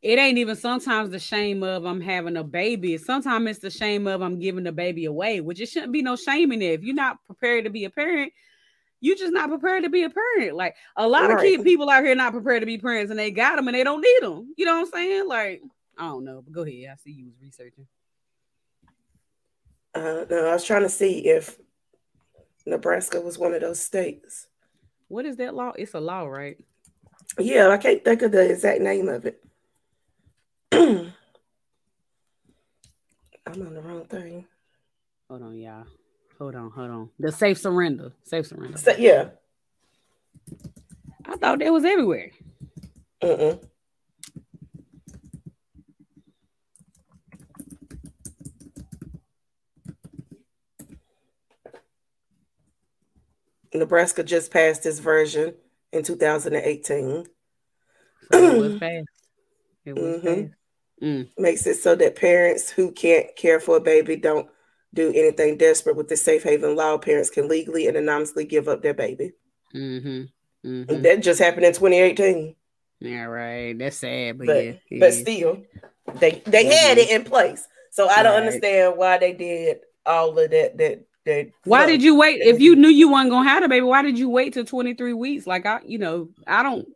It 0.02 0.18
ain't 0.18 0.40
even 0.40 0.56
sometimes 0.56 1.12
the 1.12 1.20
shame 1.20 1.62
of 1.62 1.86
I'm 1.86 2.02
having 2.02 2.36
a 2.36 2.44
baby. 2.44 2.98
Sometimes 2.98 3.48
it's 3.48 3.60
the 3.60 3.70
shame 3.70 4.08
of 4.08 4.24
I'm 4.24 4.40
giving 4.40 4.64
the 4.64 4.72
baby 4.72 5.06
away, 5.06 5.40
which 5.40 5.62
it 5.62 5.70
shouldn't 5.70 5.94
be 5.94 6.02
no 6.02 6.16
shame 6.16 6.52
in 6.52 6.64
it. 6.64 6.80
If 6.80 6.84
you're 6.84 6.96
not 6.96 7.24
prepared 7.28 7.66
to 7.66 7.70
be 7.70 7.86
a 7.86 7.92
parent, 7.92 8.34
you 9.00 9.16
just 9.16 9.34
not 9.34 9.50
prepared 9.50 9.84
to 9.84 9.90
be 9.90 10.04
a 10.04 10.10
parent. 10.10 10.56
Like 10.56 10.76
a 10.96 11.08
lot 11.08 11.26
of 11.32 11.38
Right. 11.38 11.58
kid 11.58 11.64
people 11.64 11.90
out 11.90 12.04
here 12.04 12.16
not 12.16 12.34
prepared 12.34 12.62
to 12.62 12.66
be 12.66 12.78
parents 12.78 13.12
and 13.12 13.20
they 13.20 13.32
got 13.32 13.56
them 13.56 13.68
and 13.68 13.76
they 13.76 13.84
don't 13.84 14.02
need 14.02 14.20
them. 14.22 14.54
You 14.58 14.66
know 14.66 14.76
what 14.76 14.88
I'm 14.88 14.92
saying? 14.92 15.28
Like, 15.28 15.62
I 15.98 16.08
don't 16.08 16.24
know. 16.24 16.42
But 16.44 16.54
go 16.54 16.62
ahead. 16.64 16.90
I 16.92 16.96
see 16.96 17.12
you 17.12 17.26
was 17.26 17.36
researching. 17.42 17.88
Uh, 19.94 20.26
no, 20.30 20.48
I 20.48 20.54
was 20.54 20.64
trying 20.64 20.84
to 20.84 20.90
see 20.90 21.28
if 21.28 21.58
Nebraska 22.66 23.20
was 23.22 23.38
one 23.38 23.54
of 23.54 23.62
those 23.62 23.80
states. 23.80 24.48
What 25.08 25.26
is 25.26 25.38
that 25.38 25.56
law? 25.56 25.72
It's 25.78 25.94
a 25.94 26.00
law, 26.00 26.26
right? 26.26 26.58
Yeah, 27.40 27.70
I 27.70 27.78
can't 27.78 28.04
think 28.04 28.22
of 28.24 28.32
the 28.32 28.50
exact 28.50 28.82
name 28.82 29.08
of 29.10 29.26
it. 29.26 29.44
I'm 30.72 31.14
on 33.48 33.74
the 33.74 33.82
wrong 33.82 34.06
thing. 34.06 34.46
Hold 35.30 35.44
on, 35.44 35.58
y'all. 35.58 35.86
Hold 36.40 36.56
on, 36.56 36.70
hold 36.72 36.90
on. 36.92 37.10
The 37.20 37.32
safe 37.32 37.58
surrender. 37.58 38.12
Safe 38.24 38.46
surrender. 38.46 38.78
So, 38.78 38.92
yeah. 38.98 39.30
I 41.26 41.36
thought 41.38 41.60
that 41.60 41.74
was 41.74 41.84
everywhere. 41.84 42.32
Mm-mm. 43.24 43.68
Nebraska 53.74 54.24
just 54.24 54.52
passed 54.52 54.84
this 54.84 55.00
version 55.00 55.54
in 55.92 56.04
2018. 56.04 57.26
So 58.32 58.56
it 58.56 58.58
was 58.58 58.74
fast. 58.80 59.08
It 59.86 59.96
was 59.96 60.22
Mhm. 60.22 60.24
fast. 60.24 60.54
Mm. 61.02 61.30
Makes 61.38 61.68
it 61.68 61.76
so 61.76 61.96
that 61.96 62.16
parents 62.16 62.72
who 62.72 62.92
can't 62.92 63.36
care 63.36 63.60
for 63.60 63.78
a 63.78 63.82
baby 63.82 64.16
don't 64.16 64.50
do 64.94 65.10
anything 65.14 65.58
desperate 65.58 65.96
with 65.96 66.08
the 66.08 66.18
safe 66.18 66.44
haven 66.44 66.76
law. 66.76 66.98
Parents 66.98 67.30
can 67.30 67.48
legally 67.48 67.88
and 67.88 67.98
anonymously 67.98 68.46
give 68.46 68.68
up 68.68 68.82
their 68.82 68.94
baby. 68.94 69.34
Mm-hmm. 69.76 70.24
Mm-hmm. 70.68 71.02
That 71.02 71.22
just 71.22 71.40
happened 71.40 71.66
in 71.66 71.74
2018. 71.74 72.56
Yeah, 73.00 73.24
right. 73.26 73.78
That's 73.78 73.98
sad, 73.98 74.38
but, 74.38 74.48
But 74.48 74.66
yeah. 74.66 74.74
it 74.90 75.00
but 75.00 75.14
still, 75.14 75.64
they 76.20 76.42
they 76.46 76.66
had 76.66 76.98
it 76.98 77.10
in 77.12 77.24
place. 77.24 77.68
So 77.92 78.08
I 78.08 78.24
don't 78.24 78.34
Right. 78.34 78.44
understand 78.48 78.98
why 78.98 79.18
they 79.18 79.34
did 79.34 79.80
all 80.06 80.38
of 80.38 80.50
that. 80.52 80.78
That 80.78 81.06
that. 81.26 81.52
Why 81.64 81.86
did 81.86 82.02
you 82.02 82.16
wait? 82.18 82.42
If 82.42 82.60
you 82.60 82.76
knew 82.76 82.88
you 82.90 83.12
weren't 83.12 83.30
gonna 83.30 83.48
have 83.48 83.64
a 83.64 83.68
baby, 83.68 83.86
why 83.86 84.02
did 84.02 84.18
you 84.18 84.30
wait 84.30 84.54
till 84.54 84.66
23 84.66 85.14
weeks? 85.14 85.46
Like 85.46 85.66
I, 85.66 85.82
you 85.86 86.00
know, 86.00 86.30
I 86.48 86.64
don't 86.64 86.88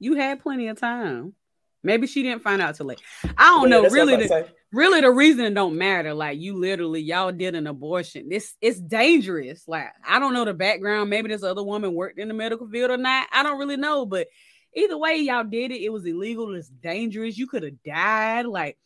you 0.00 0.14
had 0.14 0.42
plenty 0.42 0.68
of 0.68 0.78
time. 0.78 1.34
Maybe 1.82 2.06
she 2.06 2.22
didn't 2.22 2.42
find 2.42 2.60
out 2.62 2.74
till 2.74 2.86
late. 2.86 3.00
I 3.38 3.44
don't 3.60 3.70
know. 3.70 3.82
Really, 3.88 4.16
the, 4.16 4.48
really 4.74 5.00
the 5.00 5.10
reason 5.10 5.44
it 5.44 5.54
don't 5.54 5.78
matter. 5.78 6.12
Like 6.14 6.38
you 6.38 6.58
literally, 6.58 7.00
y'all 7.00 7.32
did 7.32 7.54
an 7.54 7.66
abortion. 7.66 8.28
This 8.28 8.54
it's 8.60 8.80
dangerous. 8.80 9.66
Like 9.66 9.88
I 10.06 10.18
don't 10.18 10.34
know 10.34 10.44
the 10.44 10.54
background. 10.54 11.10
Maybe 11.10 11.28
this 11.28 11.42
other 11.42 11.62
woman 11.62 11.94
worked 11.94 12.18
in 12.18 12.28
the 12.28 12.34
medical 12.34 12.68
field 12.68 12.90
or 12.90 12.96
not. 12.96 13.28
I 13.32 13.42
don't 13.42 13.58
really 13.58 13.76
know. 13.76 14.04
But 14.04 14.28
either 14.74 14.98
way, 14.98 15.16
y'all 15.16 15.44
did 15.44 15.70
it. 15.70 15.82
It 15.82 15.90
was 15.90 16.04
illegal. 16.04 16.54
It's 16.54 16.68
dangerous. 16.68 17.38
You 17.38 17.46
could 17.46 17.62
have 17.62 17.82
died. 17.84 18.46
Like 18.46 18.76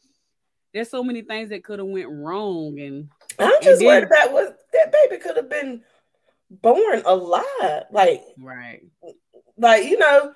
there's 0.73 0.91
so 0.91 1.03
many 1.03 1.23
things 1.23 1.49
that 1.51 1.65
could 1.65 1.79
have 1.79 1.89
went 1.89 2.11
wrong. 2.11 2.79
And 2.79 3.09
I'm 3.39 3.55
and 3.55 3.63
just 3.63 3.81
then- 3.81 3.87
worried 3.89 4.05
about 4.05 4.33
what 4.33 4.59
that 4.73 4.93
baby 4.93 5.23
could 5.23 5.37
have 5.37 5.51
been 5.51 5.83
born 6.51 7.03
alive. 7.05 7.85
Like 7.91 8.23
right. 8.39 8.83
like 9.57 9.85
you 9.85 9.99
know 9.99 10.33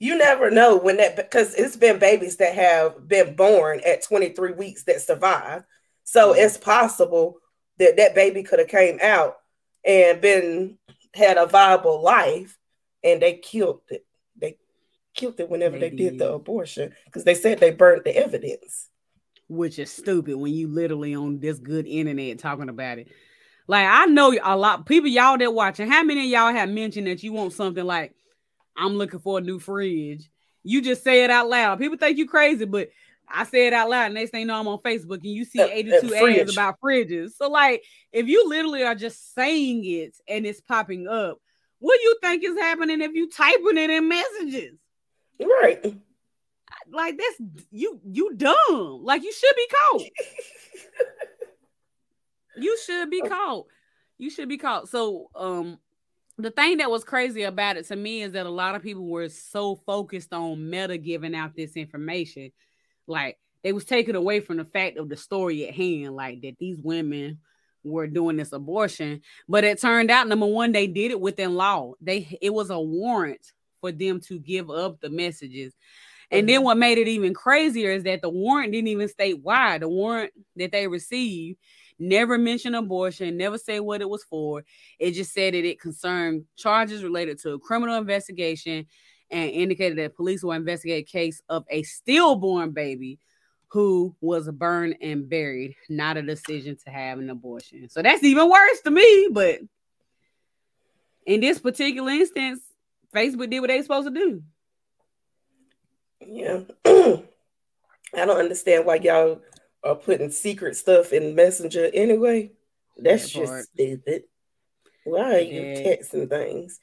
you 0.00 0.18
never 0.18 0.50
know 0.50 0.76
when 0.76 0.96
that 0.96 1.14
because 1.14 1.54
it's 1.54 1.76
been 1.76 2.00
babies 2.00 2.38
that 2.38 2.54
have 2.54 3.06
been 3.06 3.36
born 3.36 3.80
at 3.86 4.02
23 4.02 4.52
weeks 4.54 4.82
that 4.84 5.00
survive 5.00 5.62
so 6.02 6.32
mm-hmm. 6.32 6.40
it's 6.40 6.56
possible 6.56 7.36
that 7.78 7.96
that 7.96 8.14
baby 8.14 8.42
could 8.42 8.58
have 8.58 8.68
came 8.68 8.98
out 9.00 9.36
and 9.84 10.20
been 10.20 10.76
had 11.14 11.36
a 11.36 11.46
viable 11.46 12.02
life 12.02 12.58
and 13.04 13.22
they 13.22 13.34
killed 13.34 13.82
it 13.90 14.04
they 14.36 14.56
killed 15.14 15.38
it 15.38 15.48
whenever 15.48 15.78
They 15.78 15.90
they, 15.90 15.96
did 15.96 16.18
the 16.18 16.32
abortion 16.32 16.92
because 17.04 17.24
they 17.24 17.34
said 17.34 17.58
they 17.60 17.70
burnt 17.70 18.04
the 18.04 18.16
evidence 18.16 18.88
which 19.50 19.80
is 19.80 19.90
stupid 19.90 20.36
when 20.36 20.52
you 20.54 20.68
literally 20.68 21.14
on 21.14 21.40
this 21.40 21.58
good 21.58 21.86
internet 21.86 22.38
talking 22.38 22.68
about 22.68 22.98
it. 22.98 23.08
Like 23.66 23.86
I 23.86 24.06
know 24.06 24.32
a 24.42 24.56
lot 24.56 24.86
people 24.86 25.10
y'all 25.10 25.36
that 25.36 25.52
watching. 25.52 25.90
How 25.90 26.04
many 26.04 26.20
of 26.20 26.26
y'all 26.26 26.54
have 26.54 26.68
mentioned 26.68 27.08
that 27.08 27.22
you 27.22 27.32
want 27.32 27.52
something 27.52 27.84
like 27.84 28.14
I'm 28.80 28.94
looking 28.96 29.20
for 29.20 29.38
a 29.38 29.40
new 29.40 29.58
fridge? 29.58 30.28
You 30.62 30.82
just 30.82 31.04
say 31.04 31.24
it 31.24 31.30
out 31.30 31.48
loud. 31.48 31.78
People 31.78 31.98
think 31.98 32.18
you 32.18 32.26
crazy, 32.26 32.64
but 32.64 32.88
I 33.28 33.44
say 33.44 33.66
it 33.66 33.72
out 33.72 33.88
loud. 33.88 34.12
Next 34.12 34.30
thing 34.30 34.40
you 34.40 34.46
know, 34.46 34.58
I'm 34.58 34.66
on 34.68 34.78
Facebook 34.78 35.18
and 35.18 35.26
you 35.26 35.44
see 35.44 35.60
Uh, 35.60 35.66
uh, 35.66 35.70
82 35.70 36.08
fridge. 36.08 36.38
ads 36.38 36.52
about 36.52 36.80
fridges. 36.80 37.30
So 37.36 37.48
like, 37.48 37.84
if 38.12 38.26
you 38.26 38.48
literally 38.48 38.82
are 38.82 38.94
just 38.94 39.34
saying 39.34 39.84
it 39.84 40.16
and 40.26 40.44
it's 40.44 40.60
popping 40.60 41.06
up, 41.06 41.38
what 41.78 41.98
do 42.00 42.08
you 42.08 42.18
think 42.22 42.44
is 42.44 42.58
happening 42.58 43.00
if 43.00 43.12
you 43.14 43.28
typing 43.30 43.78
it 43.78 43.90
in 43.90 44.08
messages? 44.08 44.76
right 45.40 45.94
Like 46.90 47.16
that's 47.16 47.64
you 47.70 48.00
you 48.04 48.34
dumb. 48.36 49.00
Like 49.02 49.22
you 49.22 49.32
should 49.32 49.56
be 49.56 49.66
caught. 49.68 50.02
you 52.56 52.76
should 52.84 53.08
be 53.10 53.22
caught. 53.22 53.66
You 54.18 54.28
should 54.28 54.48
be 54.48 54.58
caught. 54.58 54.88
So 54.88 55.30
um 55.34 55.78
the 56.40 56.50
thing 56.50 56.78
that 56.78 56.90
was 56.90 57.04
crazy 57.04 57.42
about 57.42 57.76
it 57.76 57.86
to 57.88 57.96
me 57.96 58.22
is 58.22 58.32
that 58.32 58.46
a 58.46 58.50
lot 58.50 58.74
of 58.74 58.82
people 58.82 59.06
were 59.06 59.28
so 59.28 59.76
focused 59.86 60.32
on 60.32 60.68
meta 60.68 60.98
giving 60.98 61.34
out 61.34 61.54
this 61.54 61.72
information. 61.72 62.52
Like 63.06 63.38
they 63.62 63.72
was 63.72 63.84
taken 63.84 64.16
away 64.16 64.40
from 64.40 64.56
the 64.56 64.64
fact 64.64 64.96
of 64.96 65.08
the 65.08 65.16
story 65.16 65.66
at 65.68 65.74
hand, 65.74 66.16
like 66.16 66.42
that 66.42 66.56
these 66.58 66.80
women 66.82 67.38
were 67.84 68.06
doing 68.06 68.36
this 68.36 68.52
abortion. 68.52 69.22
But 69.48 69.64
it 69.64 69.80
turned 69.80 70.10
out 70.10 70.28
number 70.28 70.46
one, 70.46 70.72
they 70.72 70.86
did 70.86 71.10
it 71.10 71.20
within 71.20 71.54
law. 71.54 71.92
They 72.00 72.38
it 72.40 72.52
was 72.52 72.70
a 72.70 72.80
warrant 72.80 73.52
for 73.80 73.92
them 73.92 74.20
to 74.20 74.38
give 74.38 74.70
up 74.70 75.00
the 75.00 75.10
messages. 75.10 75.74
And 76.30 76.48
then 76.48 76.56
mm-hmm. 76.56 76.64
what 76.64 76.78
made 76.78 76.98
it 76.98 77.08
even 77.08 77.34
crazier 77.34 77.90
is 77.90 78.04
that 78.04 78.22
the 78.22 78.28
warrant 78.28 78.72
didn't 78.72 78.88
even 78.88 79.08
state 79.08 79.40
why. 79.42 79.78
The 79.78 79.88
warrant 79.88 80.32
that 80.56 80.70
they 80.70 80.86
received 80.86 81.58
never 82.00 82.38
mentioned 82.38 82.74
abortion, 82.74 83.36
never 83.36 83.58
say 83.58 83.78
what 83.78 84.00
it 84.00 84.08
was 84.08 84.24
for. 84.24 84.64
It 84.98 85.12
just 85.12 85.32
said 85.32 85.54
that 85.54 85.64
it 85.64 85.80
concerned 85.80 86.44
charges 86.56 87.04
related 87.04 87.38
to 87.40 87.52
a 87.52 87.58
criminal 87.58 87.96
investigation 87.96 88.86
and 89.30 89.50
indicated 89.50 89.98
that 89.98 90.16
police 90.16 90.42
will 90.42 90.52
investigate 90.52 91.06
a 91.06 91.10
case 91.10 91.42
of 91.48 91.64
a 91.70 91.82
stillborn 91.82 92.72
baby 92.72 93.18
who 93.68 94.16
was 94.20 94.50
burned 94.50 94.96
and 95.00 95.28
buried, 95.28 95.76
not 95.88 96.16
a 96.16 96.22
decision 96.22 96.76
to 96.84 96.90
have 96.90 97.20
an 97.20 97.30
abortion. 97.30 97.88
So 97.88 98.02
that's 98.02 98.24
even 98.24 98.50
worse 98.50 98.80
to 98.80 98.90
me. 98.90 99.28
But 99.30 99.60
in 101.24 101.40
this 101.40 101.60
particular 101.60 102.10
instance, 102.10 102.60
Facebook 103.14 103.50
did 103.50 103.60
what 103.60 103.68
they 103.68 103.80
supposed 103.82 104.08
to 104.08 104.14
do. 104.14 104.42
Yeah. 106.20 106.60
I 108.12 108.26
don't 108.26 108.40
understand 108.40 108.86
why 108.86 108.96
y'all 108.96 109.40
are 109.82 109.94
putting 109.96 110.30
secret 110.30 110.76
stuff 110.76 111.12
in 111.12 111.34
Messenger 111.34 111.90
anyway. 111.94 112.52
That's 112.96 113.32
That 113.32 113.40
just 113.40 113.68
stupid. 113.72 114.24
Why 115.04 115.36
are 115.36 115.40
you 115.40 115.60
Yeah. 115.62 115.82
texting 115.96 116.28
things? 116.28 116.78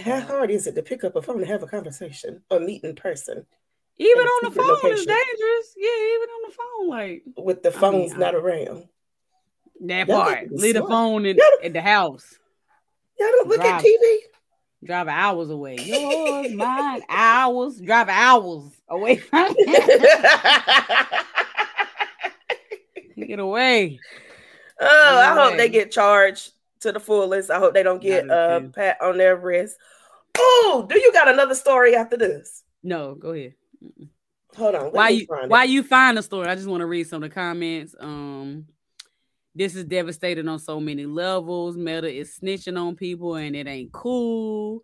How 0.00 0.20
hard 0.20 0.50
is 0.50 0.66
it 0.66 0.74
to 0.74 0.82
pick 0.82 1.04
up 1.04 1.16
a 1.16 1.22
phone 1.22 1.38
and 1.38 1.46
have 1.46 1.62
a 1.62 1.66
conversation 1.66 2.42
or 2.50 2.60
meet 2.60 2.84
in 2.84 2.94
person 2.94 3.46
Even 3.98 4.26
on 4.26 4.44
the 4.44 4.50
phone 4.50 4.92
is 4.92 5.04
dangerous. 5.06 5.74
Yeah, 5.76 5.88
even 6.14 6.28
on 6.28 6.42
the 6.48 6.54
phone, 6.54 6.88
like 6.88 7.22
with 7.36 7.62
the 7.62 7.70
I 7.70 7.72
mean, 7.72 7.80
phones 7.80 8.12
I- 8.14 8.16
not 8.18 8.34
around? 8.34 8.88
that 9.80 10.06
part. 10.08 10.50
Leave 10.52 10.74
the 10.74 10.82
phone 10.86 11.24
in, 11.26 11.36
Y'all- 11.36 11.70
the 11.70 11.80
house. 11.80 12.34
Y'all 13.18 13.28
don't 13.30 13.48
look 13.48 13.60
Drive. 13.60 13.74
at 13.76 13.82
TV. 13.84 14.18
Drive 14.84 15.08
hours 15.08 15.50
away. 15.50 15.76
Yours, 15.80 16.52
mine, 16.54 17.02
hours. 17.08 17.80
Drive 17.80 18.08
hours 18.08 18.70
away. 18.88 19.20
Get 23.26 23.38
away. 23.38 23.98
Oh, 24.80 25.18
I 25.18 25.34
hope 25.34 25.56
they 25.56 25.68
get 25.68 25.90
charged 25.90 26.52
to 26.80 26.92
the 26.92 27.00
fullest. 27.00 27.50
I 27.50 27.58
hope 27.58 27.74
they 27.74 27.82
don't 27.82 28.00
get 28.00 28.26
a 28.26 28.32
uh 28.32 28.60
pat 28.68 28.98
on 29.02 29.18
their 29.18 29.36
wrist. 29.36 29.76
Oh, 30.36 30.86
do 30.88 30.98
you 30.98 31.12
got 31.12 31.28
another 31.28 31.54
story 31.54 31.96
after 31.96 32.16
this? 32.16 32.62
No, 32.82 33.14
go 33.14 33.32
ahead. 33.32 33.54
Hold 34.56 34.74
on. 34.74 34.92
Why 34.92 35.08
you 35.10 35.26
find 35.26 35.44
it. 35.44 35.50
why 35.50 35.64
you 35.64 35.82
find 35.82 36.16
the 36.16 36.22
story? 36.22 36.46
I 36.46 36.54
just 36.54 36.68
want 36.68 36.80
to 36.80 36.86
read 36.86 37.08
some 37.08 37.22
of 37.22 37.30
the 37.30 37.34
comments. 37.34 37.94
Um, 37.98 38.66
this 39.54 39.74
is 39.74 39.84
devastating 39.84 40.48
on 40.48 40.58
so 40.58 40.78
many 40.78 41.06
levels. 41.06 41.76
Meta 41.76 42.12
is 42.12 42.38
snitching 42.38 42.80
on 42.80 42.94
people, 42.94 43.34
and 43.34 43.56
it 43.56 43.66
ain't 43.66 43.92
cool. 43.92 44.82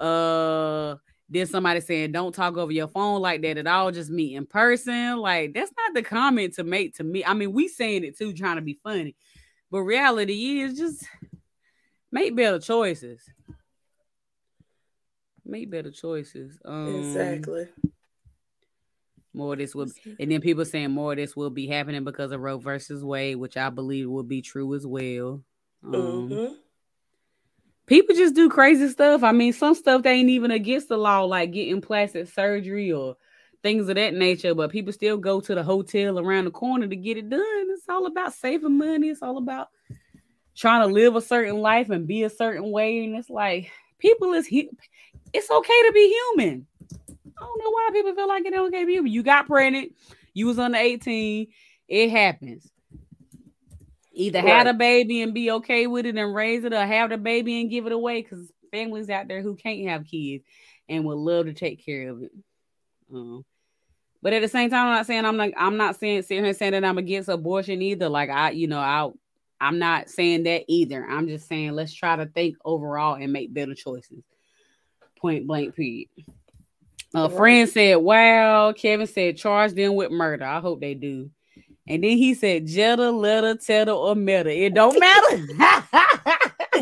Uh, 0.00 0.96
there's 1.30 1.50
somebody 1.50 1.80
saying 1.80 2.12
don't 2.12 2.34
talk 2.34 2.56
over 2.56 2.72
your 2.72 2.88
phone 2.88 3.20
like 3.20 3.42
that 3.42 3.58
at 3.58 3.66
all. 3.66 3.90
Just 3.90 4.10
meet 4.10 4.34
in 4.34 4.46
person. 4.46 5.18
Like 5.18 5.52
that's 5.52 5.72
not 5.76 5.94
the 5.94 6.02
comment 6.02 6.54
to 6.54 6.64
make 6.64 6.96
to 6.96 7.04
me. 7.04 7.24
I 7.24 7.34
mean, 7.34 7.52
we 7.52 7.68
saying 7.68 8.04
it 8.04 8.16
too, 8.16 8.32
trying 8.32 8.56
to 8.56 8.62
be 8.62 8.78
funny, 8.82 9.14
but 9.70 9.80
reality 9.82 10.60
is 10.60 10.78
just 10.78 11.04
make 12.10 12.34
better 12.34 12.58
choices. 12.58 13.22
Make 15.44 15.70
better 15.70 15.90
choices. 15.90 16.58
Um, 16.64 16.96
Exactly. 16.96 17.68
more 19.34 19.52
of 19.52 19.58
this 19.58 19.74
will 19.74 19.86
and 20.18 20.30
then 20.30 20.40
people 20.40 20.64
saying 20.64 20.90
more 20.90 21.12
of 21.12 21.18
this 21.18 21.36
will 21.36 21.50
be 21.50 21.66
happening 21.66 22.04
because 22.04 22.32
of 22.32 22.40
Roe 22.40 22.58
versus 22.58 23.04
Wade, 23.04 23.36
which 23.36 23.56
I 23.56 23.70
believe 23.70 24.08
will 24.08 24.22
be 24.22 24.42
true 24.42 24.74
as 24.74 24.86
well. 24.86 25.42
Um, 25.84 26.28
Mhm. 26.30 26.56
People 27.88 28.14
just 28.14 28.34
do 28.34 28.50
crazy 28.50 28.88
stuff. 28.88 29.22
I 29.22 29.32
mean, 29.32 29.54
some 29.54 29.74
stuff 29.74 30.02
they 30.02 30.12
ain't 30.12 30.28
even 30.28 30.50
against 30.50 30.88
the 30.88 30.98
law, 30.98 31.24
like 31.24 31.52
getting 31.52 31.80
plastic 31.80 32.28
surgery 32.28 32.92
or 32.92 33.16
things 33.62 33.88
of 33.88 33.94
that 33.96 34.12
nature, 34.12 34.54
but 34.54 34.70
people 34.70 34.92
still 34.92 35.16
go 35.16 35.40
to 35.40 35.54
the 35.54 35.62
hotel 35.62 36.18
around 36.18 36.44
the 36.44 36.50
corner 36.50 36.86
to 36.86 36.94
get 36.94 37.16
it 37.16 37.30
done. 37.30 37.40
It's 37.70 37.88
all 37.88 38.04
about 38.04 38.34
saving 38.34 38.76
money. 38.76 39.08
It's 39.08 39.22
all 39.22 39.38
about 39.38 39.68
trying 40.54 40.86
to 40.86 40.92
live 40.92 41.16
a 41.16 41.20
certain 41.22 41.56
life 41.56 41.88
and 41.88 42.06
be 42.06 42.24
a 42.24 42.30
certain 42.30 42.70
way. 42.70 43.04
And 43.04 43.16
it's 43.16 43.30
like 43.30 43.70
people 43.98 44.34
is 44.34 44.46
it's 44.50 45.50
okay 45.50 45.82
to 45.86 45.92
be 45.92 46.08
human. 46.08 46.66
I 46.92 47.40
don't 47.40 47.64
know 47.64 47.70
why 47.70 47.90
people 47.92 48.14
feel 48.14 48.28
like 48.28 48.44
it 48.44 48.54
okay 48.54 48.80
to 48.80 48.86
be 48.86 48.92
human. 48.92 49.12
You 49.12 49.22
got 49.22 49.46
pregnant, 49.46 49.92
you 50.34 50.46
was 50.46 50.58
under 50.58 50.76
18, 50.76 51.46
it 51.88 52.10
happens. 52.10 52.70
Either 54.18 54.40
have 54.40 54.66
Right. 54.66 54.74
a 54.74 54.74
baby 54.74 55.22
and 55.22 55.32
be 55.32 55.50
okay 55.52 55.86
with 55.86 56.04
it 56.04 56.16
and 56.16 56.34
raise 56.34 56.64
it, 56.64 56.72
or 56.72 56.84
have 56.84 57.10
the 57.10 57.16
baby 57.16 57.60
and 57.60 57.70
give 57.70 57.86
it 57.86 57.92
away. 57.92 58.20
Because 58.20 58.52
families 58.72 59.08
out 59.08 59.28
there 59.28 59.42
who 59.42 59.54
can't 59.54 59.88
have 59.88 60.04
kids 60.06 60.44
and 60.88 61.04
would 61.04 61.16
love 61.16 61.46
to 61.46 61.52
take 61.52 61.84
care 61.84 62.10
of 62.10 62.22
it. 62.22 62.32
Um, 63.12 63.44
but 64.20 64.32
at 64.32 64.42
the 64.42 64.48
same 64.48 64.70
time, 64.70 64.88
I'm 64.88 64.94
not 64.94 65.06
saying 65.06 65.24
I'm 65.24 65.36
not 65.36 65.50
I'm 65.56 65.76
not 65.76 65.96
saying 65.96 66.22
sitting 66.22 66.44
here 66.44 66.52
saying 66.52 66.72
that 66.72 66.84
I'm 66.84 66.98
against 66.98 67.28
abortion 67.28 67.80
either. 67.80 68.08
Like 68.08 68.28
I, 68.30 68.50
you 68.50 68.66
know, 68.66 68.80
I 68.80 69.08
I'm 69.60 69.78
not 69.78 70.10
saying 70.10 70.42
that 70.44 70.64
either. 70.68 71.06
I'm 71.08 71.28
just 71.28 71.46
saying 71.48 71.72
let's 71.72 71.94
try 71.94 72.16
to 72.16 72.26
think 72.26 72.56
overall 72.64 73.14
and 73.14 73.32
make 73.32 73.54
better 73.54 73.74
choices. 73.74 74.24
Point 75.16 75.46
blank, 75.46 75.74
period. 75.76 76.08
A 77.14 77.28
friend 77.30 77.68
said, 77.68 77.96
Wow. 77.96 78.72
Kevin 78.72 79.06
said, 79.06 79.36
Charge 79.36 79.72
them 79.72 79.94
with 79.94 80.10
murder. 80.10 80.44
I 80.44 80.60
hope 80.60 80.80
they 80.80 80.94
do. 80.94 81.30
And 81.88 82.04
then 82.04 82.18
he 82.18 82.34
said, 82.34 82.66
Jetta, 82.66 83.10
letter, 83.10 83.54
teta, 83.54 83.92
or 83.94 84.14
meta. 84.14 84.50
It 84.50 84.74
don't 84.74 85.00
matter. 85.00 85.38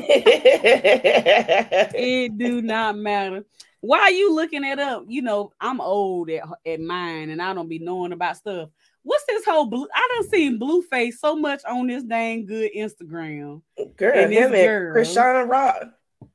it 1.95 2.37
do 2.37 2.61
not 2.61 2.97
matter. 2.99 3.45
Why 3.81 4.01
are 4.01 4.11
you 4.11 4.35
looking 4.35 4.65
it 4.65 4.81
up? 4.81 5.05
You 5.07 5.23
know, 5.23 5.53
I'm 5.61 5.81
old 5.81 6.29
at, 6.31 6.43
at 6.67 6.81
mine 6.81 7.31
and 7.31 7.41
I 7.41 7.55
don't 7.55 7.69
be 7.69 7.79
knowing 7.79 8.11
about 8.11 8.37
stuff. 8.37 8.71
What's 9.05 9.25
this 9.27 9.45
whole 9.45 9.67
blue? 9.67 9.87
I 9.95 10.09
don't 10.13 10.29
see 10.29 10.59
Blueface 10.59 11.15
so 11.21 11.37
much 11.37 11.63
on 11.65 11.87
this 11.87 12.03
dang 12.03 12.45
good 12.45 12.73
Instagram. 12.77 13.63
Girl, 13.97 14.19
And 14.19 14.33
him 14.33 14.53
and 14.53 14.67
girl. 14.67 14.97
Chrisean 14.97 15.49
Rock. 15.49 15.85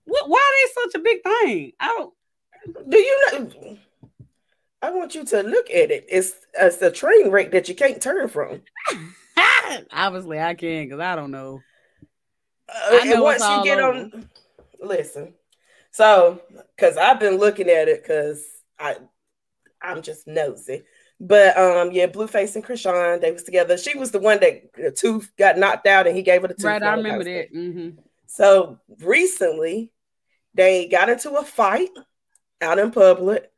What, 0.06 0.30
why 0.30 0.40
are 0.40 0.56
they 0.66 0.72
such 0.82 0.96
a 0.96 1.04
big 1.04 1.22
thing? 1.24 1.74
I 1.78 1.88
don't. 1.88 2.14
Do 2.90 2.98
you 2.98 3.20
know? 3.34 3.78
I 4.82 4.92
want 4.92 5.14
you 5.16 5.24
to 5.26 5.44
look 5.44 5.70
at 5.70 5.92
it. 5.92 6.06
It's 6.10 6.34
it's 6.60 6.82
a 6.82 6.92
train 6.92 7.30
wreck 7.30 7.52
that 7.52 7.70
you 7.70 7.76
can't 7.76 8.02
turn 8.02 8.28
from. 8.28 8.62
Obviously, 9.94 10.40
I 10.40 10.54
can 10.56 10.86
because 10.86 11.00
I 11.00 11.16
don't 11.16 11.32
know. 11.32 11.62
Uh, 12.68 13.00
I 13.02 13.08
and 13.08 13.22
once 13.22 13.42
you 13.42 13.64
get 13.64 13.80
over. 13.80 14.00
on, 14.00 14.30
listen. 14.82 15.34
So, 15.92 16.42
because 16.76 16.98
I've 16.98 17.20
been 17.20 17.38
looking 17.38 17.70
at 17.70 17.90
it, 17.90 18.02
because 18.02 18.44
I, 18.80 18.96
I'm 19.82 20.02
just 20.02 20.26
nosy. 20.26 20.84
But 21.20 21.58
um, 21.58 21.92
yeah, 21.92 22.08
Blueface 22.08 22.56
and 22.56 22.66
Chrisean, 22.66 23.22
they 23.22 23.32
was 23.32 23.44
together. 23.44 23.78
She 23.78 23.98
was 23.98 24.12
the 24.12 24.20
one 24.20 24.40
that 24.40 24.74
the 24.74 24.92
tooth 24.92 25.32
got 25.38 25.58
knocked 25.58 25.86
out, 25.86 26.08
and 26.08 26.16
he 26.16 26.24
gave 26.24 26.42
her 26.42 26.48
the 26.48 26.56
tooth. 26.56 26.66
Right, 26.66 26.82
I 26.82 26.96
remember 26.96 27.24
that. 27.24 27.50
hmm 27.52 27.90
So 28.26 28.80
recently, 29.00 29.92
they 30.56 30.88
got 30.88 31.10
into 31.10 31.32
a 31.36 31.44
fight 31.44 31.90
out 32.62 32.80
in 32.80 32.92
public. 32.92 33.51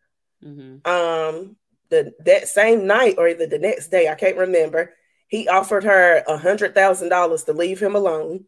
Hmm 0.44 0.78
Um, 0.86 1.56
the 1.90 2.14
that 2.26 2.48
same 2.48 2.88
night 2.88 3.16
or 3.18 3.28
either 3.28 3.48
the 3.48 3.60
next 3.60 3.90
day, 3.90 4.10
I 4.10 4.16
can't 4.16 4.38
remember. 4.38 4.94
He 5.28 5.48
offered 5.48 5.84
her 5.84 6.24
a 6.28 6.38
hundred 6.38 6.76
thousand 6.76 7.10
dollars 7.10 7.44
to 7.46 7.54
leave 7.54 7.82
him 7.82 7.96
alone, 7.96 8.46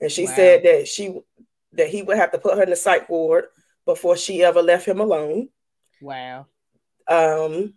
and 0.00 0.10
she 0.12 0.26
Wow. 0.26 0.34
said 0.34 0.62
that 0.64 0.88
she 0.88 1.20
that 1.72 1.88
he 1.88 2.02
would 2.02 2.16
have 2.16 2.32
to 2.32 2.38
put 2.38 2.56
her 2.56 2.62
in 2.62 2.70
the 2.70 2.76
psych 2.76 3.08
ward 3.08 3.46
before 3.86 4.16
she 4.16 4.42
ever 4.44 4.62
left 4.62 4.86
him 4.86 5.00
alone. 5.00 5.48
Wow. 6.00 6.46
Um, 7.08 7.74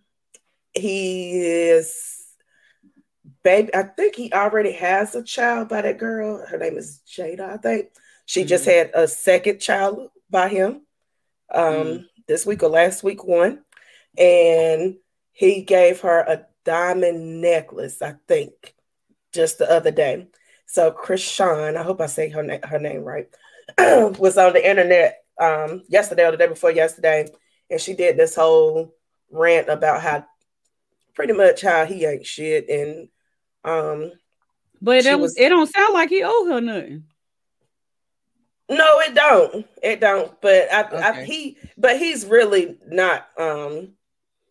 he 0.74 1.39
is 1.41 2.26
baby. 3.43 3.74
I 3.74 3.84
think 3.84 4.15
he 4.15 4.32
already 4.34 4.72
has 4.74 5.15
a 5.15 5.24
child 5.24 5.69
by 5.69 5.82
that 5.82 5.97
girl. 5.97 6.45
Her 6.45 6.57
name 6.57 6.78
is 6.78 7.01
Jada. 7.07 7.41
I 7.53 7.57
think 7.57 7.89
she 8.26 8.45
just 8.45 8.65
had 8.65 8.91
a 8.93 9.07
second 9.07 9.59
child 9.59 10.09
by 10.30 10.47
him. 10.49 10.82
Um, 11.53 11.74
Mhm. 11.74 12.05
This 12.32 12.45
week 12.45 12.63
or 12.63 12.69
last 12.69 13.03
week 13.03 13.25
one, 13.25 13.59
and 14.17 14.95
he 15.34 15.63
gave 15.63 15.99
her 15.99 16.19
a 16.21 16.45
diamond 16.63 17.41
necklace. 17.41 18.01
I 18.01 18.15
think 18.25 18.73
just 19.34 19.57
the 19.57 19.69
other 19.69 19.91
day. 19.91 20.27
So 20.65 20.93
Chrisean, 20.93 21.75
I 21.75 21.84
hope 21.84 21.99
I 21.99 22.05
say 22.05 22.29
her 22.29 22.41
name 22.41 22.61
her 22.63 22.79
name 22.79 23.03
right, 23.03 23.27
was 24.17 24.38
on 24.38 24.53
the 24.53 24.65
internet 24.65 25.25
um 25.41 25.84
yesterday 25.89 26.25
or 26.25 26.32
the 26.32 26.38
day 26.38 26.47
before 26.47 26.71
yesterday, 26.71 27.27
and 27.69 27.82
she 27.82 27.95
did 27.95 28.15
this 28.15 28.34
whole 28.36 28.95
rant 29.29 29.67
about 29.67 30.01
how 30.01 30.25
pretty 31.13 31.34
much 31.34 31.61
how 31.61 31.86
he 31.86 32.05
ain't 32.05 32.25
shit 32.25 32.69
and 32.69 33.09
um 33.65 34.13
But 34.82 34.99
it 34.99 35.03
don't, 35.03 35.19
was- 35.19 35.38
it 35.38 35.49
don't 35.49 35.69
sound 35.69 35.93
like 35.93 36.07
he 36.07 36.23
owe 36.23 36.45
her 36.45 36.61
nothing. 36.61 37.03
No 38.72 38.99
it 39.01 39.13
don't 39.15 39.65
it 39.84 39.99
don't 39.99 40.39
but 40.41 40.72
I, 40.72 41.11
I 41.19 41.24
he 41.26 41.57
but 41.78 41.97
he's 41.97 42.26
really 42.26 42.78
not 42.88 43.28
um 43.39 43.93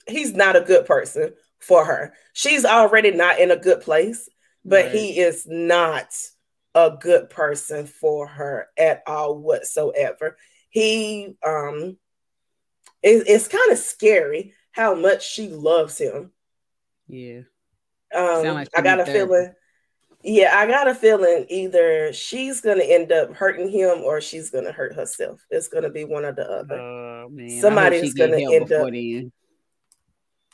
he's 0.09 0.35
not 0.35 0.57
a 0.57 0.61
good 0.63 0.87
person 0.87 1.33
for 1.61 1.85
her 1.85 2.15
she's 2.33 2.65
already 2.65 3.13
not 3.13 3.39
in 3.39 3.51
a 3.51 3.57
good 3.57 3.81
place 3.83 4.29
but 4.65 4.85
Right. 4.87 4.93
he 4.93 5.19
is 5.21 5.47
not 5.49 6.15
a 6.75 6.93
good 7.01 7.31
person 7.31 7.87
for 7.87 8.27
her 8.27 8.69
at 8.79 9.03
all 9.07 9.39
whatsoever 9.39 10.37
he 10.71 11.37
um 11.45 11.97
it, 13.03 13.25
it's 13.27 13.49
kind 13.49 13.73
of 13.73 13.79
scary 13.79 14.55
how 14.73 14.95
much 14.95 15.27
she 15.29 15.49
loves 15.49 15.99
him 15.99 16.33
Yeah. 17.09 17.43
Um, 18.15 18.45
like 18.55 18.69
I 18.77 18.83
got 18.83 19.01
a 19.01 19.05
therapy. 19.05 19.29
feeling. 19.29 19.55
Yeah, 20.23 20.55
I 20.59 20.67
got 20.67 20.87
a 20.89 20.95
feeling 20.95 21.47
either 21.49 22.13
she's 22.13 22.61
gonna 22.61 22.85
end 22.85 23.11
up 23.11 23.33
hurting 23.35 23.71
him 23.71 24.01
or 24.01 24.21
she's 24.21 24.51
gonna 24.51 24.73
hurt 24.73 24.95
herself. 24.95 25.41
It's 25.51 25.69
gonna 25.69 25.89
be 25.91 26.05
one 26.05 26.25
or 26.27 26.33
the 26.33 26.49
other. 26.51 26.75
Oh 26.79 27.29
man. 27.31 27.61
Somebody's 27.61 28.13
gonna 28.15 28.37
end 28.39 28.71
up- 28.73 28.91
then. 28.91 29.33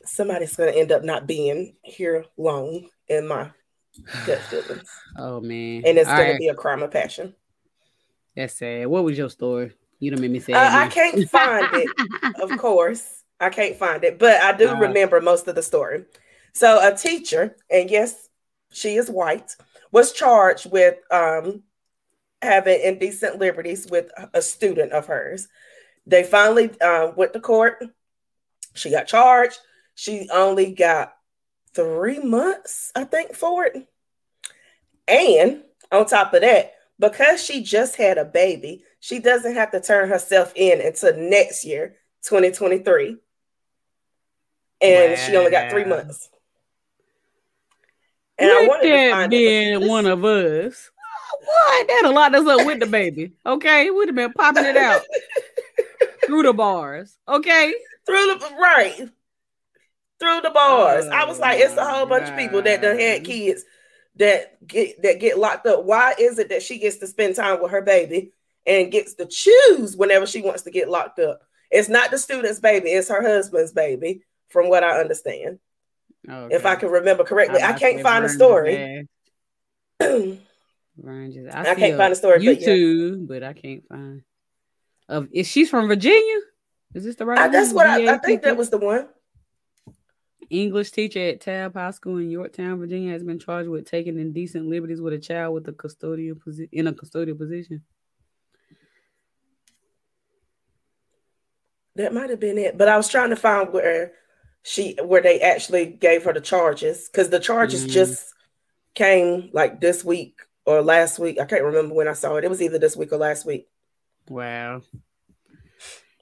Somebody's 0.04 0.54
gonna 0.54 0.70
end 0.72 0.92
up 0.92 1.02
not 1.02 1.26
being 1.26 1.74
here 1.82 2.24
long 2.36 2.88
in 3.08 3.26
my 3.26 3.50
gut 4.24 4.38
feelings, 4.50 4.88
Oh 5.18 5.40
man. 5.40 5.82
and 5.84 5.98
it's 5.98 6.08
All 6.08 6.16
gonna 6.16 6.30
right. 6.30 6.38
be 6.38 6.48
a 6.48 6.54
crime 6.54 6.82
of 6.82 6.90
passion. 6.92 7.34
That's 8.36 8.54
sad. 8.54 8.86
What 8.86 9.02
was 9.04 9.18
your 9.18 9.30
story? 9.30 9.72
You 9.98 10.10
don't 10.12 10.20
made 10.20 10.30
me 10.30 10.38
say 10.40 10.52
Uh, 10.52 10.60
I 10.78 10.86
can't 10.88 11.28
find 11.28 11.66
it, 11.72 12.40
of 12.40 12.50
course. 12.58 13.24
I 13.40 13.48
can't 13.50 13.76
find 13.76 14.04
it, 14.04 14.18
but 14.18 14.40
I 14.42 14.52
do 14.56 14.68
All 14.68 14.74
right. 14.74 14.82
remember 14.88 15.20
most 15.20 15.48
of 15.48 15.54
the 15.56 15.62
story. 15.62 16.04
So, 16.52 16.78
a 16.86 16.94
teacher, 16.96 17.56
and 17.70 17.90
yes, 17.90 18.25
she 18.76 18.96
is 18.96 19.10
white, 19.10 19.56
was 19.90 20.12
charged 20.12 20.70
with 20.70 20.96
um, 21.10 21.62
having 22.42 22.78
indecent 22.82 23.38
liberties 23.38 23.86
with 23.90 24.10
a 24.34 24.42
student 24.42 24.92
of 24.92 25.06
hers. 25.06 25.48
They 26.06 26.22
finally 26.22 26.70
uh, 26.80 27.12
went 27.16 27.32
to 27.32 27.40
court. 27.40 27.82
She 28.74 28.90
got 28.90 29.06
charged. 29.06 29.58
She 29.94 30.28
only 30.30 30.74
got 30.74 31.14
three 31.74 32.18
months, 32.18 32.92
I 32.94 33.04
think, 33.04 33.34
for 33.34 33.64
it. 33.64 33.88
And 35.08 35.62
on 35.90 36.04
top 36.04 36.34
of 36.34 36.42
that, 36.42 36.74
because 36.98 37.42
she 37.42 37.62
just 37.62 37.96
had 37.96 38.18
a 38.18 38.26
baby, 38.26 38.84
she 39.00 39.20
doesn't 39.20 39.54
have 39.54 39.70
to 39.70 39.80
turn 39.80 40.10
herself 40.10 40.52
in 40.54 40.82
until 40.82 41.16
next 41.16 41.64
year, 41.64 41.96
2023. 42.24 43.16
And 44.82 45.18
she 45.18 45.34
only 45.34 45.50
got 45.50 45.70
three 45.70 45.84
months. 45.84 46.28
And 48.38 48.50
I 48.50 48.60
Look 48.60 48.68
wanted 48.68 49.22
to 49.22 49.28
being 49.28 49.88
one 49.88 50.06
of 50.06 50.24
us. 50.24 50.90
What? 51.40 51.88
That 51.88 52.02
a 52.04 52.10
lot 52.10 52.34
us 52.34 52.46
up 52.46 52.66
with 52.66 52.80
the 52.80 52.86
baby. 52.86 53.32
Okay, 53.44 53.90
we'd 53.90 54.08
have 54.08 54.14
been 54.14 54.32
popping 54.32 54.64
it 54.64 54.76
out 54.76 55.02
through 56.26 56.42
the 56.42 56.52
bars. 56.52 57.16
Okay. 57.28 57.74
through 58.04 58.26
the 58.38 58.56
right 58.60 59.10
through 60.18 60.40
the 60.40 60.50
bars. 60.50 61.06
I 61.06 61.24
was 61.24 61.38
Oh 61.38 61.42
like, 61.42 61.60
it's 61.60 61.76
a 61.76 61.84
whole 61.84 62.06
bunch 62.06 62.28
of 62.28 62.36
people 62.36 62.62
that 62.62 62.82
done 62.82 62.98
had 62.98 63.22
God. 63.22 63.26
kids 63.26 63.64
that 64.16 64.66
get 64.66 65.02
that 65.02 65.20
get 65.20 65.38
locked 65.38 65.66
up. 65.66 65.84
Why 65.84 66.14
is 66.18 66.38
it 66.38 66.48
that 66.48 66.62
she 66.62 66.78
gets 66.78 66.96
to 66.98 67.06
spend 67.06 67.36
time 67.36 67.60
with 67.60 67.70
her 67.70 67.82
baby 67.82 68.32
and 68.66 68.90
gets 68.90 69.14
to 69.14 69.26
choose 69.26 69.96
whenever 69.96 70.26
she 70.26 70.42
wants 70.42 70.62
to 70.62 70.70
get 70.70 70.88
locked 70.88 71.18
up? 71.18 71.40
It's 71.70 71.88
not 71.88 72.10
the 72.10 72.18
student's 72.18 72.60
baby, 72.60 72.90
it's 72.90 73.08
her 73.08 73.22
husband's 73.22 73.72
baby, 73.72 74.22
from 74.48 74.68
what 74.68 74.84
I 74.84 75.00
understand. 75.00 75.58
Oh, 76.28 76.48
if 76.50 76.66
I 76.66 76.74
can 76.76 76.90
remember 76.90 77.24
correctly. 77.24 77.62
I 77.62 77.72
can't 77.72 78.02
find 78.02 78.24
the 78.24 78.28
story. 78.28 79.06
I, 80.00 80.38
I 81.00 81.74
can't 81.74 81.96
find 81.96 82.12
the 82.12 82.16
story, 82.16 82.38
but 82.38 82.60
yeah. 82.60 82.68
YouTube, 82.68 83.28
but 83.28 83.42
I 83.42 83.52
can't 83.52 83.86
find. 83.88 84.22
Of 85.08 85.28
is 85.32 85.46
she's 85.46 85.70
from 85.70 85.86
Virginia? 85.86 86.40
Is 86.94 87.04
this 87.04 87.16
the 87.16 87.26
right? 87.26 87.38
I, 87.38 87.48
that's 87.48 87.72
one? 87.72 87.88
what 87.88 88.08
I, 88.08 88.14
I 88.14 88.18
think 88.18 88.42
that 88.42 88.56
was 88.56 88.70
the 88.70 88.78
one. 88.78 89.08
English 90.50 90.92
teacher 90.92 91.20
at 91.20 91.40
Tabb 91.40 91.74
High 91.74 91.90
School 91.90 92.18
in 92.18 92.30
Yorktown, 92.30 92.78
Virginia, 92.78 93.12
has 93.12 93.22
been 93.22 93.38
charged 93.38 93.68
with 93.68 93.88
taking 93.88 94.18
indecent 94.18 94.66
liberties 94.66 95.00
with 95.00 95.12
a 95.12 95.18
child 95.18 95.54
with 95.54 95.68
a 95.68 95.72
custodial 95.72 96.34
posi- 96.34 96.68
in 96.72 96.86
a 96.86 96.92
custodial 96.92 97.36
position. 97.36 97.82
That 101.96 102.14
might 102.14 102.30
have 102.30 102.40
been 102.40 102.58
it. 102.58 102.78
But 102.78 102.88
I 102.88 102.96
was 102.96 103.08
trying 103.08 103.30
to 103.30 103.36
find 103.36 103.72
where 103.72 104.12
she 104.66 104.98
where 105.00 105.22
they 105.22 105.40
actually 105.40 105.86
gave 105.86 106.24
her 106.24 106.32
the 106.32 106.40
charges 106.40 107.08
because 107.08 107.30
the 107.30 107.38
charges 107.38 107.86
Mhm. 107.86 107.90
just 107.90 108.34
came 108.96 109.48
like 109.52 109.80
this 109.80 110.04
week 110.04 110.40
or 110.64 110.82
last 110.82 111.20
week. 111.20 111.38
I 111.38 111.44
can't 111.44 111.62
remember 111.62 111.94
when 111.94 112.08
I 112.08 112.14
saw 112.14 112.34
it. 112.34 112.42
It 112.44 112.50
was 112.50 112.60
either 112.60 112.78
this 112.78 112.96
week 112.96 113.12
or 113.12 113.16
last 113.16 113.46
week. 113.46 113.68
Wow. 114.28 114.82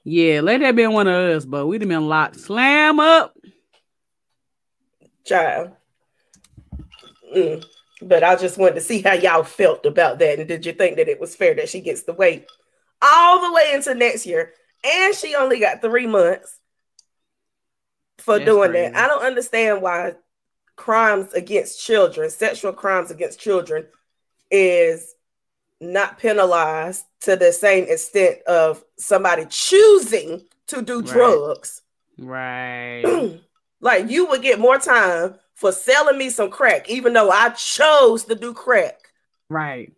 Yeah, 0.03 0.41
let 0.41 0.59
that 0.59 0.75
been 0.75 0.93
one 0.93 1.07
of 1.07 1.15
us, 1.35 1.43
but 1.43 1.65
we'd 1.65 1.81
have 1.81 1.89
been 1.89 2.07
locked. 2.07 2.39
Slam 2.39 2.99
up. 2.99 3.35
Child. 5.23 5.71
Mm. 7.35 7.65
But 8.03 8.23
I 8.23 8.35
just 8.35 8.59
wanted 8.59 8.75
to 8.75 8.81
see 8.81 9.01
how 9.01 9.13
y'all 9.13 9.43
felt 9.43 9.87
about 9.87 10.19
that. 10.19 10.37
And 10.37 10.47
did 10.47 10.67
you 10.67 10.73
think 10.73 10.97
that 10.97 11.07
it 11.07 11.19
was 11.19 11.35
fair 11.35 11.55
that 11.55 11.69
she 11.69 11.81
gets 11.81 12.03
to 12.03 12.13
wait 12.13 12.45
all 13.01 13.41
the 13.41 13.51
way 13.51 13.71
into 13.73 13.95
next 13.95 14.27
year? 14.27 14.53
And 14.83 15.15
she 15.15 15.33
only 15.33 15.59
got 15.59 15.81
three 15.81 16.05
months 16.05 16.59
for 18.17 18.37
That's 18.39 18.49
doing 18.49 18.71
crazy. 18.71 18.91
that. 18.93 19.03
I 19.03 19.07
don't 19.07 19.23
understand 19.25 19.81
why 19.81 20.13
crimes 20.75 21.33
against 21.33 21.79
children, 21.83 22.29
sexual 22.29 22.73
crimes 22.73 23.11
against 23.11 23.39
children, 23.39 23.87
is 24.51 25.15
not 25.81 26.17
penalized 26.19 27.05
to 27.21 27.35
the 27.35 27.51
same 27.51 27.85
extent 27.89 28.41
of 28.43 28.83
somebody 28.97 29.45
choosing 29.49 30.45
to 30.67 30.81
do 30.81 31.01
Right. 31.01 31.05
drugs. 31.11 31.81
Right. 32.17 33.39
like 33.81 34.09
you 34.09 34.27
would 34.27 34.41
get 34.41 34.59
more 34.59 34.77
time 34.77 35.35
for 35.53 35.71
selling 35.71 36.17
me 36.17 36.29
some 36.29 36.49
crack, 36.49 36.89
even 36.89 37.13
though 37.13 37.29
I 37.29 37.49
chose 37.49 38.23
to 38.25 38.35
do 38.35 38.53
crack. 38.53 38.99
right. 39.49 39.91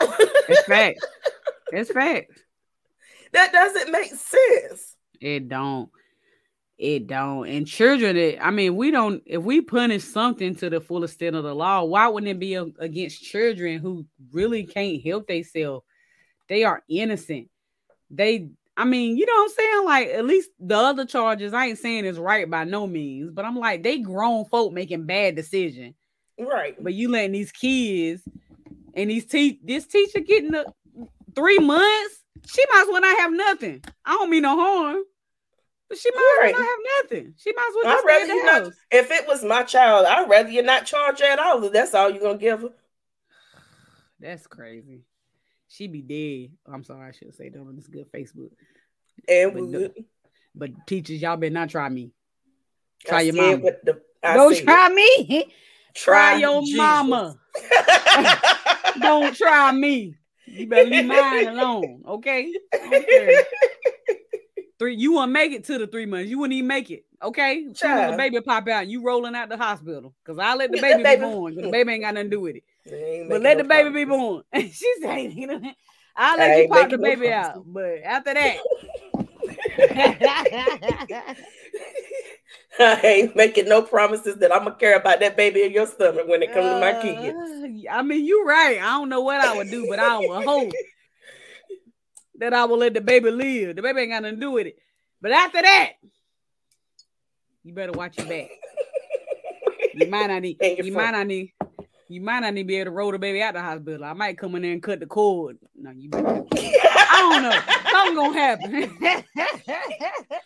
It's 0.48 0.62
fact. 0.64 1.04
It's 1.72 1.90
fact. 1.90 2.30
That 3.32 3.52
doesn't 3.52 3.90
make 3.90 4.12
sense. 4.14 4.96
It 5.20 5.48
don't. 5.48 5.90
It 6.78 7.06
don't. 7.06 7.48
And 7.48 7.66
children, 7.66 8.16
it, 8.16 8.38
I 8.40 8.50
mean, 8.50 8.76
we 8.76 8.90
don't. 8.90 9.22
If 9.24 9.42
we 9.42 9.62
punish 9.62 10.04
something 10.04 10.54
to 10.56 10.68
the 10.68 10.80
full 10.80 11.04
extent 11.04 11.34
of 11.34 11.42
the 11.44 11.54
law, 11.54 11.84
why 11.84 12.06
wouldn't 12.08 12.30
it 12.30 12.38
be 12.38 12.54
a- 12.54 12.66
against 12.78 13.22
children 13.22 13.78
who 13.78 14.04
really 14.30 14.64
can't 14.64 15.02
help 15.02 15.26
themselves? 15.26 15.86
They 16.48 16.64
are 16.64 16.82
innocent. 16.88 17.48
They, 18.10 18.50
I 18.76 18.84
mean, 18.84 19.16
you 19.16 19.24
know 19.24 19.32
what 19.36 19.42
I'm 19.42 19.56
saying? 19.56 19.84
Like, 19.86 20.08
at 20.08 20.24
least 20.26 20.50
the 20.60 20.76
other 20.76 21.06
charges, 21.06 21.54
I 21.54 21.66
ain't 21.66 21.78
saying 21.78 22.04
is 22.04 22.18
right 22.18 22.48
by 22.48 22.64
no 22.64 22.86
means, 22.86 23.30
but 23.32 23.46
I'm 23.46 23.56
like, 23.56 23.82
they 23.82 23.98
grown 23.98 24.44
folk 24.44 24.72
making 24.72 25.06
bad 25.06 25.34
decisions. 25.34 25.94
Right. 26.38 26.76
But 26.78 26.92
you 26.92 27.10
letting 27.10 27.32
these 27.32 27.52
kids 27.52 28.22
and 28.92 29.10
these 29.10 29.24
te- 29.24 29.60
this 29.64 29.86
teacher 29.86 30.20
getting 30.20 30.50
the 30.50 30.66
three 31.34 31.58
months, 31.58 32.22
she 32.46 32.62
might 32.70 32.82
as 32.82 32.88
well 32.88 33.00
not 33.00 33.18
have 33.18 33.32
nothing. 33.32 33.82
I 34.04 34.12
don't 34.12 34.28
mean 34.30 34.42
no 34.42 34.56
harm, 34.56 35.02
but 35.88 35.98
she 35.98 36.10
might 36.14 36.36
Right. 36.40 36.52
well 36.54 36.62
not 36.62 36.68
have 36.68 36.78
nothing. 37.04 37.34
She 37.38 37.52
might 37.52 37.68
as 37.68 37.74
well 37.74 37.86
I'd 37.86 37.94
just 37.94 38.02
stay 38.04 38.12
rather 38.12 38.22
at 38.22 38.26
the 38.28 38.34
you 38.34 38.44
not 38.44 38.62
house. 38.64 38.74
if 38.90 39.10
it 39.10 39.26
was 39.28 39.44
my 39.44 39.62
child, 39.62 40.06
I'd 40.06 40.28
rather 40.28 40.50
you 40.50 40.62
not 40.62 40.86
charge 40.86 41.20
her 41.20 41.26
at 41.26 41.38
all. 41.38 41.62
if 41.64 41.72
That's 41.72 41.94
all 41.94 42.10
you're 42.10 42.20
gonna 42.22 42.38
give 42.38 42.62
her. 42.62 42.70
That's 44.20 44.46
crazy. 44.46 45.02
She 45.68 45.86
be 45.88 46.00
dead. 46.02 46.56
I'm 46.72 46.84
sorry, 46.84 47.08
I 47.08 47.12
should 47.12 47.34
say 47.34 47.48
that 47.48 47.58
on 47.58 47.76
this 47.76 47.86
good 47.88 48.10
Facebook. 48.12 48.50
And 49.28 49.52
But 49.54 49.62
no- 49.64 49.90
But 50.54 50.86
teachers, 50.86 51.20
y'all 51.20 51.36
better 51.36 51.52
not 51.52 51.68
try 51.70 51.88
me. 51.88 52.12
I 53.04 53.08
Try 53.08 53.20
your 53.22 53.34
said 53.34 53.42
mama. 53.42 53.56
what 53.64 53.84
the- 53.84 54.02
I 54.22 54.34
Don't 54.36 54.56
try 54.56 54.88
me. 54.88 55.52
Try, 55.94 56.36
your 56.36 56.60
Jesus. 56.62 56.76
mama. 56.76 57.38
Don't 59.00 59.34
try 59.34 59.72
me. 59.72 60.14
You 60.46 60.66
better 60.66 60.88
leave 60.90 61.06
mine 61.06 61.46
alone, 61.48 62.02
okay? 62.06 62.52
I 62.74 63.00
care. 63.08 63.44
Three, 64.78 64.94
you 64.94 65.14
won't 65.14 65.32
make 65.32 65.52
it 65.52 65.64
to 65.64 65.78
the 65.78 65.86
three 65.86 66.06
months. 66.06 66.28
You 66.28 66.38
wouldn't 66.38 66.54
even 66.54 66.68
make 66.68 66.90
it. 66.90 67.04
Okay, 67.22 67.66
as 67.68 67.78
the 67.78 68.14
baby 68.16 68.40
pop 68.42 68.68
out, 68.68 68.86
you 68.88 69.02
rolling 69.02 69.34
out 69.34 69.48
the 69.48 69.56
hospital 69.56 70.14
because 70.22 70.38
I 70.38 70.54
let 70.54 70.70
the 70.70 70.76
Yeah, 70.76 70.82
baby, 70.96 71.16
be 71.16 71.22
born. 71.22 71.54
The 71.54 71.68
baby 71.68 71.92
ain't 71.92 72.02
got 72.02 72.14
nothing 72.14 72.30
to 72.30 72.36
do 72.36 72.40
with 72.42 72.56
it. 72.56 72.64
But 73.28 73.40
let 73.40 73.56
no 73.56 73.62
the 73.62 73.68
baby 73.68 73.90
be 73.90 74.04
born. 74.04 74.42
she 74.54 74.94
said, 75.00 75.32
you 75.32 75.46
know, 75.46 75.60
I'll 76.14 76.38
I 76.38 76.48
let 76.48 76.58
you 76.58 76.68
pop 76.68 76.90
the 76.90 76.98
making 76.98 77.00
no 77.00 77.08
baby 77.08 77.32
out. 77.32 77.62
But 77.66 78.02
after 78.04 78.34
that, 78.34 78.56
I 82.78 83.00
ain't 83.02 83.36
making 83.36 83.68
no 83.68 83.80
promises 83.80 84.36
that 84.36 84.54
I'm 84.54 84.64
gonna 84.64 84.76
care 84.76 84.96
about 84.96 85.20
that 85.20 85.36
baby 85.36 85.62
in 85.62 85.72
your 85.72 85.86
stomach 85.86 86.28
when 86.28 86.42
it 86.42 86.52
comes 86.52 86.68
to 86.68 86.80
my 86.80 86.92
kids. 86.92 87.36
Uh, 87.36 87.90
I 87.90 88.02
mean, 88.02 88.26
you're 88.26 88.44
right. 88.44 88.78
I 88.78 88.98
don't 88.98 89.08
know 89.08 89.22
what 89.22 89.40
I 89.40 89.56
would 89.56 89.70
do, 89.70 89.86
but 89.88 89.98
I 89.98 90.18
would 90.18 90.44
hope 90.44 90.72
that 92.38 92.54
I 92.54 92.64
will 92.64 92.78
let 92.78 92.94
the 92.94 93.00
baby 93.00 93.30
live. 93.30 93.76
The 93.76 93.82
baby 93.82 94.02
ain't 94.02 94.10
got 94.10 94.22
nothing 94.22 94.36
to 94.36 94.40
do 94.40 94.50
with 94.52 94.66
it. 94.66 94.78
But 95.20 95.32
after 95.32 95.62
that, 95.62 95.92
you 97.64 97.72
better 97.72 97.92
watch 97.92 98.18
your 98.18 98.26
back. 98.26 98.50
You 99.94 100.08
might 100.10 100.26
not 100.26 100.42
need. 100.42 100.58
You 100.60 100.84
phone. 100.84 100.92
might 100.92 101.10
not 101.12 101.26
need. 101.26 101.52
You 102.08 102.20
might 102.20 102.40
not 102.40 102.54
need 102.54 102.62
to 102.62 102.66
be 102.66 102.76
able 102.76 102.86
to 102.86 102.90
roll 102.92 103.10
the 103.10 103.18
baby 103.18 103.42
out 103.42 103.54
the 103.54 103.62
hospital. 103.62 104.04
I 104.04 104.12
might 104.12 104.38
come 104.38 104.54
in 104.54 104.62
there 104.62 104.72
and 104.72 104.82
cut 104.82 105.00
the 105.00 105.06
cord. 105.06 105.58
No, 105.74 105.90
you 105.90 106.10
better. 106.10 106.44
I 106.52 107.18
don't 107.18 107.42
know. 107.42 107.58
Something 107.90 108.14
gonna 108.14 108.38
happen. 108.38 109.24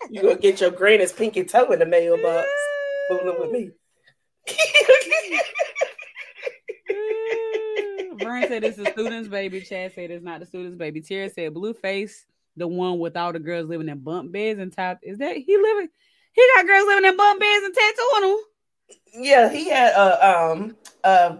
you 0.11 0.22
gonna 0.22 0.36
get 0.36 0.61
your 0.61 0.70
grandest 0.70 1.16
pinky 1.16 1.45
toe 1.45 1.72
in 1.72 1.80
the 1.80 1.86
mailbox 1.86 2.49
fooling 3.09 3.41
with 3.41 3.51
me. 3.51 3.70
Vern 8.20 8.46
said 8.48 8.64
it's 8.64 8.76
the 8.76 8.90
student's 8.90 9.28
baby. 9.28 9.60
Chad 9.60 9.92
said 9.94 10.10
it's 10.10 10.24
not 10.24 10.40
the 10.40 10.46
student's 10.46 10.76
baby. 10.76 11.00
Tara 11.00 11.30
said 11.30 11.54
Blueface, 11.54 12.24
the 12.56 12.66
one 12.66 12.98
with 12.98 13.16
all 13.16 13.32
the 13.32 13.38
girls 13.38 13.68
living 13.68 13.88
in 13.88 13.98
bunk 13.98 14.32
beds 14.32 14.60
and 14.60 14.72
top. 14.72 15.00
Is 15.02 15.18
that 15.18 15.36
he 15.36 15.56
living? 15.56 15.88
He 16.32 16.48
got 16.54 16.66
girls 16.66 16.86
living 16.86 17.06
in 17.06 17.16
bunk 17.16 17.40
beds 17.40 17.64
and 17.64 17.74
tattooing 17.74 18.30
them. 18.30 19.24
yeah, 19.24 19.48
he 19.50 19.68
had 19.68 19.92
a 19.94 20.50
um 20.50 20.76
a 21.04 21.38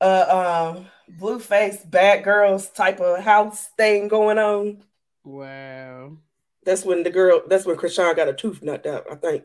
a 0.00 0.36
um 0.36 0.86
Blueface 1.18 1.90
bad 1.90 2.24
girls 2.24 2.70
type 2.70 3.00
of 3.00 3.22
house 3.22 3.68
thing 3.76 4.08
going 4.08 4.38
on. 4.38 4.82
Wow. 5.24 6.18
That's 6.64 6.84
when 6.84 7.02
the 7.02 7.10
girl. 7.10 7.42
That's 7.48 7.66
when 7.66 7.76
Chrisean 7.76 8.16
got 8.16 8.28
a 8.28 8.32
tooth 8.32 8.62
knocked 8.62 8.86
out. 8.86 9.06
I 9.10 9.16
think. 9.16 9.44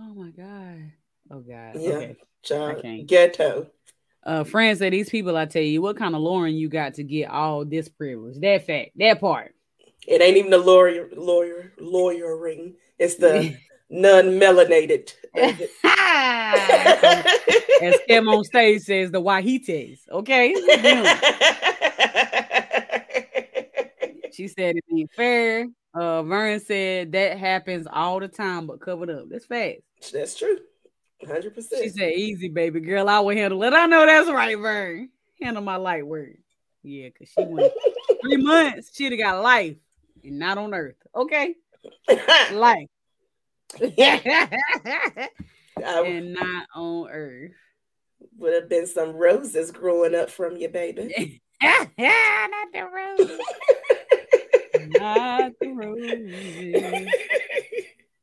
Oh 0.00 0.14
my 0.14 0.30
god. 0.30 0.92
Oh 1.30 1.40
god. 1.40 1.76
Yeah. 1.80 2.12
Okay. 2.50 2.82
Can't. 2.82 3.06
ghetto. 3.06 3.70
Uh, 4.24 4.44
friends 4.44 4.78
said 4.78 4.92
these 4.92 5.10
people. 5.10 5.36
I 5.36 5.46
tell 5.46 5.62
you, 5.62 5.82
what 5.82 5.96
kind 5.96 6.14
of 6.14 6.20
Lauren 6.20 6.54
you 6.54 6.68
got 6.68 6.94
to 6.94 7.02
get 7.02 7.30
all 7.30 7.64
this 7.64 7.88
privilege? 7.88 8.38
That 8.40 8.66
fact. 8.66 8.90
That 8.96 9.20
part. 9.20 9.54
It 10.06 10.20
ain't 10.20 10.36
even 10.36 10.50
the 10.50 10.58
lawyer 10.58 11.08
lawyer 11.16 11.72
lawyering. 11.78 12.74
It's 12.98 13.16
the 13.16 13.56
non-melanated. 13.90 15.12
As 17.82 17.98
Kim 18.06 18.28
on 18.28 18.44
stage 18.44 18.82
says, 18.82 19.10
the 19.10 19.20
Wahites. 19.20 20.00
Okay. 20.10 20.54
She 24.32 24.48
said 24.48 24.76
it 24.76 24.84
ain't 24.90 25.12
fair. 25.12 25.66
Uh, 25.94 26.22
Vern 26.22 26.58
said 26.58 27.12
that 27.12 27.38
happens 27.38 27.86
all 27.90 28.18
the 28.18 28.28
time, 28.28 28.66
but 28.66 28.80
covered 28.80 29.10
up. 29.10 29.24
That's 29.28 29.44
fact. 29.44 29.80
That's 30.12 30.34
true. 30.36 30.58
Hundred 31.26 31.54
She 31.54 31.88
said, 31.88 32.12
"Easy, 32.14 32.48
baby 32.48 32.80
girl. 32.80 33.08
I 33.08 33.20
will 33.20 33.34
handle 33.36 33.62
it." 33.62 33.72
I 33.72 33.86
know 33.86 34.04
that's 34.06 34.28
right, 34.30 34.58
Vern. 34.58 35.08
Handle 35.40 35.62
my 35.62 35.76
light 35.76 36.06
word. 36.06 36.38
Yeah, 36.82 37.10
cause 37.10 37.28
she 37.28 37.44
went 37.44 37.72
three 38.22 38.36
months. 38.38 38.90
She'd 38.94 39.12
have 39.12 39.18
got 39.20 39.42
life 39.42 39.76
and 40.24 40.38
not 40.38 40.58
on 40.58 40.74
earth. 40.74 40.96
Okay, 41.14 41.54
life 42.52 42.88
I 43.80 45.28
and 45.78 46.34
not 46.34 46.66
on 46.74 47.08
earth. 47.10 47.52
would 48.36 48.54
have 48.54 48.68
been 48.68 48.86
some 48.86 49.12
roses 49.12 49.70
growing 49.70 50.14
up 50.14 50.30
from 50.30 50.56
you, 50.56 50.68
baby. 50.68 51.40
not 51.62 51.88
the 52.72 52.88
roses. 52.92 53.40
not 54.88 55.52
the 55.60 55.68
roses. 55.68 57.08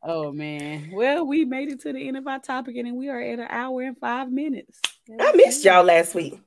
Oh 0.02 0.32
man. 0.32 0.92
Well, 0.94 1.26
we 1.28 1.44
made 1.46 1.70
it 1.70 1.82
to 1.82 1.92
the 1.94 2.08
end 2.08 2.18
of 2.18 2.26
our 2.28 2.40
topic, 2.40 2.76
and 2.78 2.96
we 2.98 3.10
are 3.10 3.20
at 3.20 3.40
an 3.40 3.48
hour 3.50 3.82
and 3.82 3.98
five 3.98 4.32
minutes. 4.32 4.80
I 5.20 5.32
missed 5.36 5.66
y'all 5.66 5.84
last 5.84 6.16
week. 6.16 6.40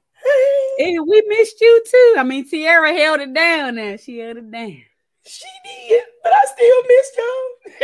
And 0.79 1.07
we 1.07 1.23
missed 1.29 1.61
you 1.61 1.83
too. 1.91 2.15
I 2.19 2.23
mean, 2.23 2.49
Tiara 2.49 2.95
held 2.95 3.21
it 3.21 3.35
down 3.35 3.75
now. 3.75 3.97
She 3.97 4.19
held 4.19 4.39
it 4.39 4.51
down. 4.51 4.83
She 5.27 5.47
did, 5.89 6.03
but 6.23 6.33
I 6.33 6.45
still 6.47 6.83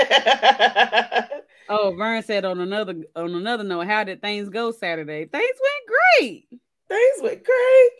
missed 0.06 1.28
y'all. 1.28 1.40
Oh, 1.70 1.94
Vern 1.98 2.22
said 2.22 2.46
on 2.46 2.60
another 2.60 2.94
on 3.14 3.34
another 3.34 3.62
note, 3.62 3.86
how 3.86 4.02
did 4.02 4.22
things 4.22 4.48
go 4.48 4.70
Saturday? 4.70 5.26
Things 5.26 5.58
went 5.60 5.98
great. 6.18 6.48
Things 6.88 7.22
went 7.22 7.44
great. 7.44 7.90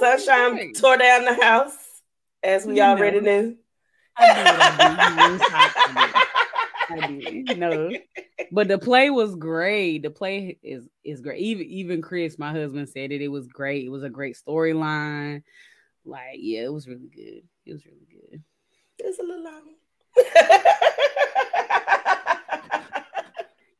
Sunshine 0.00 0.52
great. 0.52 0.76
tore 0.76 0.98
down 0.98 1.24
the 1.24 1.32
house, 1.32 1.74
as 2.42 2.66
we 2.66 2.76
You 2.76 2.82
already 2.82 3.20
know. 3.20 3.40
knew. 3.40 3.56
I 4.18 5.38
knew 5.38 5.38
I 6.90 7.06
did. 7.06 7.58
No, 7.58 7.90
but 8.52 8.68
the 8.68 8.78
play 8.78 9.10
was 9.10 9.34
great. 9.36 10.02
The 10.02 10.10
play 10.10 10.58
is 10.62 10.88
is 11.04 11.20
great. 11.20 11.40
Even 11.40 11.66
even 11.66 12.02
Chris, 12.02 12.38
my 12.38 12.52
husband, 12.52 12.88
said 12.88 13.12
it. 13.12 13.20
It 13.22 13.28
was 13.28 13.46
great. 13.48 13.86
It 13.86 13.90
was 13.90 14.02
a 14.02 14.10
great 14.10 14.36
storyline. 14.36 15.42
Like, 16.04 16.38
yeah, 16.38 16.62
it 16.62 16.72
was 16.72 16.86
really 16.86 17.08
good. 17.08 17.42
It 17.66 17.72
was 17.72 17.86
really 17.86 18.06
good. 18.10 18.42
It's 18.98 19.18
a 19.18 19.22
little 19.22 19.44
long. 19.44 19.62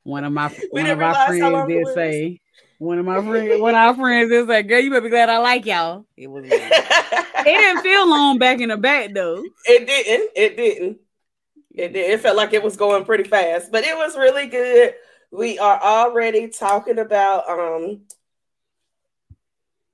One 0.04 0.24
of 0.24 0.32
my 0.32 0.48
We 0.72 0.82
one 0.82 0.90
of 0.90 0.98
my 0.98 1.26
friends 1.26 1.68
did 1.68 1.84
was. 1.84 1.94
say. 1.94 2.40
One 2.78 2.98
of 2.98 3.06
my 3.06 3.22
friends, 3.22 3.60
one 3.60 3.74
of 3.74 3.78
our 3.78 3.94
friends 3.94 4.30
did 4.30 4.46
say, 4.46 4.62
"Girl, 4.62 4.80
you 4.80 4.90
better 4.90 5.00
be 5.02 5.08
glad 5.08 5.30
I 5.30 5.38
like 5.38 5.64
y'all." 5.64 6.06
It 6.16 6.28
was. 6.28 6.44
It 7.46 7.58
didn't 7.58 7.82
feel 7.82 8.08
long 8.08 8.38
back 8.38 8.60
in 8.60 8.70
the 8.70 8.76
back 8.78 9.12
though. 9.12 9.44
It 9.66 9.86
didn't. 9.86 10.30
It 10.34 10.56
didn't. 10.56 10.98
It. 11.74 11.96
It 11.96 12.20
felt 12.20 12.36
like 12.36 12.52
it 12.52 12.62
was 12.62 12.76
going 12.76 13.04
pretty 13.04 13.24
fast, 13.24 13.72
but 13.72 13.84
it 13.84 13.96
was 13.96 14.16
really 14.16 14.46
good. 14.46 14.94
We 15.30 15.58
are 15.58 15.80
already 15.82 16.48
talking 16.48 16.98
about 16.98 17.48
um 17.48 18.02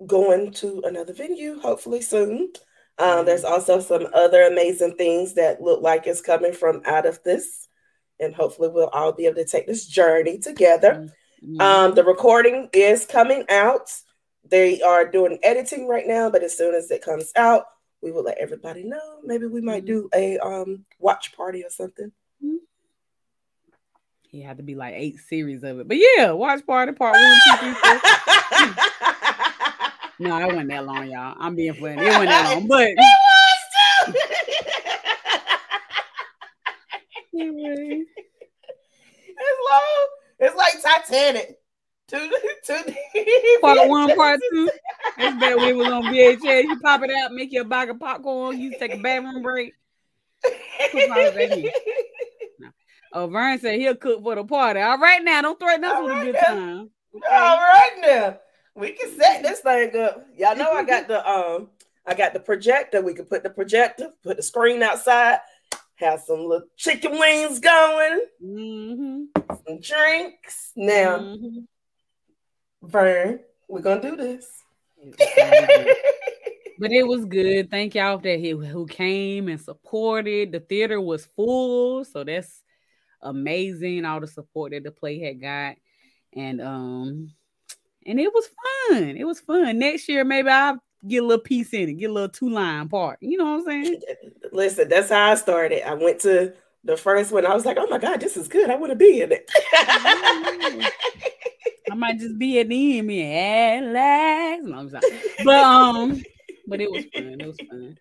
going 0.06 0.52
to 0.52 0.82
another 0.84 1.12
venue, 1.12 1.60
hopefully 1.60 2.02
soon. 2.02 2.52
Um, 2.98 3.24
there's 3.26 3.44
also 3.44 3.80
some 3.80 4.08
other 4.12 4.42
amazing 4.42 4.96
things 4.96 5.34
that 5.34 5.60
look 5.60 5.82
like 5.82 6.06
it's 6.06 6.20
coming 6.20 6.52
from 6.52 6.82
out 6.86 7.06
of 7.06 7.22
this, 7.22 7.68
and 8.18 8.34
hopefully 8.34 8.68
we'll 8.70 8.88
all 8.88 9.12
be 9.12 9.26
able 9.26 9.36
to 9.36 9.44
take 9.46 9.66
this 9.66 9.86
journey 9.86 10.38
together. 10.38 11.02
Mhm. 11.42 11.60
Um, 11.60 11.94
the 11.94 12.04
recording 12.04 12.68
is 12.72 13.06
coming 13.06 13.44
out 13.50 13.90
They 14.44 14.80
are 14.82 15.06
doing 15.10 15.38
editing 15.42 15.86
right 15.88 16.06
now, 16.06 16.30
but 16.30 16.42
as 16.42 16.56
soon 16.56 16.74
as 16.74 16.90
it 16.90 17.02
comes 17.02 17.32
out, 17.36 17.66
we 18.02 18.12
will 18.12 18.22
let 18.24 18.38
everybody 18.38 18.84
know. 18.84 19.18
Maybe 19.24 19.46
we 19.46 19.60
might 19.60 19.84
do 19.84 20.08
a 20.14 20.38
um 20.38 20.84
watch 20.98 21.34
party 21.36 21.64
or 21.64 21.70
something. 21.70 22.12
He 24.28 24.40
had 24.40 24.58
to 24.58 24.62
be 24.62 24.76
like 24.76 24.94
eight 24.96 25.18
series 25.18 25.64
of 25.64 25.80
it. 25.80 25.88
But 25.88 25.96
yeah, 25.98 26.30
watch 26.30 26.64
party 26.64 26.92
part 26.92 27.14
one, 27.16 27.40
two, 27.44 27.56
three, 27.56 27.74
four. 27.74 28.00
No, 30.20 30.36
it 30.36 30.48
wasn't 30.48 30.68
that 30.68 30.84
long, 30.84 31.10
y'all. 31.10 31.34
I'm 31.40 31.54
being 31.56 31.72
funny. 31.72 31.94
It 32.02 32.08
wasn't 32.08 32.28
that 32.28 32.52
long, 32.54 32.66
but 32.66 32.88
It 32.88 32.98
was 32.98 34.14
too. 37.32 37.40
anyway. 37.40 38.04
it's 39.26 39.60
long. 39.70 40.08
It's 40.40 40.56
like 40.56 40.82
Titanic. 40.82 41.59
Two, 42.10 42.30
two. 42.66 43.58
part 43.62 43.88
one, 43.88 44.14
part 44.16 44.40
two. 44.52 44.68
That's 45.16 45.40
when 45.40 45.62
it 45.68 45.76
was 45.76 45.88
on 45.88 46.02
VHS. 46.04 46.64
You 46.64 46.78
pop 46.80 47.02
it 47.04 47.10
out, 47.10 47.32
make 47.32 47.52
you 47.52 47.60
a 47.60 47.64
bag 47.64 47.90
of 47.90 48.00
popcorn. 48.00 48.58
You 48.60 48.76
take 48.78 48.94
a 48.94 48.98
bathroom 48.98 49.42
break. 49.42 49.74
Put 50.92 51.08
my 51.08 51.30
back 51.30 51.50
in. 51.50 51.70
Oh, 53.12 53.26
Vern 53.26 53.58
said 53.58 53.78
he'll 53.80 53.96
cook 53.96 54.22
for 54.22 54.34
the 54.36 54.44
party. 54.44 54.80
All 54.80 54.98
right, 54.98 55.22
now 55.22 55.42
don't 55.42 55.58
threaten 55.58 55.84
us 55.84 55.92
All 55.94 56.04
with 56.04 56.16
a 56.18 56.20
good 56.20 56.34
now. 56.34 56.40
time. 56.46 56.90
All 57.14 57.56
right 57.58 57.90
now. 58.00 58.38
We 58.76 58.92
can 58.92 59.10
set 59.18 59.42
this 59.42 59.60
thing 59.60 59.96
up. 60.00 60.26
Y'all 60.36 60.56
know 60.56 60.70
I 60.72 60.84
got 60.84 61.08
the 61.08 61.28
um 61.28 61.70
I 62.06 62.14
got 62.14 62.32
the 62.32 62.40
projector. 62.40 63.02
We 63.02 63.14
can 63.14 63.24
put 63.26 63.42
the 63.42 63.50
projector, 63.50 64.10
put 64.22 64.36
the 64.36 64.42
screen 64.42 64.82
outside, 64.82 65.40
have 65.96 66.20
some 66.20 66.40
little 66.46 66.66
chicken 66.76 67.18
wings 67.18 67.58
going, 67.58 68.20
Mm-hmm. 68.42 69.24
some 69.66 69.80
drinks. 69.80 70.72
Now, 70.76 71.18
Mhm. 71.18 71.66
Vern, 72.82 73.40
we're 73.68 73.80
gonna 73.80 74.02
do 74.02 74.16
this. 74.16 74.62
But 76.80 76.92
it 76.92 77.06
was 77.06 77.26
good. 77.26 77.70
Thank 77.70 77.94
y'all 77.94 78.16
that 78.16 78.38
he, 78.40 78.52
who 78.52 78.86
came 78.86 79.48
and 79.48 79.60
supported. 79.60 80.50
The 80.50 80.60
theater 80.60 80.98
was 80.98 81.26
full, 81.26 82.06
so 82.06 82.24
that's 82.24 82.62
amazing. 83.20 84.06
All 84.06 84.18
the 84.18 84.26
support 84.26 84.72
that 84.72 84.84
the 84.84 84.90
play 84.90 85.20
had 85.20 85.42
got, 85.42 85.76
and 86.34 86.58
um, 86.62 87.32
and 88.06 88.18
it 88.18 88.32
was 88.32 88.48
fun. 88.88 89.14
It 89.14 89.26
was 89.26 89.40
fun. 89.40 89.78
Next 89.78 90.08
year, 90.08 90.24
maybe 90.24 90.48
I'll 90.48 90.78
get 91.06 91.22
a 91.22 91.26
little 91.26 91.44
piece 91.44 91.74
in 91.74 91.90
it, 91.90 91.98
get 91.98 92.08
a 92.08 92.14
little 92.14 92.30
two 92.30 92.48
line 92.48 92.88
part. 92.88 93.18
You 93.20 93.36
know 93.36 93.58
what 93.58 93.70
I'm 93.70 93.84
saying? 93.84 94.00
Listen, 94.52 94.88
that's 94.88 95.10
how 95.10 95.32
I 95.32 95.34
started. 95.34 95.86
I 95.86 95.92
went 95.92 96.20
to 96.20 96.54
the 96.84 96.96
first 96.96 97.30
one. 97.30 97.44
I 97.44 97.54
was 97.54 97.66
like, 97.66 97.76
oh 97.78 97.88
my 97.88 97.98
God, 97.98 98.20
this 98.20 98.38
is 98.38 98.48
good. 98.48 98.70
I 98.70 98.76
want 98.76 98.90
to 98.90 98.96
be 98.96 99.20
in 99.20 99.32
it. 99.32 99.50
I 101.90 101.94
might 101.94 102.18
just 102.18 102.38
be 102.38 102.58
at 102.58 102.66
end, 102.70 103.06
me 103.06 103.22
and 103.22 103.92
last. 103.92 104.62
No, 104.62 104.78
I'm 104.78 104.90
sorry. 104.90 105.20
But 105.44 105.60
um, 105.60 106.22
but 106.66 106.80
it 106.80 106.90
was 106.90 107.04
fun. 107.12 107.40
It 107.40 107.46
was 107.46 107.56
fun. 107.68 107.98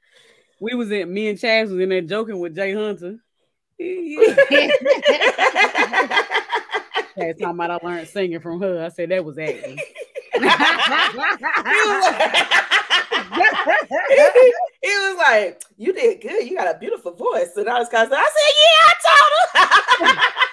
We 0.60 0.76
was 0.76 0.92
in 0.92 1.12
me 1.12 1.30
and 1.30 1.40
Chaz 1.40 1.72
was 1.72 1.80
in 1.80 1.90
there 1.90 2.02
joking 2.02 2.40
with 2.40 2.56
Jay 2.56 2.74
Hunter. 2.74 3.18
Chaz 7.18 7.40
talking 7.40 7.46
about 7.46 7.72
I 7.72 7.80
learned 7.82 8.08
singing 8.08 8.40
from 8.42 8.62
her. 8.62 8.86
I 8.86 8.90
said 8.90 9.10
that 9.10 9.26
was 9.26 9.38
acting. 9.40 9.80
he 10.34 10.46
was 14.84 15.18
like, 15.18 15.64
"You 15.78 15.94
did 15.94 16.22
good. 16.22 16.48
You 16.48 16.56
got 16.56 16.76
a 16.76 16.78
beautiful 16.78 17.14
voice." 17.14 17.52
And 17.56 17.68
I 17.70 17.80
was 17.80 17.90
kind 17.90 18.06
of, 18.06 18.14
I 18.14 18.30
said, 18.36 18.54
"Yeah, 18.62 18.84
I 18.86 18.94
told 19.08 20.16
her." 20.16 20.32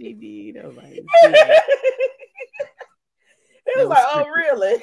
she 0.00 0.12
did. 0.12 0.62
I 0.62 0.66
was 0.66 0.76
like, 0.76 1.00
It 3.66 3.78
was 3.78 3.88
was 3.88 3.98
like, 3.98 4.04
"Oh, 4.14 4.26
really?" 4.28 4.80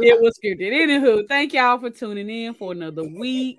it 0.00 0.20
was 0.20 0.38
scripted. 0.38 0.72
Anywho, 0.72 1.28
thank 1.28 1.52
y'all 1.52 1.78
for 1.78 1.90
tuning 1.90 2.28
in 2.28 2.54
for 2.54 2.72
another 2.72 3.04
week. 3.04 3.58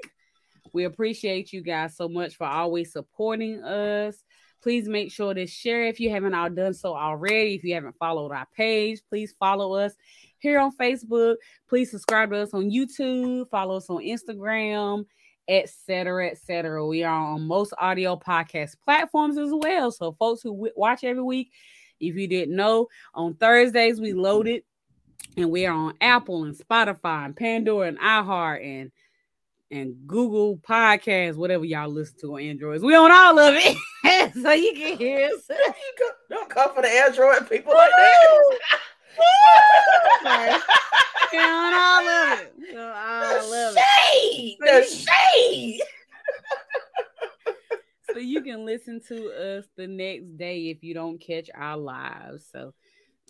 We 0.73 0.83
appreciate 0.83 1.53
you 1.53 1.61
guys 1.61 1.95
so 1.95 2.09
much 2.09 2.35
for 2.35 2.45
always 2.45 2.91
supporting 2.91 3.63
us. 3.63 4.21
Please 4.61 4.89
make 4.89 5.11
sure 5.11 5.33
to 5.33 5.47
share 5.47 5.85
if 5.85 5.99
you 5.99 6.09
haven't 6.09 6.33
all 6.33 6.49
done 6.49 6.73
so 6.73 6.95
already. 6.95 7.55
If 7.55 7.63
you 7.63 7.73
haven't 7.75 7.95
followed 7.97 8.31
our 8.31 8.47
page, 8.55 8.99
please 9.09 9.33
follow 9.39 9.75
us 9.75 9.93
here 10.39 10.59
on 10.59 10.75
Facebook. 10.75 11.35
Please 11.69 11.89
subscribe 11.91 12.31
to 12.31 12.37
us 12.39 12.53
on 12.53 12.69
YouTube. 12.69 13.49
Follow 13.49 13.77
us 13.77 13.89
on 13.89 14.03
Instagram, 14.03 15.05
etc., 15.47 16.29
etc. 16.29 16.85
We 16.85 17.03
are 17.03 17.13
on 17.13 17.47
most 17.47 17.73
audio 17.77 18.15
podcast 18.15 18.75
platforms 18.83 19.37
as 19.37 19.49
well. 19.51 19.91
So, 19.91 20.13
folks 20.13 20.41
who 20.41 20.51
w- 20.51 20.73
watch 20.75 21.03
every 21.03 21.23
week, 21.23 21.51
if 21.99 22.15
you 22.15 22.27
didn't 22.27 22.55
know, 22.55 22.87
on 23.13 23.35
Thursdays 23.35 23.99
we 23.99 24.13
loaded 24.13 24.63
and 25.35 25.51
we 25.51 25.65
are 25.65 25.73
on 25.73 25.93
Apple 26.01 26.43
and 26.43 26.55
Spotify 26.55 27.25
and 27.25 27.35
Pandora 27.35 27.87
and 27.87 27.99
iHeart 27.99 28.65
and 28.65 28.91
and 29.69 29.95
Google 30.07 30.57
Podcasts, 30.57 31.35
whatever 31.35 31.65
y'all 31.65 31.89
listen 31.89 32.17
to 32.21 32.35
on 32.35 32.41
Androids. 32.41 32.83
We 32.83 32.95
on 32.95 33.11
all 33.11 33.37
of 33.37 33.55
it, 33.57 34.33
so 34.41 34.51
you 34.53 34.73
can 34.73 34.97
hear 34.97 35.27
us. 35.27 35.49
Don't 36.29 36.49
come 36.49 36.73
for 36.73 36.81
the 36.81 36.87
Android 36.87 37.49
people 37.49 37.73
like 37.73 37.89
that. 37.89 38.59
On 41.33 41.73
all 41.73 42.07
of 42.07 42.39
it. 42.39 42.77
All 42.77 43.53
of 43.53 43.73
the 43.75 43.79
it. 43.79 43.85
shade, 44.13 44.57
the 44.59 44.83
shade. 44.83 45.81
So 48.13 48.19
you 48.19 48.41
can 48.41 48.65
listen 48.65 48.99
to 49.09 49.57
us 49.57 49.65
the 49.75 49.85
next 49.85 50.37
day 50.37 50.69
if 50.69 50.81
you 50.81 50.95
don't 50.95 51.19
catch 51.19 51.51
our 51.53 51.77
lives. 51.77 52.47
So 52.51 52.73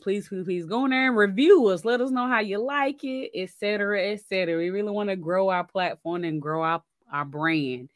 please, 0.01 0.29
please, 0.29 0.45
please 0.45 0.65
go 0.65 0.85
in 0.85 0.91
there 0.91 1.07
and 1.09 1.17
review 1.17 1.67
us. 1.67 1.83
Let 1.83 1.99
us 1.99 2.09
know 2.09 2.25
how 2.27 2.39
you 2.39 2.59
like 2.59 3.03
it, 3.03 3.31
etc., 3.35 4.11
etc. 4.11 4.57
We 4.57 4.69
really 4.69 4.91
want 4.91 5.09
to 5.09 5.17
grow 5.17 5.49
our 5.49 5.65
platform 5.65 6.23
and 6.23 6.41
grow 6.41 6.63
our, 6.63 6.83
our 7.11 7.25
brand. 7.25 7.89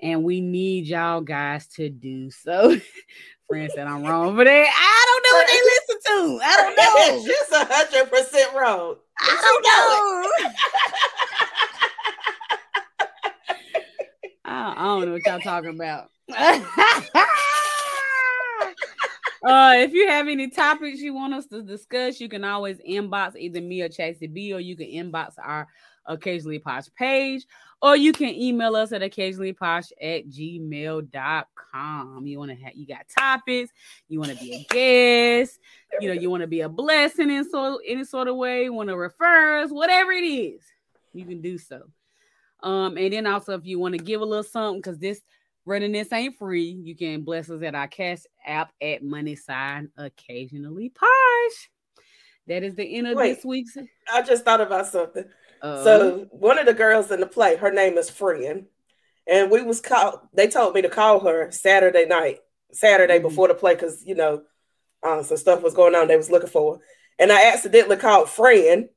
And 0.00 0.24
we 0.24 0.40
need 0.40 0.86
y'all 0.86 1.20
guys 1.20 1.66
to 1.76 1.90
do 1.90 2.30
so. 2.30 2.74
Friend 3.48 3.70
said 3.74 3.86
I'm 3.86 4.04
wrong 4.04 4.34
for 4.34 4.44
that. 4.44 4.50
I 4.50 5.06
don't 5.06 5.24
know 5.26 5.38
what 5.38 5.46
they 5.46 5.60
listen 5.62 5.83
to. 6.06 6.40
I 6.42 6.56
don't 6.56 6.76
know. 6.76 7.24
She's 7.26 7.52
a 7.52 7.64
hundred 7.64 8.10
percent 8.10 8.54
wrong. 8.54 8.96
I 9.20 9.40
don't 9.42 9.62
know. 9.64 10.50
I, 14.44 14.74
I 14.76 14.84
don't 14.84 15.06
know 15.06 15.12
what 15.12 15.26
y'all 15.26 15.40
talking 15.40 15.74
about. 15.74 16.10
uh, 19.44 19.74
if 19.76 19.92
you 19.92 20.08
have 20.08 20.28
any 20.28 20.48
topics 20.50 21.00
you 21.00 21.14
want 21.14 21.34
us 21.34 21.46
to 21.46 21.62
discuss, 21.62 22.20
you 22.20 22.28
can 22.28 22.44
always 22.44 22.78
inbox 22.78 23.36
either 23.36 23.60
me 23.60 23.82
or 23.82 23.88
Chasey 23.88 24.32
B, 24.32 24.52
or 24.52 24.60
you 24.60 24.76
can 24.76 24.86
inbox 24.86 25.32
our 25.42 25.66
occasionally 26.06 26.58
posh 26.58 26.86
page, 26.98 27.46
or 27.84 27.94
you 27.96 28.12
can 28.12 28.30
email 28.30 28.74
us 28.76 28.92
at 28.92 29.02
occasionallyposh 29.02 29.92
at 30.00 30.26
gmail.com. 30.30 32.26
You 32.26 32.38
want 32.38 32.50
to 32.50 32.56
have 32.56 32.72
you 32.74 32.86
got 32.86 33.06
topics, 33.14 33.70
you 34.08 34.18
want 34.18 34.32
to 34.32 34.38
be 34.42 34.54
a 34.54 34.64
guest, 34.72 35.60
you 36.00 36.08
know, 36.08 36.14
you 36.18 36.30
want 36.30 36.40
to 36.40 36.46
be 36.46 36.62
a 36.62 36.68
blessing 36.70 37.28
in 37.28 37.46
so 37.48 37.78
any 37.86 38.04
sort 38.04 38.28
of 38.28 38.36
way, 38.36 38.70
want 38.70 38.88
to 38.88 38.96
refer 38.96 39.58
us, 39.58 39.70
whatever 39.70 40.12
it 40.12 40.24
is, 40.24 40.62
you 41.12 41.26
can 41.26 41.42
do 41.42 41.58
so. 41.58 41.82
Um, 42.62 42.96
and 42.96 43.12
then 43.12 43.26
also 43.26 43.52
if 43.52 43.66
you 43.66 43.78
want 43.78 43.92
to 43.92 44.02
give 44.02 44.22
a 44.22 44.24
little 44.24 44.42
something, 44.42 44.80
because 44.80 44.98
this 44.98 45.20
running 45.66 45.92
this 45.92 46.10
ain't 46.10 46.38
free, 46.38 46.80
you 46.82 46.96
can 46.96 47.20
bless 47.20 47.50
us 47.50 47.62
at 47.62 47.74
our 47.74 47.88
cash 47.88 48.20
app 48.46 48.72
at 48.80 49.02
money 49.02 49.36
sign 49.36 49.90
occasionally 49.98 50.88
posh. 50.88 51.68
That 52.46 52.62
is 52.62 52.76
the 52.76 52.96
end 52.96 53.08
of 53.08 53.16
Wait. 53.18 53.34
this 53.34 53.44
week's. 53.44 53.76
I 54.10 54.22
just 54.22 54.42
thought 54.46 54.62
about 54.62 54.86
something. 54.86 55.26
So 55.64 56.26
one 56.30 56.58
of 56.58 56.66
the 56.66 56.74
girls 56.74 57.10
in 57.10 57.20
the 57.20 57.26
play, 57.26 57.56
her 57.56 57.70
name 57.72 57.96
is 57.96 58.10
Friend, 58.10 58.66
and 59.26 59.50
we 59.50 59.62
was 59.62 59.80
called. 59.80 60.20
They 60.34 60.46
told 60.48 60.74
me 60.74 60.82
to 60.82 60.90
call 60.90 61.20
her 61.20 61.50
Saturday 61.52 62.04
night, 62.04 62.40
Saturday 62.72 63.18
Mhm. 63.18 63.22
before 63.22 63.48
the 63.48 63.54
play, 63.54 63.72
because 63.74 64.04
you 64.04 64.14
know, 64.14 64.42
uh, 65.02 65.22
some 65.22 65.38
stuff 65.38 65.62
was 65.62 65.72
going 65.74 65.94
on. 65.94 66.06
They 66.08 66.16
was 66.18 66.30
looking 66.30 66.50
for, 66.50 66.74
her. 66.76 66.82
and 67.18 67.32
I 67.32 67.46
accidentally 67.50 67.96
called 67.96 68.28
Friend. 68.28 68.90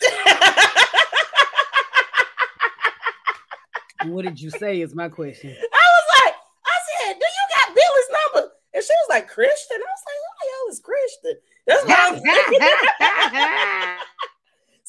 what 4.06 4.24
did 4.24 4.38
you 4.40 4.50
say? 4.50 4.80
Is 4.82 4.94
my 4.94 5.08
question. 5.08 5.50
I 5.50 5.54
was 5.54 6.04
like, 6.24 6.34
I 6.66 6.78
said, 6.88 7.14
"Do 7.18 7.24
you 7.24 7.46
got 7.56 7.74
Billy's 7.74 8.10
number?" 8.34 8.52
And 8.74 8.84
she 8.84 8.92
was 8.92 9.08
like, 9.08 9.26
"Christian." 9.28 9.76
I 9.76 9.88
was 9.88 10.04
like, 10.06 10.16
"Who 10.20 10.26
the 10.36 10.44
hell 10.52 10.68
is 10.70 10.80
Christian?" 10.80 11.34
That's 11.66 11.84
what 11.86 11.98
I'm 11.98 12.18
saying. 12.20 13.96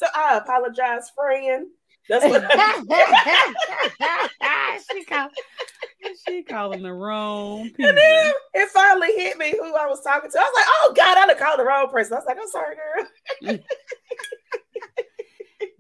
so 0.02 0.08
I 0.16 0.38
apologize, 0.38 1.12
friend. 1.16 1.68
That's 2.10 2.26
what. 2.26 2.44
She 4.92 5.06
called. 5.06 5.32
She 6.28 6.44
calling 6.44 6.82
the 6.82 6.92
wrong 6.92 7.62
and 7.62 7.76
people. 7.76 7.94
then 7.94 8.34
it 8.56 8.70
finally 8.70 9.14
hit 9.16 9.38
me 9.38 9.52
who 9.52 9.76
I 9.76 9.86
was 9.86 10.02
talking 10.04 10.30
to. 10.32 10.40
I 10.40 10.42
was 10.42 10.54
like, 10.56 10.66
"Oh 10.68 10.94
God, 10.96 11.18
I 11.18 11.28
done 11.28 11.38
called 11.38 11.60
the 11.60 11.66
wrong 11.66 11.90
person." 11.90 12.14
I 12.14 12.18
was 12.18 12.26
like, 12.26 12.38
"I'm 12.42 12.48
sorry, 12.50 12.76
girl." 12.76 13.60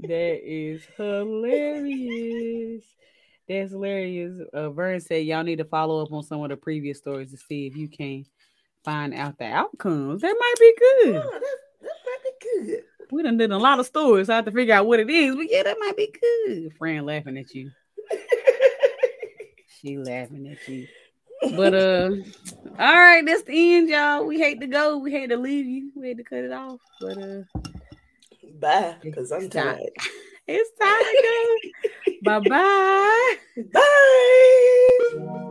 That 0.04 0.40
is 0.44 0.82
hilarious. 0.98 2.84
That's 3.48 3.72
hilarious. 3.72 4.34
Uh, 4.54 4.70
Vern 4.72 5.00
said 5.00 5.26
y'all 5.26 5.44
need 5.44 5.58
to 5.60 5.66
follow 5.66 6.02
up 6.04 6.12
on 6.12 6.24
some 6.24 6.42
of 6.42 6.50
the 6.50 6.58
previous 6.58 6.98
stories 6.98 7.32
to 7.32 7.38
see 7.38 7.68
if 7.68 7.76
you 7.78 7.88
can 7.88 8.26
find 8.84 9.14
out 9.14 9.38
the 9.38 9.46
outcomes. 9.46 10.22
That 10.24 10.36
might 10.40 10.56
be 10.60 10.74
good. 10.78 11.16
Oh, 11.18 11.32
that, 11.32 11.58
that 11.82 11.98
might 12.06 12.24
be 12.24 12.32
good. 12.66 12.84
We 13.12 13.24
done 13.24 13.38
did 13.38 13.52
a 13.52 13.58
lot 13.58 13.80
of 13.80 13.86
stories, 13.86 14.28
so 14.28 14.34
I 14.34 14.38
have 14.38 14.46
to 14.46 14.52
figure 14.52 14.74
out 14.74 14.88
what 14.88 15.00
it 15.00 15.10
is. 15.10 15.36
But 15.36 15.48
yeah, 15.50 15.64
that 15.64 15.78
might 15.80 15.98
be 15.98 16.14
good. 16.22 16.74
Fran 16.78 17.06
laughing 17.06 17.38
at 17.38 17.54
you. 17.54 17.72
She 19.80 19.98
laughing 19.98 20.48
at 20.48 20.68
you. 20.68 20.88
But 21.56 21.74
uh 21.74 22.12
all 22.80 22.96
right, 22.96 23.24
that's 23.26 23.44
the 23.44 23.74
end, 23.76 23.90
y'all. 23.90 24.26
We 24.26 24.40
hate 24.40 24.62
to 24.62 24.68
go. 24.68 24.98
We 24.98 25.12
hate 25.12 25.30
to 25.32 25.38
leave 25.38 25.66
you. 25.66 25.92
We 25.96 26.08
hate 26.08 26.18
to 26.18 26.24
cut 26.24 26.40
it 26.40 26.52
off. 26.52 26.80
But 27.00 27.18
uh 27.18 27.42
Bye, 28.60 28.96
because 29.02 29.32
I'm 29.32 29.50
tired. 29.50 29.90
it's 30.48 30.72
time 30.80 31.00
to 31.00 31.24
go. 31.24 32.20
Bye-bye. 32.24 33.36
Bye. 33.74 35.48